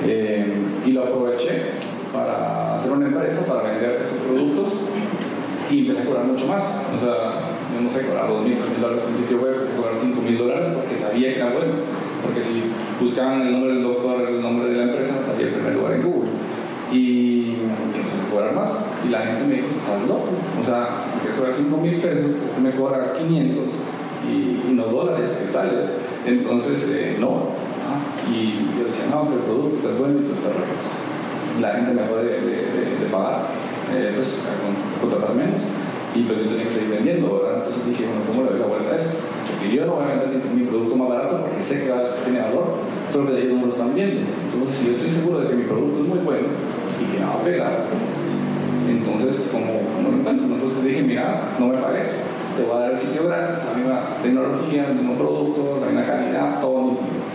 Eh, 0.07 0.49
y 0.86 0.92
lo 0.92 1.04
aproveché 1.04 1.62
para 2.12 2.76
hacer 2.76 2.92
una 2.92 3.06
empresa, 3.06 3.46
para 3.46 3.70
vender 3.70 4.02
esos 4.02 4.18
productos 4.18 4.68
y 5.70 5.80
empecé 5.80 6.02
a 6.02 6.04
cobrar 6.04 6.24
mucho 6.24 6.46
más. 6.46 6.62
O 6.96 7.00
sea, 7.00 7.54
yo 7.72 7.80
no 7.80 7.88
sé, 7.88 8.06
cobrar 8.06 8.28
2.000, 8.28 8.58
3.000 8.58 8.80
dólares 8.80 9.02
por 9.02 9.12
un 9.12 9.18
sitio 9.18 9.38
web, 9.38 9.54
empecé 9.54 9.72
a 9.72 9.76
cobrar 9.76 9.94
5.000 9.94 10.38
dólares 10.38 10.66
porque 10.74 10.98
sabía 10.98 11.34
que 11.34 11.36
era 11.36 11.50
bueno. 11.50 11.72
Porque 12.22 12.42
si 12.42 12.62
buscaban 13.00 13.42
el 13.42 13.52
nombre 13.52 13.74
del 13.74 13.82
doctor, 13.82 14.28
el 14.28 14.42
nombre 14.42 14.68
de 14.68 14.76
la 14.76 14.82
empresa, 14.84 15.14
salía 15.24 15.46
el 15.46 15.54
primer 15.54 15.74
lugar 15.74 15.92
en 15.94 16.02
Google. 16.02 16.30
Y 16.92 17.54
empecé 17.94 18.26
a 18.26 18.30
cobrar 18.30 18.54
más. 18.54 18.70
Y 19.06 19.10
la 19.10 19.20
gente 19.20 19.44
me 19.44 19.54
dijo, 19.54 19.68
estás 19.68 20.02
loco. 20.08 20.30
O 20.60 20.64
sea, 20.64 21.06
quieres 21.20 21.38
cobrar 21.38 21.54
5.000 21.54 22.00
pesos, 22.00 22.36
este 22.44 22.60
me 22.60 22.70
cobra 22.72 23.12
500 23.16 23.64
y, 24.28 24.70
y 24.70 24.74
no 24.74 24.84
dólares, 24.86 25.30
quetzales. 25.40 25.90
Entonces, 26.26 26.86
eh, 26.90 27.16
no. 27.18 27.69
Y 28.30 28.70
yo 28.78 28.86
decía, 28.86 29.06
no, 29.10 29.26
pero 29.26 29.42
el 29.42 29.46
producto 29.46 29.90
es 29.90 29.98
bueno 29.98 30.20
y 30.20 30.22
todo 30.22 30.34
está 30.34 30.48
rollo. 30.54 30.78
La 31.60 31.74
gente 31.74 31.92
me 31.92 32.06
puede 32.06 32.24
de, 32.24 32.40
de, 32.40 32.98
de 33.02 33.06
pagar, 33.10 33.50
eh, 33.92 34.12
pues 34.14 34.46
contratar 35.00 35.34
menos. 35.34 35.60
Y 36.14 36.22
pues 36.22 36.38
yo 36.38 36.44
tenía 36.46 36.64
que 36.64 36.72
seguir 36.72 36.94
vendiendo, 36.94 37.42
¿verdad? 37.42 37.58
Entonces 37.58 37.86
dije, 37.86 38.06
bueno, 38.06 38.22
¿cómo 38.26 38.42
le 38.44 38.50
doy 38.50 38.60
la 38.60 38.66
vuelta 38.66 38.92
a 38.92 38.96
esto? 38.96 39.18
Porque 39.46 39.74
yo 39.74 39.86
no 39.86 39.94
voy 39.94 40.04
a 40.04 40.16
vender 40.16 40.42
mi 40.52 40.64
producto 40.66 40.96
más 40.96 41.08
barato 41.08 41.42
porque 41.42 41.62
sé 41.62 41.86
que 41.86 41.92
tiene 42.24 42.40
valor, 42.40 42.82
solo 43.12 43.30
que 43.30 43.42
ellos 43.42 43.58
no 43.60 43.66
lo 43.66 43.72
están 43.72 43.94
viendo. 43.94 44.22
Entonces, 44.22 44.74
si 44.74 44.86
yo 44.86 44.92
estoy 44.92 45.10
seguro 45.10 45.40
de 45.40 45.48
que 45.48 45.54
mi 45.54 45.64
producto 45.64 46.02
es 46.02 46.08
muy 46.08 46.18
bueno 46.18 46.48
y 46.98 47.16
que 47.16 47.22
va 47.22 47.34
a 47.34 47.44
pegar, 47.44 47.84
entonces, 48.88 49.50
como 49.52 49.86
no 50.02 50.10
lo 50.10 50.18
encuentro? 50.18 50.46
Entonces 50.46 50.84
dije, 50.84 51.02
mira, 51.02 51.54
no 51.58 51.68
me 51.68 51.78
pagues, 51.78 52.16
te 52.56 52.64
voy 52.64 52.76
a 52.76 52.80
dar 52.80 52.90
el 52.92 52.98
sitio 52.98 53.26
gratis, 53.26 53.62
la 53.70 53.76
misma 53.76 54.00
tecnología, 54.22 54.86
el 54.88 54.94
mismo 54.96 55.14
producto, 55.14 55.78
la 55.80 55.86
misma 55.86 56.06
calidad, 56.06 56.60
todo 56.60 56.82
nítido. 56.82 57.29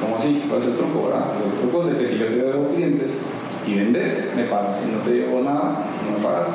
¿Cómo 0.00 0.16
así? 0.16 0.44
¿Cuál 0.48 0.60
es 0.60 0.66
el 0.68 0.76
truco, 0.76 1.08
verdad? 1.08 1.26
El 1.44 1.60
truco 1.60 1.84
de 1.84 1.98
que 1.98 2.06
si 2.06 2.18
yo 2.18 2.26
te 2.26 2.36
debo 2.36 2.68
clientes 2.68 3.22
y 3.66 3.74
vendes, 3.74 4.34
me 4.36 4.44
pagas. 4.44 4.80
Si 4.80 4.90
no 4.90 4.98
te 4.98 5.10
llevo 5.10 5.42
nada, 5.42 5.84
no 6.04 6.18
me 6.18 6.24
pagas. 6.24 6.48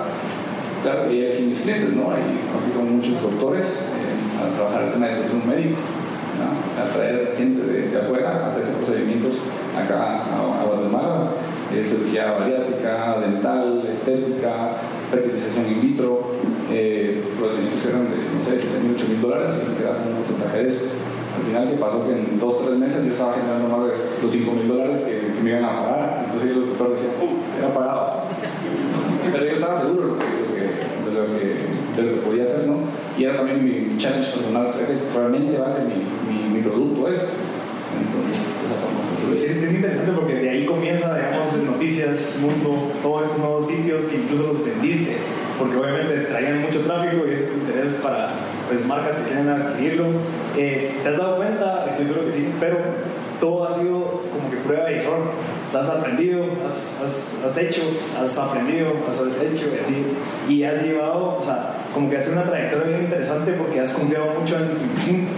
Claro, 0.84 1.12
y 1.12 1.26
aquí 1.26 1.44
mis 1.44 1.62
clientes, 1.62 1.94
¿no? 1.94 2.12
Ahí 2.12 2.42
confío 2.52 2.74
con 2.76 2.98
muchos 2.98 3.22
doctores 3.22 3.68
eh, 3.68 4.42
a 4.42 4.56
trabajar 4.56 4.84
el 4.84 4.94
tema 4.94 5.08
de 5.08 5.16
turismo 5.18 5.46
médico, 5.46 5.78
¿no? 6.40 6.82
a 6.82 6.86
traer 6.86 7.36
gente 7.38 7.62
de, 7.62 7.90
de 7.90 8.00
afuera 8.00 8.44
a 8.44 8.48
hacer 8.48 8.64
esos 8.64 8.76
procedimientos 8.76 9.36
acá 9.78 10.24
a, 10.24 10.66
Guatemala, 10.66 11.32
eh, 11.74 11.84
cirugía 11.86 12.32
bariátrica, 12.32 13.20
dental, 13.20 13.88
estética, 13.92 14.78
fertilización 15.12 15.68
in 15.68 15.82
vitro, 15.82 16.32
eh, 16.72 17.24
procedimientos 17.38 17.82
que 17.82 17.90
eran 17.90 18.06
de, 18.10 18.18
no 18.36 18.44
sé, 18.44 18.60
7 18.60 18.80
mil, 18.82 18.96
8 18.96 19.06
mil 19.10 19.22
dólares 19.22 19.52
y 19.62 19.70
me 19.70 19.78
quedaba 19.78 19.98
un 20.08 20.18
porcentaje 20.18 20.64
de 20.64 20.68
eso. 20.68 20.86
Al 21.36 21.44
final, 21.44 21.70
¿qué 21.70 21.78
pasó? 21.78 22.06
Que 22.06 22.14
en 22.14 22.40
dos, 22.40 22.66
tres 22.66 22.78
meses 22.78 23.06
yo 23.06 23.12
estaba 23.12 23.34
generando 23.34 23.68
más 23.70 23.88
de 23.88 23.94
los 24.22 24.32
5 24.32 24.52
mil 24.52 24.68
dólares 24.68 25.02
que, 25.02 25.34
que, 25.34 25.42
me 25.42 25.52
iban 25.52 25.66
a 25.66 25.80
pagar. 25.80 26.22
Entonces 26.26 26.56
los 26.56 26.68
doctores 26.70 27.02
decían, 27.02 27.16
¡uh! 27.22 27.60
Era 27.60 27.74
pagado. 27.74 28.24
Pero 29.32 29.46
yo 29.46 29.54
estaba 29.54 29.80
seguro 29.80 30.08
de 30.08 30.12
lo 30.12 30.16
que, 30.18 30.62
de 31.06 31.12
lo 31.16 31.40
que, 31.40 32.02
de 32.02 32.10
lo 32.10 32.16
que 32.16 32.22
podía 32.28 32.44
hacer, 32.44 32.68
¿no? 32.68 32.78
Y 33.18 33.24
era 33.24 33.38
también 33.38 33.64
mi 33.64 33.98
challenge 33.98 34.32
personal, 34.32 34.68
realmente 35.16 35.58
vale 35.58 35.86
mi, 35.86 36.34
mi, 36.34 36.50
mi 36.50 36.62
producto 36.62 37.08
esto. 37.08 37.28
Entonces. 38.00 38.52
Es, 39.36 39.44
es, 39.44 39.74
interesante 39.74 40.12
porque 40.12 40.36
de 40.36 40.50
ahí 40.50 40.66
comienza, 40.66 41.16
digamos, 41.16 41.56
noticias, 41.64 42.40
mundo, 42.42 42.92
todos 43.02 43.24
estos 43.24 43.40
nuevos 43.40 43.68
sitios 43.68 44.06
que 44.06 44.18
incluso 44.18 44.48
los 44.48 44.66
vendiste, 44.66 45.18
porque 45.58 45.78
obviamente 45.78 46.26
traían 46.26 46.62
mucho 46.62 46.82
tráfico 46.82 47.26
y 47.28 47.34
es 47.34 47.52
interés 47.54 48.00
para 48.04 48.32
pues, 48.68 48.86
marcas 48.86 49.18
que 49.18 49.30
quieren 49.30 49.50
adquirirlo. 49.50 50.06
Eh, 50.58 51.00
¿Te 51.02 51.10
has 51.10 51.18
dado 51.18 51.38
cuenta? 51.38 51.86
Estoy 51.88 52.08
seguro 52.08 52.26
que 52.26 52.34
sí, 52.34 52.54
pero 52.60 52.78
todo 53.40 53.66
ha 53.66 53.72
sido 53.72 54.22
como 54.32 54.50
que 54.50 54.58
prueba 54.58 54.92
y 54.92 54.96
error. 54.96 55.32
Has 55.74 55.90
aprendido, 55.90 56.44
has, 56.66 57.00
has, 57.02 57.46
has, 57.46 57.58
hecho, 57.58 57.82
has 58.22 58.38
aprendido, 58.38 58.92
has 59.08 59.22
hecho 59.22 59.70
y 59.74 59.80
así. 59.80 60.06
Y 60.50 60.64
has 60.64 60.84
llevado, 60.84 61.38
o 61.40 61.44
sea, 61.44 61.76
como 61.94 62.10
que 62.10 62.18
hace 62.18 62.34
una 62.34 62.44
trayectoria 62.44 62.88
bien 62.88 63.04
interesante 63.06 63.54
porque 63.54 63.80
has 63.80 63.94
confiado 63.94 64.28
mucho 64.38 64.58
en 64.58 64.70
tu 64.70 64.84
instinto. 64.84 65.32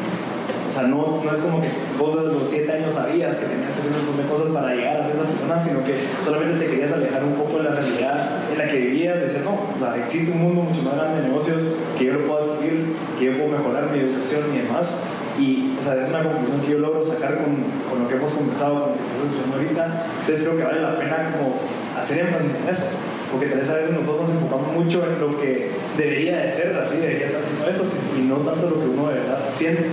O 0.68 0.72
sea, 0.72 0.84
no, 0.84 1.22
no 1.24 1.32
es 1.32 1.40
como 1.40 1.62
que 1.62 1.68
vos 2.00 2.16
desde 2.16 2.40
los 2.40 2.50
7 2.50 2.72
años 2.72 2.94
sabías 2.94 3.38
que 3.38 3.46
tenías 3.46 3.74
que 3.74 3.80
hacer 3.80 3.92
un 3.92 4.06
montón 4.08 4.26
de 4.26 4.32
cosas 4.32 4.48
para 4.52 4.76
llegar 4.76 5.03
esa 5.24 5.32
persona, 5.32 5.60
sino 5.60 5.84
que 5.84 5.96
solamente 6.24 6.66
te 6.66 6.72
querías 6.72 6.94
alejar 6.94 7.24
un 7.24 7.34
poco 7.34 7.58
de 7.58 7.64
la 7.64 7.76
realidad 7.76 8.30
en 8.52 8.58
la 8.58 8.68
que 8.68 8.78
vivías, 8.78 9.20
decir, 9.20 9.42
no, 9.44 9.70
o 9.76 9.80
sea, 9.80 9.98
existe 9.98 10.32
un 10.32 10.42
mundo 10.42 10.62
mucho 10.64 10.82
más 10.84 10.96
grande 10.96 11.22
de 11.22 11.28
negocios 11.30 11.64
que 11.98 12.06
yo 12.06 12.14
lo 12.14 12.28
puedo 12.28 12.54
adquirir, 12.54 12.94
que 13.18 13.26
yo 13.26 13.38
puedo 13.38 13.58
mejorar 13.58 13.90
mi 13.92 14.00
educación 14.00 14.44
y 14.54 14.58
demás. 14.60 15.04
Y, 15.40 15.76
o 15.80 15.82
sea, 15.82 15.96
es 15.96 16.10
una 16.10 16.24
conclusión 16.24 16.62
que 16.62 16.72
yo 16.74 16.80
logro 16.80 17.04
sacar 17.04 17.36
con, 17.36 17.56
con 17.90 18.04
lo 18.04 18.08
que 18.08 18.16
hemos 18.16 18.32
conversado, 18.34 18.74
con 18.74 18.92
lo 18.92 18.98
que 18.98 19.04
estamos 19.04 19.26
escuchando 19.34 19.56
ahorita. 19.58 20.06
Entonces 20.20 20.48
creo 20.48 20.58
que 20.58 20.64
vale 20.64 20.82
la 20.82 21.00
pena 21.00 21.32
como 21.32 21.56
hacer 21.98 22.28
énfasis 22.28 22.62
en 22.62 22.70
eso. 22.70 22.88
Porque 23.32 23.48
tal 23.48 23.58
vez 23.58 23.70
a 23.72 23.76
veces 23.78 23.94
nosotros 23.94 24.30
nos 24.30 24.38
enfocamos 24.38 24.74
mucho 24.76 25.04
en 25.08 25.20
lo 25.20 25.42
que 25.42 25.72
debería 25.98 26.38
de 26.38 26.50
ser, 26.50 26.78
así, 26.78 26.98
debería 26.98 27.26
estar 27.26 27.42
haciendo 27.42 27.68
esto, 27.68 27.84
y 28.16 28.22
no 28.28 28.36
tanto 28.38 28.70
lo 28.70 28.80
que 28.80 28.88
uno 28.90 29.10
de 29.10 29.16
verdad 29.16 29.40
siente. 29.56 29.88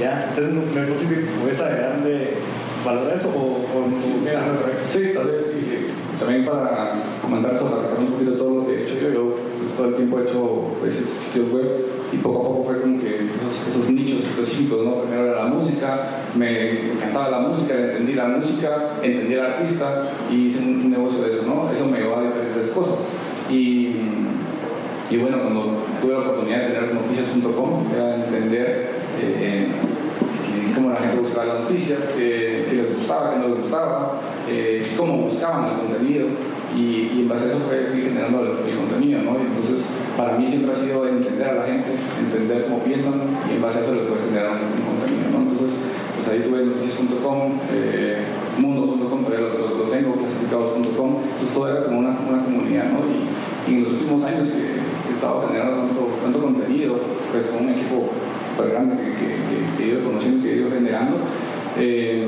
¿Ya? 0.00 0.26
Entonces, 0.30 0.54
¿me 0.54 0.82
parece 0.82 1.14
que 1.14 1.20
puedes 1.42 1.60
agregarle 1.60 2.34
Sí, 4.86 5.10
tal 5.14 5.26
vez. 5.26 5.40
Y 5.54 6.18
también 6.18 6.44
para 6.44 6.94
comentar 7.22 7.56
sobre 7.56 7.74
un 7.98 8.12
poquito 8.12 8.32
todo 8.32 8.60
lo 8.60 8.66
que 8.66 8.74
he 8.74 8.82
hecho 8.82 8.94
yo. 9.00 9.08
Yo 9.12 9.34
pues, 9.34 9.76
todo 9.76 9.88
el 9.88 9.94
tiempo 9.96 10.18
he 10.18 10.22
hecho 10.22 10.76
pues, 10.80 10.94
sitios 10.94 11.52
web 11.52 11.68
y 12.12 12.16
poco 12.16 12.40
a 12.40 12.42
poco 12.44 12.64
fue 12.64 12.80
como 12.80 13.00
que 13.00 13.28
esos, 13.68 13.90
nichos 13.90 14.20
específicos, 14.20 14.84
¿no? 14.84 15.02
Primero 15.02 15.26
era 15.26 15.44
la 15.44 15.46
música, 15.46 16.22
me 16.34 16.92
encantaba 16.92 17.28
la 17.30 17.38
música, 17.40 17.74
entendí 17.74 18.14
la 18.14 18.28
música, 18.28 18.94
entendí 19.02 19.34
al 19.34 19.46
artista 19.52 20.10
y 20.30 20.46
hice 20.46 20.60
un, 20.60 20.80
un 20.86 20.90
negocio 20.90 21.22
de 21.22 21.30
eso, 21.30 21.42
¿no? 21.46 21.70
Eso 21.70 21.86
me 21.86 21.98
llevó 21.98 22.16
a 22.16 22.22
diferentes 22.22 22.68
cosas. 22.68 23.00
Y, 23.50 23.96
y 25.10 25.16
bueno, 25.18 25.38
cuando 25.42 25.84
tuve 26.00 26.12
la 26.12 26.20
oportunidad 26.20 26.60
de 26.60 26.74
tener 26.74 26.94
noticias.com, 26.94 27.84
era 27.94 28.14
entender 28.14 28.90
eh, 29.20 29.68
cómo 30.78 30.90
la 30.90 31.00
gente 31.00 31.18
buscaba 31.18 31.46
las 31.46 31.60
noticias, 31.62 31.98
qué, 32.16 32.66
les 32.70 32.96
gustaba, 32.96 33.32
qué 33.32 33.38
no 33.40 33.48
les 33.48 33.58
gustaba, 33.58 34.20
eh, 34.48 34.82
cómo 34.96 35.24
buscaban 35.24 35.72
el 35.72 35.78
contenido. 35.78 36.26
Y, 36.76 37.10
y 37.16 37.20
en 37.22 37.28
base 37.28 37.46
a 37.46 37.48
eso 37.48 37.58
fue 37.66 37.90
generando 37.92 38.42
el, 38.42 38.76
contenido, 38.76 39.22
¿no? 39.22 39.32
Y 39.38 39.46
entonces, 39.46 39.86
para 40.16 40.36
mí 40.38 40.46
siempre 40.46 40.70
ha 40.70 40.74
sido 40.74 41.08
entender 41.08 41.48
a 41.48 41.54
la 41.54 41.64
gente, 41.64 41.90
entender 42.20 42.66
cómo 42.66 42.84
piensan 42.84 43.14
y 43.50 43.56
en 43.56 43.62
base 43.62 43.78
a 43.78 43.82
eso 43.82 43.94
les 43.94 44.04
puedes 44.04 44.24
generar 44.24 44.52
un, 44.52 44.78
contenido, 44.86 45.26
¿no? 45.32 45.50
Entonces, 45.50 45.78
pues 46.14 46.28
ahí 46.28 46.40
tuve 46.46 46.64
noticias.com, 46.66 47.52
eh, 47.72 48.22
mundo.com, 48.58 49.24
pero 49.28 49.58
lo, 49.58 49.78
lo, 49.78 49.84
tengo, 49.90 50.14
clasificados.com, 50.14 51.10
entonces 51.24 51.54
todo 51.54 51.68
era 51.68 51.84
como 51.86 51.98
una, 51.98 52.10
una 52.10 52.44
comunidad, 52.44 52.84
¿no? 52.92 53.00
Y, 53.10 53.72
y 53.72 53.78
en 53.78 53.84
los 53.84 53.92
últimos 53.94 54.22
años 54.24 54.50
que, 54.50 54.60
que 54.60 55.10
he 55.10 55.14
estado 55.14 55.48
generando 55.48 55.88
tanto, 55.88 56.08
tanto 56.22 56.38
contenido, 56.40 57.00
pues 57.32 57.46
con 57.46 57.64
un 57.64 57.70
equipo 57.70 58.12
grande 58.66 58.96
que, 58.96 59.82
he 59.82 59.86
ido 59.86 60.04
conociendo, 60.04 60.42
que 60.42 60.52
he 60.52 60.56
ido 60.56 60.70
generando, 60.70 61.16
eh, 61.78 62.26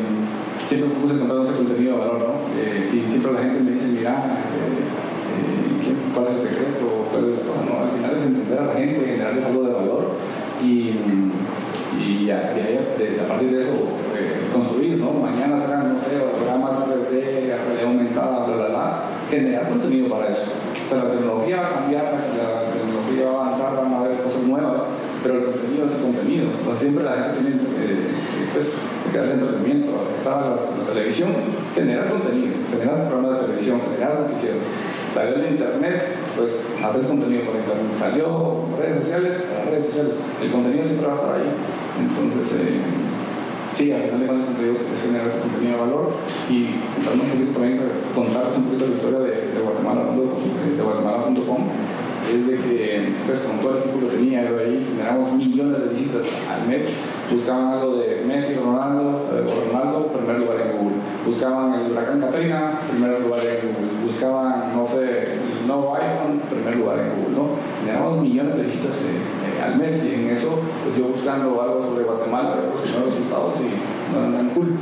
siempre 0.56 0.88
me 0.88 0.94
puse 0.94 1.14
encontrando 1.14 1.44
ese 1.44 1.56
contenido 1.56 1.92
de 1.94 1.98
valor, 1.98 2.18
¿no? 2.18 2.34
Eh, 2.60 2.90
y 2.94 3.10
siempre 3.10 3.32
la 3.32 3.40
gente 3.40 3.60
me 3.60 3.72
dice, 3.72 3.88
mira, 3.88 4.12
eh, 4.12 5.94
¿cuál 6.14 6.26
es 6.26 6.32
el 6.34 6.40
secreto? 6.40 7.08
¿Cuál 7.10 7.24
es 7.24 7.30
la? 7.42 7.66
No, 7.66 7.84
al 7.84 7.90
final 7.90 8.16
es 8.16 8.26
entender 8.26 8.58
a 8.58 8.66
la 8.66 8.74
gente, 8.74 9.06
generarles 9.06 9.44
algo 9.44 9.62
de 9.64 9.72
valor 9.72 10.16
y, 10.62 10.94
y, 11.98 12.30
a 12.30 13.28
partir 13.28 13.50
de 13.50 13.62
eso 13.62 13.72
eh, 14.14 14.46
construir, 14.52 14.98
¿no? 14.98 15.12
Mañana 15.12 15.58
sacan, 15.58 15.94
no 15.94 15.98
sé, 15.98 16.20
programas 16.38 16.86
3D, 16.86 17.10
realidad 17.10 17.86
aumentada, 17.86 18.46
bla, 18.46 18.56
bla, 18.56 18.68
bla, 18.68 19.02
generar 19.28 19.68
contenido 19.68 20.08
para 20.08 20.28
eso. 20.28 20.52
O 20.86 20.88
sea, 20.88 21.04
la 21.04 21.10
tecnología 21.10 21.60
va 21.60 21.66
a 21.66 21.74
cambiar, 21.80 22.04
la 22.04 22.70
tecnología 22.70 23.26
va 23.26 23.32
a 23.32 23.46
avanzar, 23.46 23.76
van 23.76 23.92
a 23.94 23.98
haber 24.00 24.22
cosas 24.22 24.42
nuevas, 24.42 24.80
pero 25.22 25.36
el 25.36 25.44
contenido 25.44 25.86
es 25.86 25.94
el 25.94 26.02
contenido. 26.02 26.46
Siempre 26.78 27.04
la 27.04 27.12
gente 27.12 27.40
tiene 27.40 27.56
eh, 27.78 28.08
pues, 28.52 28.72
que 29.12 29.18
darle 29.18 29.34
entretenimiento. 29.34 29.92
Estaba 30.16 30.56
la, 30.56 30.84
televisión, 30.92 31.30
generas 31.74 32.08
contenido, 32.08 32.54
generas 32.70 33.00
programas 33.08 33.40
de 33.40 33.46
televisión, 33.46 33.80
generas 33.80 34.20
noticieros. 34.20 34.62
Salió 35.12 35.36
en 35.36 35.52
internet, 35.52 36.02
pues 36.36 36.68
haces 36.82 37.06
contenido 37.06 37.44
por 37.44 37.56
internet. 37.56 37.92
Salió 37.94 38.64
redes 38.78 38.96
sociales, 39.00 39.44
para 39.52 39.70
redes 39.70 39.86
sociales. 39.86 40.14
El 40.42 40.50
contenido 40.50 40.84
siempre 40.84 41.06
va 41.06 41.12
a 41.12 41.16
estar 41.16 41.34
ahí. 41.36 41.50
Entonces, 42.00 42.60
eh, 42.60 42.80
sí, 43.74 43.92
al 43.92 44.02
final 44.02 44.20
de 44.20 44.26
cuentas, 44.26 44.48
como 44.48 44.62
digo, 44.62 44.74
es 44.74 45.02
generar 45.02 45.26
ese 45.26 45.40
contenido 45.40 45.72
de 45.74 45.80
valor 45.80 46.12
y 46.48 46.80
contando 46.96 47.24
un 47.24 47.30
poquito 47.30 47.52
también, 47.52 47.80
contarles 48.14 48.56
un 48.56 48.64
poquito 48.64 48.86
la 48.86 48.94
historia 48.94 49.18
de, 49.20 49.34
de 49.52 49.60
Guatemala, 49.60 50.16
de 50.16 50.82
guatemala.com 50.82 51.99
es 52.30 52.46
de 52.46 52.56
que, 52.56 53.08
pues 53.26 53.40
con 53.40 53.58
todo 53.58 53.76
el 53.76 53.78
equipo 53.78 53.98
que 54.00 54.16
tenía 54.16 54.48
yo 54.48 54.58
ahí, 54.58 54.86
generamos 54.88 55.32
millones 55.32 55.80
de 55.80 55.88
visitas 55.88 56.22
al 56.48 56.68
mes. 56.68 56.88
Buscaban 57.30 57.68
algo 57.68 57.96
de 57.96 58.24
Messi, 58.26 58.54
Ronaldo, 58.54 59.28
eh, 59.32 59.46
Ronaldo, 59.72 60.06
primer 60.08 60.38
lugar 60.38 60.56
en 60.60 60.78
Google. 60.78 60.96
Buscaban 61.26 61.74
el 61.74 61.92
huracán 61.92 62.20
Katrina, 62.20 62.80
primer 62.90 63.20
lugar 63.20 63.40
en 63.40 63.72
Google. 63.72 64.04
Buscaban, 64.04 64.76
no 64.76 64.86
sé, 64.86 65.34
el 65.34 65.66
nuevo 65.66 65.94
iPhone, 65.94 66.40
primer 66.50 66.76
lugar 66.76 66.98
en 66.98 67.08
Google, 67.16 67.36
¿no? 67.36 67.46
Generamos 67.80 68.22
millones 68.22 68.56
de 68.56 68.62
visitas 68.62 68.96
eh, 69.02 69.58
eh, 69.58 69.62
al 69.62 69.76
mes 69.76 70.04
y 70.04 70.14
en 70.14 70.30
eso, 70.30 70.60
pues 70.84 70.96
yo 70.96 71.08
buscando 71.08 71.60
algo 71.60 71.82
sobre 71.82 72.04
Guatemala, 72.04 72.56
los 72.66 72.80
primeros 72.80 73.06
resultados 73.06 73.56
y 73.60 74.14
no 74.14 74.34
eran 74.34 74.50
cool. 74.50 74.74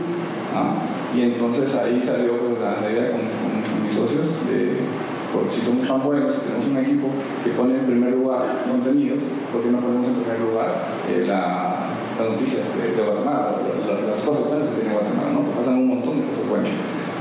Y 1.14 1.22
entonces 1.22 1.74
ahí 1.74 2.02
salió 2.02 2.32
pues, 2.36 2.60
la, 2.60 2.90
idea 2.90 3.10
con, 3.10 3.20
con 3.20 3.84
mis 3.84 3.94
socios 3.94 4.26
de 4.46 4.76
porque 5.32 5.54
si 5.54 5.60
somos 5.60 5.86
tan 5.86 6.02
buenos, 6.02 6.34
si 6.34 6.40
tenemos 6.40 6.66
un 6.66 6.76
equipo 6.78 7.08
que 7.44 7.50
pone 7.50 7.74
en 7.78 7.86
primer 7.86 8.12
lugar 8.14 8.64
contenidos, 8.68 9.22
¿por 9.52 9.62
qué 9.62 9.70
no 9.70 9.78
ponemos 9.78 10.08
en 10.08 10.14
primer 10.14 10.40
lugar 10.40 10.68
eh, 11.08 11.24
la, 11.26 11.92
las 12.18 12.32
noticias 12.32 12.64
de, 12.76 12.96
Guatemala, 12.96 13.60
la, 13.60 13.94
la, 13.94 14.00
las 14.08 14.20
cosas 14.22 14.48
buenas 14.48 14.68
que 14.68 14.80
tiene 14.80 14.94
Guatemala, 14.94 15.30
¿no? 15.32 15.40
Pasan 15.56 15.74
un 15.74 15.88
montón 15.88 16.20
de 16.20 16.26
cosas 16.28 16.48
buenas. 16.48 16.70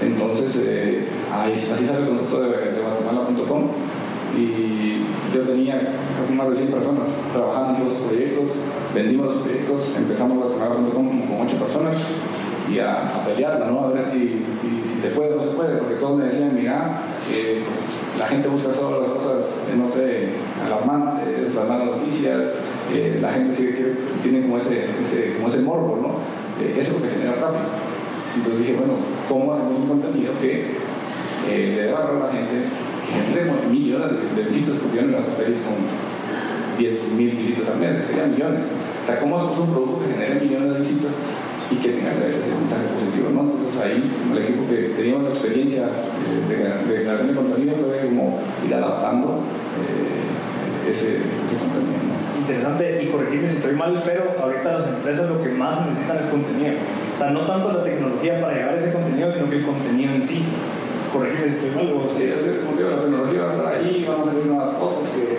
Entonces, 0.02 0.64
eh, 0.66 1.08
ahí, 1.34 1.54
así 1.54 1.86
sale 1.86 2.04
el 2.04 2.10
concepto 2.10 2.42
de, 2.42 2.50
de 2.50 2.82
guatemala.com 2.82 3.64
y 4.38 5.04
yo 5.34 5.42
tenía 5.42 5.82
casi 6.20 6.34
más 6.34 6.50
de 6.50 6.56
100 6.56 6.72
personas 6.72 7.08
trabajando 7.34 7.70
en 7.70 7.76
todos 7.78 7.94
los 7.98 8.08
proyectos, 8.08 8.52
vendimos 8.94 9.26
los 9.28 9.36
proyectos, 9.38 9.98
empezamos 9.98 10.38
guatemala.com 10.38 11.28
con 11.28 11.42
8 11.48 11.58
personas 11.58 11.98
y 12.70 12.80
a, 12.80 13.02
a, 13.02 13.26
pelearla, 13.26 13.68
¿no? 13.68 13.86
A 13.86 13.92
ver 13.92 14.02
si, 14.02 14.44
si, 14.60 15.00
se 15.00 15.10
puede 15.10 15.34
o 15.34 15.36
no 15.38 15.42
se 15.42 15.50
puede, 15.50 15.78
porque 15.78 15.96
todos 15.96 16.18
me 16.18 16.26
decían, 16.26 16.54
mira, 16.54 17.02
la 18.18 18.28
gente 18.28 18.48
busca 18.48 18.74
solo 18.74 19.02
las 19.02 19.10
cosas, 19.10 19.64
eh, 19.72 19.76
no 19.78 19.88
sé, 19.88 20.30
alarmantes, 20.66 21.54
las 21.54 21.68
malas 21.68 21.88
noticias, 21.88 22.56
eh, 22.94 23.20
la 23.22 23.32
gente 23.32 23.54
sigue 23.54 23.76
que 23.76 23.96
tiene 24.24 24.42
como 24.42 24.58
ese, 24.58 24.86
ese, 25.02 25.36
como 25.36 25.48
ese 25.48 25.60
morbo, 25.60 26.00
¿no? 26.02 26.64
Eh, 26.64 26.76
eso 26.78 27.02
que 27.02 27.10
genera 27.10 27.34
tráfico. 27.34 27.70
Entonces 28.36 28.60
dije, 28.60 28.74
bueno, 28.74 28.94
¿cómo 29.30 29.54
hacemos 29.54 29.80
un 29.80 29.88
contenido 29.88 30.34
que 30.42 30.78
le 31.48 31.82
dé 31.84 31.92
valor 31.92 32.22
a 32.22 32.28
la 32.28 32.34
gente, 32.34 32.64
que 33.06 33.34
genere 33.34 33.52
millones 33.70 34.36
de, 34.36 34.44
visitas, 34.44 34.76
porque 34.78 34.98
yo 34.98 35.02
no 35.04 35.18
a 35.18 35.22
hacer 35.22 35.34
feliz 35.34 35.60
con 35.62 35.76
10 36.78 37.12
mil 37.16 37.32
visitas 37.32 37.70
al 37.70 37.80
mes, 37.80 37.98
quería 38.08 38.26
millones. 38.26 38.66
O 39.02 39.06
sea, 39.06 39.20
¿cómo 39.20 39.38
hacemos 39.38 39.60
un 39.60 39.72
producto 39.72 40.00
que 40.00 40.14
genere 40.14 40.42
millones 40.42 40.74
de 40.74 40.78
visitas 40.80 41.12
y 41.70 41.76
que 41.76 41.90
tenga 41.90 42.10
ese, 42.10 42.30
ese, 42.30 42.56
mensaje 42.56 42.88
positivo, 42.94 43.30
¿no? 43.34 43.52
Entonces 43.52 43.82
ahí 43.82 44.04
el 44.32 44.38
equipo 44.38 44.68
que 44.70 44.94
teníamos 44.96 45.24
la 45.24 45.30
experiencia 45.30 45.84
de, 45.84 46.56
de, 46.56 46.64
de 46.64 46.98
generación 47.00 47.28
de 47.28 47.36
contenido 47.36 47.76
fue 47.76 48.08
como 48.08 48.40
ir 48.66 48.74
adaptando 48.74 49.44
eh, 49.76 50.90
ese, 50.90 51.18
ese, 51.18 51.58
contenido, 51.60 52.00
¿no? 52.08 52.40
Interesante, 52.40 53.04
y 53.04 53.08
corregirme 53.08 53.48
si 53.48 53.58
estoy 53.58 53.76
mal, 53.76 54.02
pero 54.06 54.36
ahorita 54.42 54.74
las 54.74 54.88
empresas 54.96 55.30
lo 55.30 55.44
que 55.44 55.50
más 55.50 55.86
necesitan 55.86 56.18
es 56.18 56.28
contenido. 56.28 56.76
O 57.14 57.18
sea, 57.18 57.32
no 57.32 57.42
tanto 57.42 57.74
la 57.74 57.84
tecnología 57.84 58.40
para 58.40 58.56
llevar 58.56 58.76
ese 58.76 58.94
contenido, 58.94 59.30
sino 59.30 59.50
que 59.50 59.58
el 59.58 59.66
contenido 59.66 60.14
en 60.14 60.24
sí. 60.24 60.46
Corregirme 61.12 61.50
si 61.50 61.68
estoy 61.68 61.84
mal. 61.84 61.94
O 61.94 62.10
sí, 62.10 62.24
ese 62.24 62.40
es 62.40 62.48
el 62.60 62.64
motivo, 62.64 62.90
la 62.90 63.02
tecnología 63.02 63.42
va 63.42 63.52
a 63.52 63.56
estar 63.56 63.74
ahí, 63.76 64.06
van 64.08 64.22
a 64.22 64.24
salir 64.24 64.46
nuevas 64.46 64.70
cosas 64.72 65.10
que 65.10 65.24
eh, 65.24 65.38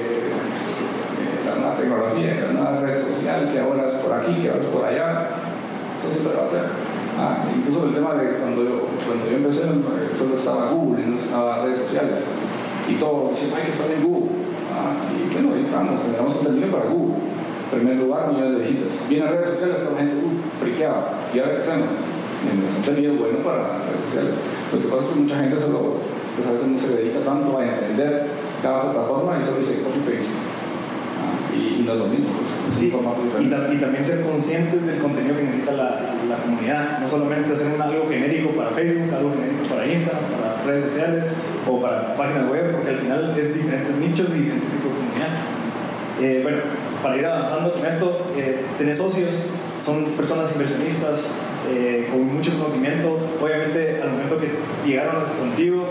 la 1.46 1.54
nueva 1.54 1.76
tecnología, 1.76 2.44
la 2.44 2.52
nueva 2.52 2.80
red 2.80 2.98
social, 2.98 3.48
que 3.50 3.58
ahora 3.58 3.86
es 3.86 3.94
por 3.94 4.12
aquí, 4.12 4.42
que 4.42 4.48
ahora 4.50 4.60
es 4.60 4.66
por 4.66 4.84
allá 4.84 5.28
ser. 6.12 6.64
Ah, 7.18 7.42
incluso 7.54 7.86
el 7.86 7.94
tema 7.94 8.14
de 8.14 8.38
cuando 8.38 8.62
yo, 8.62 8.86
cuando 9.06 9.26
yo 9.26 9.36
empecé, 9.36 9.62
solo 10.16 10.36
estaba 10.36 10.70
Google 10.70 11.02
y 11.02 11.10
no 11.10 11.16
estaba 11.16 11.64
redes 11.64 11.78
sociales. 11.78 12.20
Y 12.88 12.94
todo, 12.94 13.30
dicen, 13.30 13.50
hay 13.56 13.64
que 13.64 13.70
estar 13.70 13.90
en 13.90 14.02
Google. 14.06 14.30
Ah, 14.72 14.94
y 15.10 15.32
bueno, 15.32 15.54
ahí 15.54 15.60
estamos, 15.60 16.00
generamos 16.02 16.34
contenido 16.34 16.70
para 16.70 16.88
Google. 16.90 17.16
En 17.72 17.78
primer 17.78 17.96
lugar, 17.96 18.32
millones 18.32 18.52
de 18.52 18.58
visitas. 18.60 19.08
Viene 19.08 19.26
a 19.26 19.30
redes 19.30 19.48
sociales, 19.48 19.76
toda 19.82 19.92
la 19.92 19.98
gente, 19.98 20.16
uh, 20.16 20.62
friqueada. 20.62 21.28
Y 21.34 21.38
ahora 21.38 21.54
qué 21.56 21.60
hacemos. 21.60 21.88
Es 22.38 22.74
contenido 22.74 23.14
bueno 23.14 23.38
para 23.42 23.82
redes 23.82 24.02
sociales. 24.08 24.34
Lo 24.72 24.80
que 24.80 24.88
pasa 24.88 25.02
es 25.04 25.08
que 25.12 25.20
mucha 25.20 25.36
gente 25.36 25.58
solo, 25.58 25.98
pues 26.36 26.46
a 26.48 26.52
veces 26.52 26.68
no 26.68 26.78
se 26.78 26.88
dedica 26.96 27.20
tanto 27.26 27.58
a 27.58 27.66
entender 27.66 28.30
cada 28.62 28.92
plataforma 28.92 29.36
y 29.38 29.44
solo 29.44 29.58
dice 29.58 29.82
copy-paste 29.82 30.57
y, 31.54 31.80
y, 31.80 31.84
no 31.84 31.92
es 31.92 31.98
lo 31.98 32.06
mismo. 32.06 32.28
Sí, 32.76 32.86
y, 32.88 33.80
también 33.80 34.04
ser 34.04 34.22
conscientes 34.22 34.86
del 34.86 34.98
contenido 34.98 35.36
que 35.36 35.44
necesita 35.44 35.72
la, 35.72 36.00
la, 36.28 36.36
comunidad, 36.36 36.98
no 37.00 37.08
solamente 37.08 37.52
hacer 37.52 37.72
un, 37.74 37.80
algo 37.80 38.08
genérico 38.08 38.50
para 38.50 38.70
Facebook, 38.70 39.14
algo 39.14 39.32
genérico 39.32 39.74
para 39.74 39.86
Instagram, 39.86 40.22
para 40.24 40.62
redes 40.64 40.84
sociales 40.92 41.34
o 41.66 41.80
para 41.80 42.14
páginas 42.16 42.50
web, 42.50 42.72
porque 42.72 42.90
al 42.90 42.98
final 42.98 43.34
es 43.38 43.54
diferentes 43.54 43.96
nichos 43.96 44.30
y 44.36 44.40
diferentes 44.40 44.70
tipos 44.70 44.92
de 44.92 44.98
comunidad. 44.98 45.28
Eh, 46.20 46.40
bueno, 46.42 46.58
para 47.02 47.16
ir 47.16 47.26
avanzando 47.26 47.72
con 47.72 47.86
esto, 47.86 48.32
eh, 48.36 48.62
tenés 48.76 48.98
socios, 48.98 49.50
son 49.80 50.04
personas 50.16 50.52
inversionistas 50.52 51.36
eh, 51.70 52.08
con 52.10 52.26
mucho 52.26 52.52
conocimiento. 52.52 53.18
Obviamente, 53.40 54.02
al 54.02 54.10
momento 54.10 54.38
que 54.38 54.50
llegaron 54.86 55.22
contigo, 55.38 55.86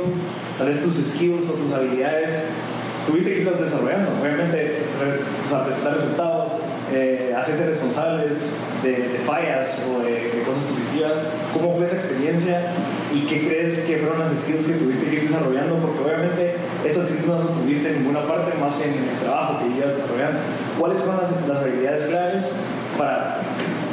tal 0.58 0.68
vez 0.68 0.84
tus 0.84 0.96
skills 0.96 1.50
o 1.50 1.54
tus 1.54 1.74
habilidades 1.74 2.50
tuviste 3.08 3.34
que 3.34 3.42
irlas 3.42 3.60
desarrollando. 3.60 4.12
Obviamente, 4.22 4.80
o 5.46 5.50
sea, 5.50 5.64
presentar 5.66 5.94
resultados, 5.94 6.54
eh, 6.94 7.34
hacerse 7.38 7.68
responsables 7.68 8.34
de, 8.84 8.92
de 8.92 9.20
fallas 9.26 9.86
o 9.90 10.02
de, 10.02 10.12
de, 10.12 10.44
cosas 10.46 10.64
positivas. 10.64 11.20
¿Cómo 11.54 11.76
fue 11.76 11.86
esa 11.86 11.98
experiencia 11.98 12.62
y 13.14 13.22
qué 13.22 13.48
crees 13.48 13.80
que 13.82 13.98
fueron 13.98 14.20
las 14.20 14.30
skills 14.30 14.68
que 14.68 14.74
tuviste 14.74 15.08
que 15.08 15.16
ir 15.18 15.28
desarrollando? 15.28 15.76
Porque 15.76 16.00
obviamente 16.00 16.56
esas 16.86 17.10
skills 17.10 17.28
no 17.28 17.34
las 17.36 17.44
obtuviste 17.44 17.90
en 17.90 18.00
ninguna 18.00 18.22
parte 18.26 18.58
más 18.58 18.76
que 18.76 18.90
en 18.90 18.94
el 18.94 19.20
trabajo 19.22 19.60
que 19.60 19.78
ibas 19.78 19.96
desarrollando. 19.96 20.40
¿Cuáles 20.80 21.00
fueron 21.00 21.18
las, 21.22 21.48
las 21.48 21.60
habilidades 21.60 22.06
claves 22.08 22.52
para 22.98 23.40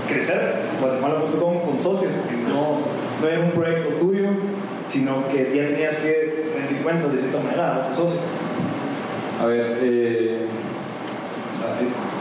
crecer 0.09 0.55
Guatemala.com 0.81 1.61
con 1.61 1.81
socios? 1.81 2.13
Porque 2.13 2.37
no, 2.49 2.79
no 3.21 3.29
era 3.29 3.41
un 3.41 3.51
proyecto 3.51 3.89
tuyo, 3.95 4.29
sino 4.87 5.29
que 5.29 5.53
ya 5.55 5.69
tenías 5.69 5.97
que 5.97 6.53
rendir 6.55 6.83
cuentas 6.83 7.13
de 7.13 7.19
cierta 7.19 7.41
manera 7.41 7.77
a 7.77 7.89
tus 7.89 7.97
socios. 7.97 8.23
A 9.41 9.47
ver, 9.47 9.79
eh, 9.83 10.47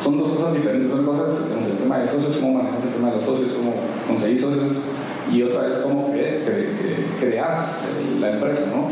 son 0.04 0.18
dos 0.18 0.30
cosas 0.30 0.54
diferentes. 0.54 0.92
Son 0.92 1.06
cosas, 1.06 1.48
tenemos 1.48 1.70
el 1.70 1.78
tema 1.78 1.98
de 2.00 2.08
socios, 2.08 2.38
cómo 2.38 2.62
manejas 2.62 2.86
el 2.86 2.92
tema 2.92 3.10
de 3.10 3.16
los 3.16 3.26
socios, 3.26 3.54
cómo 3.54 3.74
conseguir 4.08 4.40
socios, 4.40 4.72
y 5.32 5.42
otra 5.44 5.68
es 5.70 5.78
cómo 5.78 6.12
cre 6.12 6.44
cre 6.44 6.70
creas 7.20 7.90
la 8.20 8.34
empresa, 8.34 8.72
¿no? 8.76 8.90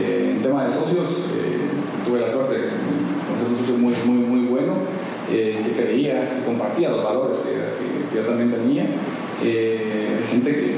Eh, 0.00 0.34
en 0.36 0.42
tema 0.42 0.64
de 0.64 0.72
socios, 0.72 1.10
eh, 1.34 1.68
tuve 2.06 2.20
la 2.20 2.30
suerte 2.30 2.54
de 2.54 2.68
conocer 3.26 3.48
un 3.50 3.56
socio 3.56 3.76
muy, 3.76 3.94
muy, 4.06 4.24
muy 4.24 4.46
bueno, 4.46 4.74
eh, 5.30 5.60
que 5.64 5.82
creía, 5.82 6.20
que 6.20 6.44
compartía 6.44 6.90
los 6.90 7.02
valores 7.02 7.38
que, 7.38 8.16
yo 8.16 8.24
también 8.24 8.50
tenía. 8.50 8.86
gente 10.30 10.50
que, 10.54 10.76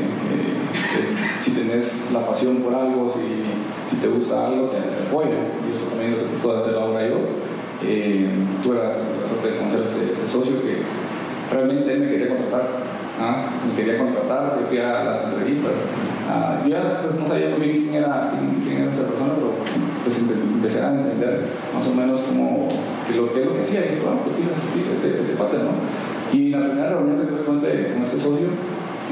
si 1.42 1.50
tenés 1.50 2.10
la 2.12 2.26
pasión 2.26 2.56
por 2.56 2.74
algo, 2.74 3.12
si, 3.12 3.96
te 3.96 4.08
gusta 4.08 4.46
algo, 4.46 4.68
te, 4.68 4.78
apoyo. 4.78 5.30
Y 5.30 5.74
eso 5.74 5.90
que 5.98 6.36
puedo 6.42 6.58
hacer 6.58 6.74
ahora 6.74 7.06
yo. 7.06 7.18
Eh, 7.86 8.26
tuve 8.62 8.76
la, 8.76 8.90
de 9.44 9.58
conocer 9.58 9.80
a 9.80 9.84
este, 9.84 10.12
este, 10.12 10.28
socio 10.28 10.62
que 10.62 10.78
realmente 11.52 11.96
me 11.96 12.08
quería 12.08 12.28
contratar. 12.28 12.94
Me 13.68 13.76
quería 13.76 13.98
contratar, 13.98 14.58
yo 14.60 14.66
fui 14.66 14.78
a 14.78 15.04
las 15.04 15.24
entrevistas. 15.24 15.72
Ah, 16.28 16.64
yo 16.66 16.76
pues, 17.02 17.14
no 17.20 17.28
sabía 17.28 17.50
muy 17.50 17.68
bien 17.68 17.82
quién 17.82 17.94
era, 17.94 18.32
quién, 18.64 18.78
era 18.78 18.90
esa 18.90 19.06
persona, 19.06 19.34
pero 19.36 19.52
pues 20.02 20.18
empecé 20.18 20.82
a 20.82 20.94
entender 20.94 21.46
más 21.72 21.86
o 21.86 21.94
menos 21.94 22.20
cómo, 22.26 22.68
qué 23.06 23.16
lo, 23.16 23.32
qué 23.32 23.44
lo 23.44 23.54
que 23.54 23.60
hacía. 23.60 23.80
Y 23.80 24.00
bueno, 24.02 24.20
pues 24.24 24.34
este, 24.34 25.20
este, 25.20 25.20
este 25.20 25.34
¿no? 25.38 25.72
Y 26.32 26.50
la 26.50 26.66
primera 26.66 26.88
reunión 26.90 27.20
que 27.20 27.26
tuve 27.26 27.44
con 27.44 27.56
este, 27.56 27.94
este 28.02 28.18
socio, 28.18 28.48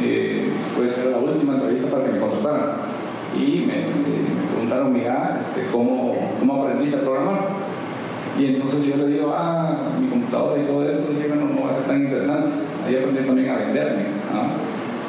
eh, 0.02 0.50
pues 0.74 0.98
era 0.98 1.10
la 1.10 1.18
última 1.18 1.54
entrevista 1.54 1.88
para 1.88 2.04
que 2.06 2.12
me 2.12 2.18
contrataran. 2.18 2.70
Y 3.38 3.64
me, 3.66 3.86
preguntaron, 4.52 4.92
mira, 4.92 5.38
este, 5.40 5.66
¿cómo, 5.70 6.16
¿cómo 6.40 6.62
aprendiste 6.62 6.96
a 6.96 7.00
programar? 7.00 7.71
Y 8.38 8.46
entonces 8.46 8.86
yo 8.86 8.96
le 8.96 9.12
digo, 9.12 9.32
ah, 9.34 9.90
mi 10.00 10.08
computadora 10.08 10.60
y 10.60 10.64
todo 10.64 10.88
eso, 10.88 11.02
dije, 11.10 11.28
bueno, 11.28 11.50
no 11.54 11.64
va 11.64 11.70
a 11.70 11.74
ser 11.74 11.84
tan 11.84 12.02
interesante. 12.02 12.50
Ahí 12.86 12.96
aprendí 12.96 13.26
también 13.26 13.50
a 13.50 13.56
venderme. 13.56 14.06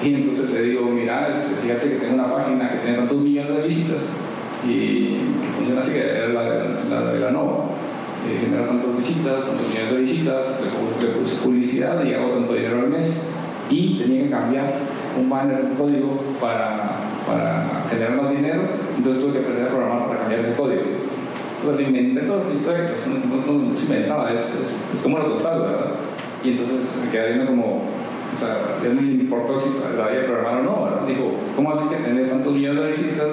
Y 0.04 0.16
entonces 0.16 0.50
le 0.52 0.62
digo, 0.64 0.86
mira, 0.88 1.30
este, 1.34 1.56
fíjate 1.62 1.90
que 1.90 1.96
tengo 1.96 2.16
una 2.16 2.34
página 2.34 2.70
que 2.70 2.78
tiene 2.80 2.98
tantos 2.98 3.18
millones 3.20 3.56
de 3.56 3.64
visitas 3.64 4.10
y 4.68 5.06
que 5.42 5.48
funciona 5.56 5.80
así, 5.80 5.94
que 5.94 6.02
era 6.02 6.28
la, 6.28 6.44
la, 6.90 7.14
de 7.14 7.20
la 7.20 7.32
Nova. 7.32 7.66
Eh, 8.28 8.40
genera 8.42 8.68
tantas 8.68 8.98
visitas, 8.98 9.46
tantos 9.46 9.68
millones 9.68 9.92
de 9.92 10.00
visitas, 10.00 10.62
le 11.02 11.08
puse 11.20 11.36
publicidad 11.44 12.04
y 12.04 12.14
hago 12.14 12.30
tanto 12.30 12.54
dinero 12.54 12.80
al 12.80 12.90
mes 12.90 13.24
y 13.70 13.98
tenía 13.98 14.24
que 14.24 14.30
cambiar 14.30 14.76
un 15.20 15.30
banner, 15.30 15.66
un 15.66 15.76
código 15.76 16.22
para, 16.40 16.98
para 17.26 17.86
generar 17.90 18.22
más 18.22 18.32
dinero, 18.32 18.62
entonces 18.98 19.24
tuve 19.24 19.34
que 19.34 19.40
aprender 19.40 19.68
a 19.68 19.70
programar 19.70 20.08
para 20.08 20.20
cambiar 20.22 20.42
ese 20.42 20.56
código. 20.56 20.82
Entonces 21.64 21.82
le 21.82 21.98
inventé 21.98 22.22
toda 22.28 22.42
esa 22.42 22.54
historia, 22.54 22.86
que 22.86 22.92
no, 22.92 23.54
no, 23.54 23.78
se 23.78 23.94
inventaba, 23.94 24.34
es, 24.34 24.86
es, 24.94 25.02
como 25.02 25.18
lo 25.18 25.38
total, 25.38 25.62
¿verdad? 25.62 25.92
Y 26.44 26.50
entonces 26.52 26.76
me 27.02 27.10
quedé 27.10 27.36
viendo 27.36 27.46
como, 27.46 27.84
o 28.34 28.38
sea, 28.38 28.80
ya 28.84 28.90
no 28.90 29.02
le 29.02 29.12
importó 29.24 29.58
si 29.58 29.70
sabía 29.96 30.26
programar 30.26 30.60
o 30.60 30.64
no, 30.64 30.84
¿verdad? 30.84 31.08
Dijo, 31.08 31.36
¿cómo 31.56 31.72
así 31.72 31.88
que 31.88 31.96
tenés 32.04 32.30
tantos 32.30 32.52
millones 32.52 32.84
de 32.84 32.92
visitas, 32.92 33.28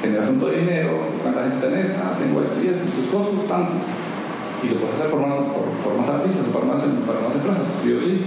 generas 0.00 0.26
tanto 0.26 0.48
dinero, 0.48 0.92
cuánta 1.22 1.42
gente 1.42 1.66
tenés? 1.66 1.96
Ah, 2.02 2.16
tengo 2.18 2.42
esto 2.42 2.56
y 2.64 2.68
esto, 2.68 2.84
tus 2.96 3.06
costos, 3.06 3.46
tanto 3.46 3.72
y 4.62 4.68
lo 4.68 4.80
puedes 4.80 4.96
hacer 4.96 5.10
por 5.10 5.20
más, 5.20 5.34
por, 5.34 5.94
más 5.98 6.08
artistas, 6.08 6.46
por 6.46 6.64
más, 6.64 6.80
para 6.82 7.20
más 7.20 7.34
empresas. 7.34 7.64
Yo 7.84 8.00
sí. 8.00 8.24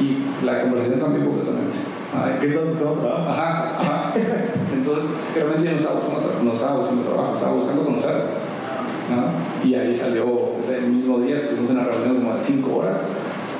Y 0.00 0.44
la 0.44 0.62
conversación 0.62 1.00
cambió 1.00 1.24
completamente. 1.24 1.78
¿Qué 2.40 2.46
estás 2.46 2.66
buscando 2.66 2.92
trabajo? 2.94 3.30
Ajá, 3.30 3.80
ajá. 3.80 4.12
Entonces, 4.72 5.04
realmente 5.34 5.64
yo 5.64 5.70
no 5.72 5.76
estaba 5.76 5.96
buscando, 5.96 6.40
no 6.42 6.52
estaba 6.52 6.76
buscando 6.78 7.02
trabajo, 7.02 7.34
estaba 7.34 7.52
buscando 7.54 7.84
conocer. 7.84 8.45
Y 9.64 9.74
ahí 9.74 9.94
salió, 9.94 10.52
ese 10.58 10.80
mismo 10.80 11.18
día 11.20 11.48
tuvimos 11.48 11.70
una 11.70 11.84
reunión 11.84 12.16
como 12.16 12.34
de 12.34 12.40
5 12.40 12.76
horas 12.76 13.06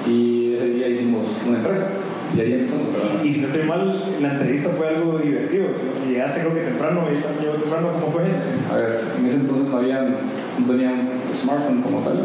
y 0.06 0.54
ese 0.54 0.70
día 0.70 0.88
hicimos 0.88 1.22
una 1.46 1.58
empresa. 1.58 1.88
Y 2.36 2.40
ahí 2.40 2.52
empezamos 2.54 2.88
Y, 3.24 3.32
si 3.32 3.40
no 3.40 3.46
estoy 3.46 3.62
mal, 3.62 4.16
la 4.20 4.32
entrevista 4.32 4.70
fue 4.70 4.88
algo 4.88 5.18
divertido. 5.18 5.68
llegaste 6.08 6.40
creo 6.40 6.54
que 6.54 6.60
temprano, 6.60 7.04
y 7.10 7.42
llegó 7.42 7.54
temprano, 7.54 7.88
¿cómo 7.92 8.12
fue? 8.12 8.22
A 8.70 8.76
ver, 8.76 9.00
en 9.18 9.26
ese 9.26 9.36
entonces 9.38 9.68
no 9.68 9.78
habían, 9.78 10.16
no 10.58 10.66
tenían 10.66 11.08
smartphone 11.34 11.82
como 11.82 12.00
tal. 12.00 12.24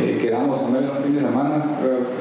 Eh, 0.00 0.18
quedamos 0.20 0.60
con 0.60 0.76
él 0.76 0.84
un 0.96 1.02
fin 1.02 1.14
de 1.14 1.20
semana, 1.20 1.64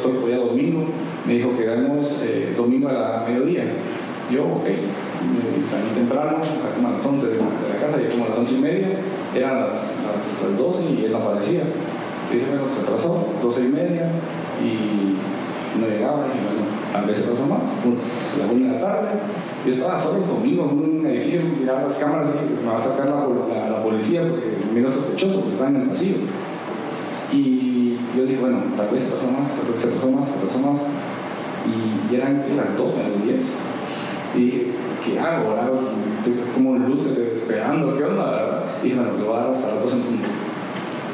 solo 0.01 0.21
podía 0.21 0.37
domingo. 0.37 0.85
Me 1.25 1.33
dijo 1.33 1.55
quedamos 1.57 2.23
eh, 2.25 2.53
domingo 2.57 2.89
a 2.89 2.93
la 2.93 3.25
mediodía. 3.27 3.63
Yo, 4.31 4.43
ok, 4.45 4.65
salí 5.67 5.89
temprano, 5.95 6.37
como 6.75 6.87
a 6.87 6.91
las 6.91 7.05
11 7.05 7.27
de 7.27 7.35
la 7.37 7.79
casa, 7.81 7.97
llegué 7.97 8.09
como 8.09 8.25
a 8.25 8.29
las 8.29 8.37
11 8.39 8.55
y 8.55 8.61
media, 8.61 8.87
eran 9.35 9.61
las, 9.61 9.97
las, 10.41 10.57
12 10.57 10.83
y 10.83 11.05
él 11.05 11.15
aparecía. 11.15 11.63
Dije, 12.31 12.45
bueno, 12.47 12.63
se 12.73 12.81
atrasó, 12.81 13.25
12 13.41 13.61
y 13.61 13.67
media 13.67 14.11
y 14.61 15.79
no 15.79 15.87
llegaba. 15.87 16.25
Dije, 16.25 16.45
bueno, 16.45 16.69
tal 16.91 17.05
vez 17.05 17.17
se 17.17 17.23
atrasó 17.23 17.45
más. 17.45 17.61
la 18.37 18.51
1 18.51 18.65
de 18.65 18.79
la 18.79 18.81
tarde, 18.81 19.07
yo 19.65 19.71
estaba 19.71 19.99
solo 19.99 20.23
el 20.23 20.27
domingo 20.27 20.69
en 20.71 20.99
un 20.99 21.05
edificio, 21.05 21.41
miraba 21.59 21.83
las 21.83 21.95
cámaras 21.97 22.29
y 22.35 22.65
me 22.65 22.71
va 22.71 22.77
a 22.77 22.83
sacar 22.83 23.07
la, 23.07 23.69
la, 23.69 23.83
policía 23.83 24.21
porque 24.21 24.57
miro 24.73 24.89
sospechoso, 24.89 25.41
porque 25.41 25.51
estaba 25.51 25.69
en 25.69 25.75
el 25.75 25.89
pasillo. 25.89 26.17
Y 27.31 27.97
yo 28.15 28.25
dije, 28.25 28.39
bueno, 28.39 28.59
tal 28.75 28.89
vez 28.89 29.03
se 29.03 29.09
pasó 29.09 29.27
más, 29.27 29.51
tal 29.51 29.71
vez 29.71 29.81
se 29.81 29.87
pasó 29.89 30.11
más, 30.11 30.25
se 30.27 30.45
pasó 30.45 30.59
más. 30.59 30.81
Y 31.67 32.15
eran 32.15 32.43
las 32.55 32.77
2 32.77 32.95
menos 32.95 33.23
10. 33.25 33.57
Y 34.35 34.39
dije, 34.45 34.67
¿qué 35.05 35.19
hago? 35.19 35.49
Ahora 35.49 35.71
estoy 36.17 36.39
como 36.53 36.77
luces 36.77 37.17
esperando, 37.17 37.97
¿qué 37.97 38.03
onda? 38.05 38.48
Y 38.83 38.93
bueno, 38.93 39.11
lo 39.19 39.25
voy 39.25 39.35
a 39.35 39.39
dar 39.41 39.49
hasta 39.49 39.75
las 39.75 39.83
2 39.83 39.93
en 39.93 40.01
punto. 40.01 40.29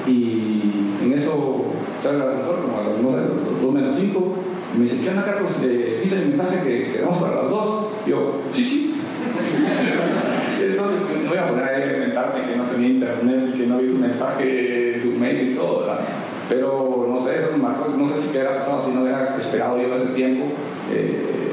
Y 0.08 1.04
en 1.04 1.14
eso 1.14 1.66
sale 2.02 2.18
el 2.18 2.22
ascensor, 2.22 2.62
como 2.62 2.78
a 2.78 2.84
las, 2.84 3.00
no 3.02 3.10
sé, 3.10 3.18
2 3.62 3.74
menos 3.74 3.96
5. 3.96 4.36
Y 4.74 4.78
me 4.78 4.84
dice, 4.84 5.04
¿qué 5.04 5.10
onda, 5.10 5.26
Carlos? 5.26 5.52
Eh, 5.64 6.00
¿Viste 6.02 6.18
el 6.18 6.28
mensaje 6.30 6.62
que 6.64 6.92
quedamos 6.94 7.18
para 7.18 7.44
las 7.44 7.50
2? 7.50 7.86
Y 8.06 8.10
yo, 8.10 8.42
sí, 8.52 8.66
sí. 8.66 8.96
No 10.76 11.30
voy 11.30 11.38
a 11.38 11.48
poner 11.48 11.64
a 11.64 11.94
inventarme 11.94 12.42
que 12.50 12.56
no 12.56 12.64
tenía 12.66 12.90
internet 12.90 13.52
y 13.54 13.58
que 13.58 13.68
no 13.68 13.78
vi 13.78 13.90
su 13.90 13.98
mensaje, 13.98 15.00
su 15.00 15.12
mail 15.12 15.52
y 15.52 15.56
todo, 15.56 15.82
¿verdad? 15.82 16.00
Pero 16.48 17.08
no 17.10 17.20
sé, 17.20 17.38
eso 17.38 17.50
me 17.54 17.58
marcó, 17.58 17.90
no 17.98 18.08
sé 18.08 18.20
si 18.20 18.32
qué 18.32 18.40
hubiera 18.40 18.60
pasado 18.60 18.82
si 18.82 18.92
no 18.92 19.02
hubiera 19.02 19.36
esperado 19.38 19.82
yo 19.82 19.94
ese 19.94 20.08
tiempo 20.08 20.46
eh, 20.92 21.45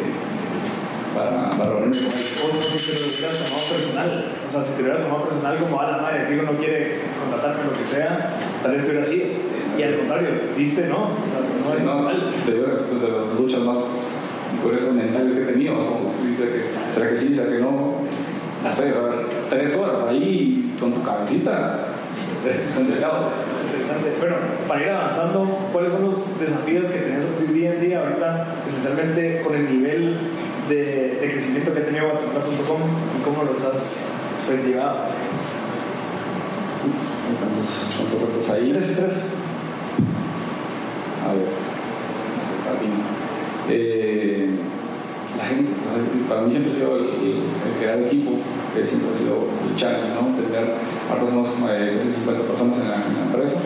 para, 1.31 1.51
para 1.51 1.71
reunirme 1.71 2.09
con 2.09 2.19
él. 2.19 2.27
O 2.43 2.63
si 2.63 2.87
te 2.87 3.01
lo 3.01 3.07
hubieras 3.07 3.39
tomado 3.39 3.69
personal, 3.71 4.25
o 4.47 4.51
sea, 4.51 4.63
si 4.63 4.73
te 4.73 4.79
lo 4.79 4.85
hubieras 4.85 5.05
tomado 5.05 5.25
personal 5.25 5.57
como, 5.59 5.81
a 5.81 5.91
la 5.91 5.99
madre, 5.99 6.27
que 6.29 6.43
no 6.43 6.53
quiere 6.53 6.99
contratarme 7.21 7.65
lo 7.71 7.79
que 7.79 7.85
sea, 7.85 8.39
tal 8.63 8.73
vez 8.73 8.85
te 8.85 8.91
hubiera 8.91 9.07
sido. 9.07 9.27
Y 9.79 9.83
al 9.83 9.97
contrario, 9.99 10.29
viste, 10.57 10.87
¿no? 10.89 11.11
O 11.17 11.31
sea, 11.31 11.41
no 11.41 11.65
sí, 11.65 11.73
es 11.77 11.83
no, 11.83 11.95
normal. 11.95 12.35
Te 12.45 12.53
digo, 12.53 12.67
es 12.77 13.01
de 13.01 13.09
las 13.09 13.35
luchas 13.39 13.61
más 13.61 13.77
esos 14.75 14.95
mentales 14.95 15.35
que 15.35 15.43
he 15.43 15.47
tenido, 15.47 15.75
como 15.75 16.13
dice 16.25 16.45
que, 16.45 16.95
será 16.95 17.11
que 17.11 17.17
sí, 17.17 17.35
será 17.35 17.51
que 17.51 17.59
no, 17.59 17.97
no 18.63 18.75
sé, 18.75 18.93
tres 19.51 19.77
horas 19.77 20.05
ahí 20.09 20.75
con 20.79 20.93
tu 20.93 21.03
cabecita, 21.03 21.89
Interesante. 22.43 24.15
Bueno, 24.19 24.37
para 24.67 24.83
ir 24.83 24.91
avanzando, 24.91 25.45
¿cuáles 25.73 25.93
son 25.93 26.07
los 26.07 26.41
desafíos 26.41 26.91
que 26.91 26.99
tenés 26.99 27.53
día 27.53 27.75
en 27.75 27.81
día 27.81 28.01
ahorita, 28.01 28.47
especialmente 28.67 29.43
con 29.43 29.55
el 29.55 29.71
nivel 29.71 30.17
de, 30.69 31.19
de 31.21 31.31
crecimiento 31.31 31.73
que 31.73 31.81
ha 31.81 31.85
tenido 31.87 32.05
Guatemala.com 32.07 32.81
y 33.19 33.25
cómo 33.25 33.45
los 33.45 33.65
has 33.65 34.13
pues, 34.47 34.67
llevado? 34.67 34.99
¿Cuántos, 37.39 38.21
cuántos 38.21 38.51
ahí? 38.51 38.73
Tres, 38.73 38.97
tres. 38.97 39.35
A 41.25 41.35
ver, 41.35 41.63
eh, 43.69 44.51
la 45.39 45.45
gente, 45.45 45.73
para 46.29 46.43
mí 46.43 46.51
siempre 46.51 46.73
ha 46.73 46.75
sido 46.75 46.97
el, 46.97 47.05
el, 47.05 47.43
crear 47.81 48.01
equipo, 48.01 48.33
que 48.75 48.85
siempre 48.85 49.11
ha 49.11 49.19
sido 49.19 49.47
el 49.69 49.77
challenge, 49.77 50.09
¿no? 50.15 50.37
Tener, 50.37 50.75
ahora 51.09 51.27
somos 51.27 51.49
eh, 51.71 51.95
casi 51.97 52.13
50 52.13 52.43
personas 52.43 52.79
en 52.79 52.89
la, 52.89 52.97
empresa, 52.97 53.57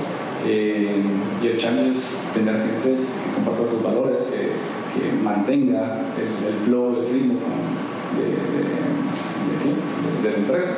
eh, 0.47 1.03
y 1.43 1.47
el 1.47 1.57
challenge 1.57 1.99
es 1.99 2.19
tener 2.35 2.55
gente 2.57 3.03
que 3.03 3.35
comparta 3.35 3.71
tus 3.71 3.83
valores, 3.83 4.23
que, 4.25 4.76
que 4.99 5.23
mantenga 5.23 6.01
el, 6.17 6.55
el, 6.55 6.59
flow, 6.65 6.97
el 7.01 7.13
ritmo 7.13 7.39
de, 10.23 10.31
la 10.31 10.37
empresa. 10.37 10.71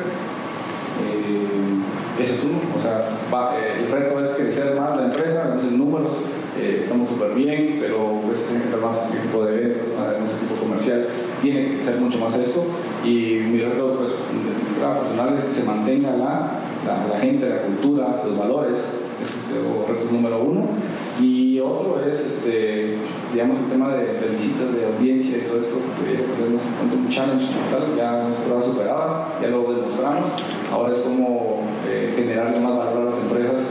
Eh, 1.04 2.22
ese 2.22 2.34
es 2.34 2.44
uno, 2.44 2.58
o 2.76 2.80
sea, 2.80 3.08
va, 3.32 3.54
eh, 3.56 3.84
el 3.84 3.92
reto 3.92 4.20
es 4.20 4.30
crecer 4.30 4.74
más 4.74 4.96
la 4.96 5.04
empresa, 5.04 5.56
en 5.62 5.78
números, 5.78 6.14
eh, 6.58 6.80
estamos 6.82 7.08
súper 7.08 7.34
bien, 7.34 7.78
pero 7.80 8.20
pues, 8.26 8.42
tiene 8.42 8.64
que 8.64 8.70
tener 8.70 8.84
más 8.84 8.98
equipo 9.14 9.44
de 9.44 9.54
eventos, 9.54 9.88
más 9.96 10.34
equipo 10.34 10.56
comercial, 10.56 11.06
tiene 11.40 11.76
que 11.76 11.82
ser 11.82 11.96
mucho 11.98 12.18
más 12.18 12.34
esto. 12.36 12.64
Y 13.04 13.40
mi 13.46 13.60
reto 13.60 13.94
pues, 13.96 14.10
de 14.10 14.86
personal 14.86 15.34
es 15.36 15.44
que 15.44 15.54
se 15.54 15.64
mantenga 15.64 16.16
la, 16.16 17.18
gente, 17.20 17.48
la 17.48 17.62
cultura, 17.62 18.22
los 18.26 18.36
valores, 18.36 19.07
es 19.22 19.50
el 19.50 19.86
reto 19.86 20.12
número 20.12 20.40
uno. 20.40 20.68
Y 21.20 21.60
otro 21.60 22.00
es, 22.04 22.20
este, 22.20 22.96
digamos, 23.32 23.58
el 23.58 23.70
tema 23.70 23.94
de, 23.94 24.06
visitas, 24.32 24.72
de 24.72 24.86
audiencia 24.86 25.38
y 25.38 25.40
todo 25.42 25.58
esto, 25.60 25.76
que 25.98 26.22
tenemos 26.36 26.62
un 26.62 27.08
challenge 27.08 27.46
total, 27.46 27.96
ya 27.96 28.20
hemos 28.20 28.38
prueba 28.38 28.62
superada, 28.62 29.38
ya 29.42 29.48
lo 29.48 29.72
demostramos. 29.72 30.26
Ahora 30.72 30.92
es 30.92 30.98
como 31.00 31.62
eh, 31.88 32.12
generar 32.14 32.58
más 32.60 32.76
valor 32.76 33.02
a 33.02 33.04
las 33.06 33.18
empresas 33.18 33.62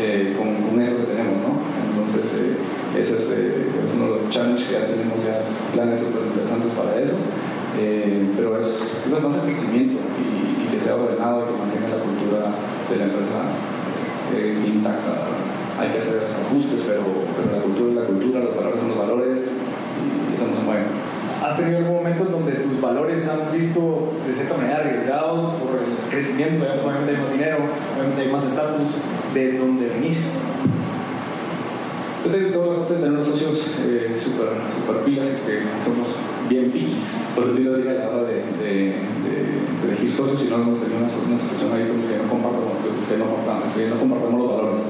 eh, 0.00 0.34
con, 0.36 0.54
con, 0.68 0.80
esto 0.80 0.96
que 0.96 1.12
tenemos, 1.12 1.38
¿no? 1.40 1.56
Entonces, 1.94 2.34
eh, 2.34 2.56
ese 2.98 3.14
eh, 3.14 3.66
es, 3.84 3.94
uno 3.94 4.12
de 4.12 4.22
los 4.22 4.30
challenges 4.30 4.68
que 4.68 4.74
ya 4.74 4.86
tenemos 4.86 5.22
ya 5.24 5.40
planes 5.72 6.00
súper 6.00 6.22
interesantes 6.26 6.72
para 6.72 6.98
eso. 6.98 7.16
Eh, 7.78 8.32
pero 8.36 8.58
es, 8.58 9.04
es 9.04 9.22
más 9.22 9.34
el 9.34 9.40
crecimiento 9.42 10.00
y, 10.16 10.72
que 10.72 10.80
sea 10.80 10.96
ordenado 10.96 11.42
y 11.42 11.44
que 11.44 11.58
mantenga 11.58 11.96
la 11.96 12.02
cultura 12.02 12.52
de 12.88 12.96
la 12.96 13.04
empresa 13.04 13.36
intacta. 14.66 15.28
Hay 15.78 15.90
que 15.90 15.98
hacer 15.98 16.20
ajustes, 16.46 16.82
pero, 16.86 17.02
pero 17.36 17.56
la 17.56 17.62
cultura 17.62 17.90
es 17.90 17.96
la 17.96 18.04
cultura, 18.06 18.40
los 18.40 18.56
valores 18.56 18.80
son 18.80 18.88
los 18.88 18.98
valores 18.98 19.40
y 19.40 20.34
eso 20.34 20.46
no 20.48 20.56
se 20.56 20.62
mueve. 20.62 20.84
¿Has 21.44 21.56
tenido 21.56 21.78
algún 21.78 21.96
momento 21.96 22.24
en 22.24 22.32
donde 22.32 22.52
tus 22.52 22.80
valores 22.80 23.28
han 23.28 23.52
visto 23.52 24.12
de 24.26 24.32
cierta 24.32 24.56
manera 24.56 24.78
arriesgados 24.78 25.44
por 25.60 25.78
el 25.78 26.10
crecimiento? 26.10 26.64
Digamos, 26.64 26.84
obviamente 26.84 27.12
hay 27.12 27.22
más 27.22 27.32
dinero, 27.32 27.56
obviamente 27.94 28.22
hay 28.22 28.32
más 28.32 28.46
estatus 28.46 29.02
de 29.34 29.58
donde 29.58 29.86
venís. 29.88 30.40
Yo 32.24 32.32
tengo 32.32 32.50
toda 32.50 32.66
la 32.66 32.74
suerte 32.74 32.94
de 32.94 33.00
tener 33.00 33.14
unos 33.14 33.26
socios 33.28 33.78
eh, 33.86 34.16
súper 34.18 34.48
super 34.74 35.04
pilas 35.04 35.42
que 35.46 35.60
somos 35.78 36.08
bien 36.48 36.72
piquis, 36.72 37.30
por 37.36 37.50
decirlo 37.50 37.72
así, 37.72 37.86
a 37.86 37.92
la 37.92 38.08
hora 38.10 38.22
de, 38.26 38.42
de, 38.58 38.74
de, 39.22 39.34
de 39.78 39.88
elegir 39.88 40.10
socios 40.12 40.42
y 40.42 40.48
no 40.50 40.56
hemos 40.56 40.80
tenido 40.80 40.98
una, 40.98 41.06
una 41.06 41.38
situación 41.38 41.70
ahí 41.72 41.86
como 41.86 42.08
que 42.08 42.18
no 42.18 42.28
compartamos, 42.28 42.65
que, 43.08 43.16
no, 43.16 43.24
compartamos, 43.26 43.74
que 43.74 43.88
no 43.88 43.98
compartimos 43.98 44.40
los 44.40 44.50
valores, 44.50 44.80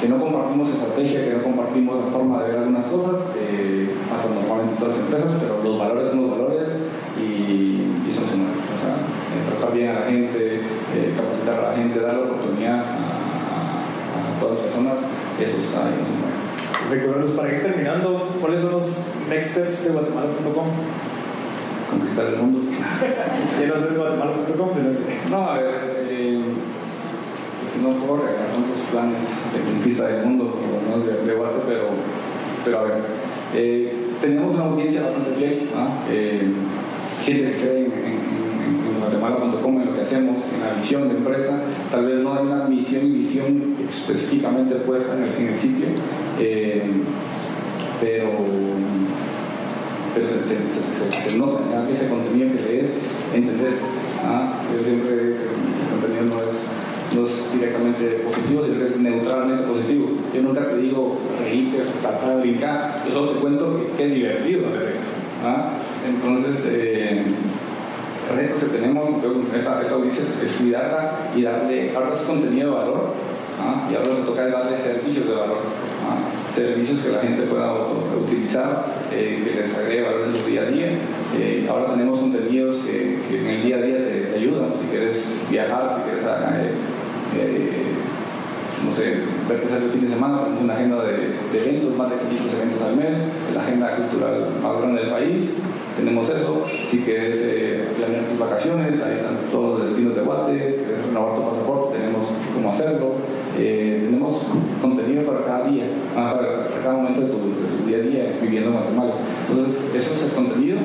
que 0.00 0.08
no 0.08 0.18
compartimos 0.18 0.68
estrategia, 0.68 1.24
que 1.24 1.34
no 1.34 1.42
compartimos 1.42 2.04
la 2.04 2.10
forma 2.10 2.42
de 2.42 2.48
ver 2.48 2.58
algunas 2.58 2.86
cosas, 2.86 3.32
eh, 3.38 3.90
hasta 4.12 4.28
normalmente 4.28 4.74
en 4.74 4.78
todas 4.78 4.96
las 4.96 5.04
empresas, 5.04 5.36
pero 5.40 5.62
los 5.62 5.78
valores 5.78 6.08
son 6.08 6.22
los 6.22 6.30
valores 6.30 6.72
y, 7.18 8.06
y 8.06 8.12
se 8.12 8.20
mueve. 8.36 8.60
O 8.76 8.78
sea, 8.78 8.94
eh, 8.94 9.42
tratar 9.48 9.74
bien 9.74 9.88
a 9.90 10.00
la 10.00 10.06
gente, 10.06 10.60
eh, 10.94 11.14
capacitar 11.16 11.58
a 11.58 11.70
la 11.70 11.76
gente, 11.76 12.00
dar 12.00 12.14
la 12.14 12.20
oportunidad 12.20 12.80
a, 12.80 14.40
todas 14.40 14.58
las 14.58 14.66
personas, 14.66 14.98
eso 15.40 15.56
está 15.58 15.86
ahí, 15.86 15.96
no 15.98 16.04
se 16.06 16.12
mueve. 16.12 16.36
Recordarlos 16.90 17.30
para 17.30 17.52
ir 17.52 17.62
terminando, 17.62 18.36
¿cuáles 18.40 18.60
son 18.60 18.72
los 18.72 19.16
next 19.28 19.52
steps 19.52 19.84
de 19.86 19.92
guatemala.com? 19.92 20.66
Conquistar 21.90 22.26
el 22.26 22.36
mundo. 22.36 22.60
Ya 23.60 23.66
no 23.66 23.74
es 23.74 23.96
guatemala.com, 23.96 24.70
sino 24.74 24.90
que... 24.90 25.30
No, 25.30 25.50
a 25.50 25.54
ver, 25.54 25.95
no 27.82 27.90
puedo 27.90 28.26
regalar 28.26 28.46
tantos 28.48 28.78
planes 28.90 29.24
de 29.52 29.60
conquista 29.60 30.08
del 30.08 30.26
mundo, 30.26 30.54
menos 30.84 31.06
de, 31.06 31.24
de 31.24 31.34
Guate, 31.38 31.58
pero, 31.66 31.82
pero 32.64 32.78
a 32.80 32.82
ver, 32.84 32.94
eh, 33.54 33.92
tenemos 34.20 34.54
una 34.54 34.64
audiencia 34.64 35.02
bastante 35.02 35.32
fiel, 35.32 35.68
eh, 36.10 36.52
gente 37.24 37.50
que 37.52 37.56
cree 37.56 37.84
en, 37.86 37.92
en, 37.92 38.94
en, 38.94 39.00
guatemala.com, 39.00 39.80
en 39.80 39.86
lo 39.86 39.94
que 39.94 40.00
hacemos, 40.00 40.36
en 40.54 40.60
la 40.60 40.74
visión 40.74 41.08
de 41.08 41.16
empresa, 41.16 41.60
tal 41.90 42.06
vez 42.06 42.18
no 42.20 42.34
hay 42.34 42.46
una 42.46 42.64
misión 42.64 43.06
y 43.06 43.10
visión 43.10 43.76
específicamente 43.88 44.74
puesta 44.76 45.14
en 45.16 45.24
el, 45.24 45.48
en 45.50 45.58
sitio, 45.58 45.86
eh, 46.38 46.82
pero 48.00 48.30
pero 50.14 50.28
se, 50.28 50.46
se, 50.46 51.22
se, 51.22 51.30
se 51.30 51.38
nota 51.38 51.60
ese 51.82 52.08
contenido 52.08 52.50
que 52.52 52.62
lees, 52.62 52.96
entendés. 53.34 53.82
¿ah? 54.24 54.60
Yo 54.72 54.84
siempre 54.84 55.12
el 55.12 55.36
contenido 55.90 56.36
no 56.36 56.40
es, 56.42 56.72
no 57.16 57.26
directamente 57.52 58.22
positivo, 58.24 58.64
sino 58.64 58.78
que 58.78 58.84
es 58.84 58.96
neutralmente 58.98 59.64
positivo. 59.64 60.08
Yo 60.34 60.42
nunca 60.42 60.68
te 60.68 60.76
digo 60.76 61.18
reíte, 61.40 61.78
saltar, 62.00 62.40
brincar, 62.40 63.02
yo 63.06 63.14
solo 63.14 63.32
te 63.32 63.40
cuento 63.40 63.80
que, 63.96 64.04
es 64.04 64.14
divertido 64.14 64.68
hacer 64.68 64.88
esto. 64.88 65.06
¿ah? 65.44 65.70
Entonces, 66.06 66.64
eh, 66.68 67.24
retos 68.34 68.64
que 68.64 68.78
tenemos, 68.78 69.08
esta, 69.54 69.80
esta 69.82 69.94
audiencia 69.94 70.24
es 70.42 70.52
cuidarla 70.52 71.30
y 71.34 71.42
darle, 71.42 71.96
ahora 71.96 72.12
es 72.12 72.20
contenido 72.20 72.70
de 72.70 72.76
valor, 72.76 73.14
¿ah? 73.60 73.88
y 73.90 73.94
ahora 73.94 74.08
lo 74.08 74.26
toca 74.26 74.46
darle 74.46 74.76
servicios 74.76 75.26
de 75.26 75.34
valor. 75.34 75.58
¿ah? 76.08 76.36
servicios 76.50 77.00
que 77.00 77.10
la 77.10 77.20
gente 77.22 77.42
pueda 77.42 77.74
utilizar, 77.74 78.86
eh, 79.12 79.42
que 79.44 79.60
les 79.60 79.76
agregue 79.76 80.02
valor 80.02 80.28
en 80.28 80.40
su 80.40 80.46
día 80.46 80.62
a 80.62 80.66
día. 80.66 80.88
Eh, 81.36 81.66
ahora 81.68 81.92
tenemos 81.92 82.20
contenidos 82.20 82.76
que, 82.76 83.18
que, 83.28 83.40
en 83.40 83.46
el 83.46 83.62
día 83.64 83.76
a 83.76 83.82
día 83.82 83.96
te, 83.96 84.20
te 84.30 84.36
ayudan, 84.36 84.70
si 84.80 84.86
quieres 84.86 85.32
viajar, 85.50 85.96
si 85.96 86.02
quieres 86.02 86.24
eh, 87.38 87.86
no 88.84 88.94
sé, 88.94 89.16
verte 89.48 89.66
hacer 89.66 89.82
el 89.82 89.90
fin 89.90 90.02
de 90.02 90.08
semana, 90.08 90.40
tenemos 90.42 90.62
una 90.62 90.74
agenda 90.74 91.02
de, 91.04 91.58
eventos, 91.58 91.96
más 91.96 92.10
de 92.10 92.16
500 92.16 92.54
eventos 92.54 92.82
al 92.82 92.96
mes, 92.96 93.32
la 93.54 93.62
agenda 93.62 93.96
cultural 93.96 94.46
más 94.62 94.78
grande 94.78 95.00
del 95.02 95.10
país, 95.10 95.62
tenemos 95.96 96.28
eso, 96.28 96.64
si 96.66 97.00
quieres 97.00 97.42
eh, 97.46 97.84
planear 97.96 98.24
tus 98.24 98.38
vacaciones, 98.38 99.00
ahí 99.02 99.14
están 99.14 99.36
todos 99.50 99.78
los 99.78 99.88
destinos 99.88 100.14
de 100.14 100.22
Guate, 100.22 100.76
quieres 100.76 101.06
renovar 101.06 101.36
tu 101.36 101.48
pasaporte, 101.48 101.98
tenemos 101.98 102.28
cómo 102.54 102.70
hacerlo, 102.70 103.12
eh, 103.58 104.00
tenemos 104.04 104.42
contenido 104.82 105.22
para 105.22 105.40
cada 105.40 105.68
día, 105.68 105.86
ah, 106.14 106.34
para, 106.34 106.82
cada 106.82 106.94
momento 106.96 107.22
de 107.22 107.26
tu, 107.28 107.36
de 107.36 107.78
tu, 107.78 107.86
día 107.88 107.96
a 107.96 108.00
día 108.00 108.38
viviendo 108.42 108.70
en 108.70 108.76
Guatemala. 108.76 109.14
Entonces, 109.48 109.94
eso 109.94 110.14
es 110.14 110.22
el 110.24 110.32
contenido 110.32 110.78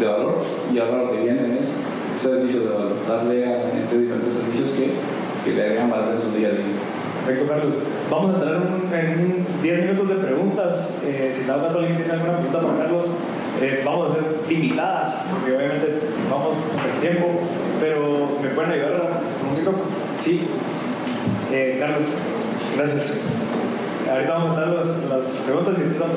de 0.00 0.06
valor 0.06 0.38
y 0.72 0.78
ahora 0.78 1.04
lo 1.04 1.12
que 1.12 1.22
viene 1.22 1.58
es 1.60 1.76
servicios 2.18 2.64
de 2.64 2.70
valor, 2.70 2.92
darle 3.06 3.44
a 3.44 3.64
la 3.64 3.70
gente 3.70 3.98
diferentes 3.98 4.32
servicios 4.32 4.70
que, 4.70 4.92
que 5.46 5.52
le 5.52 5.62
agregan 5.62 5.90
valor 5.90 6.14
en 6.14 6.20
su 6.20 6.30
día 6.32 6.48
a 6.48 6.50
día. 6.50 6.64
Perfecto, 7.24 7.48
Carlos. 7.48 7.78
Vamos 8.10 8.32
a 8.32 8.34
entrar 8.34 9.04
en 9.04 9.46
10 9.62 9.80
minutos 9.80 10.08
de 10.08 10.14
preguntas. 10.16 11.04
Eh, 11.06 11.30
si 11.32 11.44
dado 11.44 11.62
caso 11.62 11.78
alguien 11.78 11.98
tiene 11.98 12.12
alguna 12.12 12.32
pregunta 12.38 12.60
para 12.60 12.78
Carlos, 12.78 13.06
eh, 13.60 13.82
vamos 13.84 14.10
a 14.10 14.12
hacer 14.12 14.24
limitadas, 14.48 15.28
porque 15.30 15.56
obviamente 15.56 16.00
vamos 16.28 16.58
con 16.58 16.90
el 16.90 17.00
tiempo, 17.00 17.40
pero 17.80 18.28
¿me 18.42 18.48
pueden 18.48 18.72
ayudar 18.72 19.20
un 19.42 19.50
poquito? 19.50 19.72
Sí. 20.20 20.42
Eh, 21.52 21.76
Carlos, 21.78 22.08
gracias. 22.76 23.20
Ahorita 24.10 24.32
vamos 24.32 24.46
a 24.46 24.50
entrar 24.50 24.68
las, 24.68 25.04
las 25.08 25.26
preguntas 25.46 25.78
y 25.78 25.82
empezamos. 25.82 26.16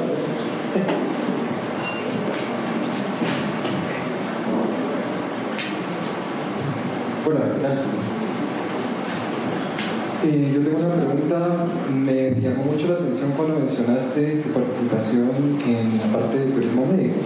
Hola, 7.28 7.42
¿qué 7.54 7.62
tal? 7.62 8.19
Eh, 10.22 10.52
yo 10.54 10.62
tengo 10.62 10.80
una 10.80 10.96
pregunta, 10.96 11.66
me 11.96 12.32
llamó 12.42 12.64
mucho 12.66 12.90
la 12.90 12.96
atención 12.96 13.32
cuando 13.38 13.60
mencionaste 13.60 14.42
tu 14.44 14.50
participación 14.50 15.30
en 15.66 15.98
la 15.98 16.20
parte 16.20 16.40
de 16.40 16.52
turismo 16.52 16.86
médico. 16.88 17.20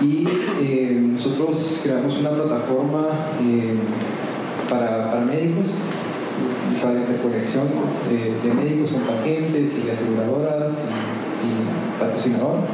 Y 0.00 0.26
eh, 0.60 0.98
nosotros 1.00 1.82
creamos 1.84 2.18
una 2.18 2.30
plataforma 2.30 3.06
eh, 3.40 3.74
para, 4.68 5.12
para, 5.12 5.24
médicos, 5.24 5.78
para 6.82 6.98
interconexión 6.98 7.68
de 8.10 8.52
médicos 8.52 8.90
con 8.90 9.02
pacientes 9.02 9.84
y 9.86 9.88
aseguradoras 9.88 10.88
y, 10.90 11.46
y 11.46 12.00
patrocinadoras. 12.00 12.68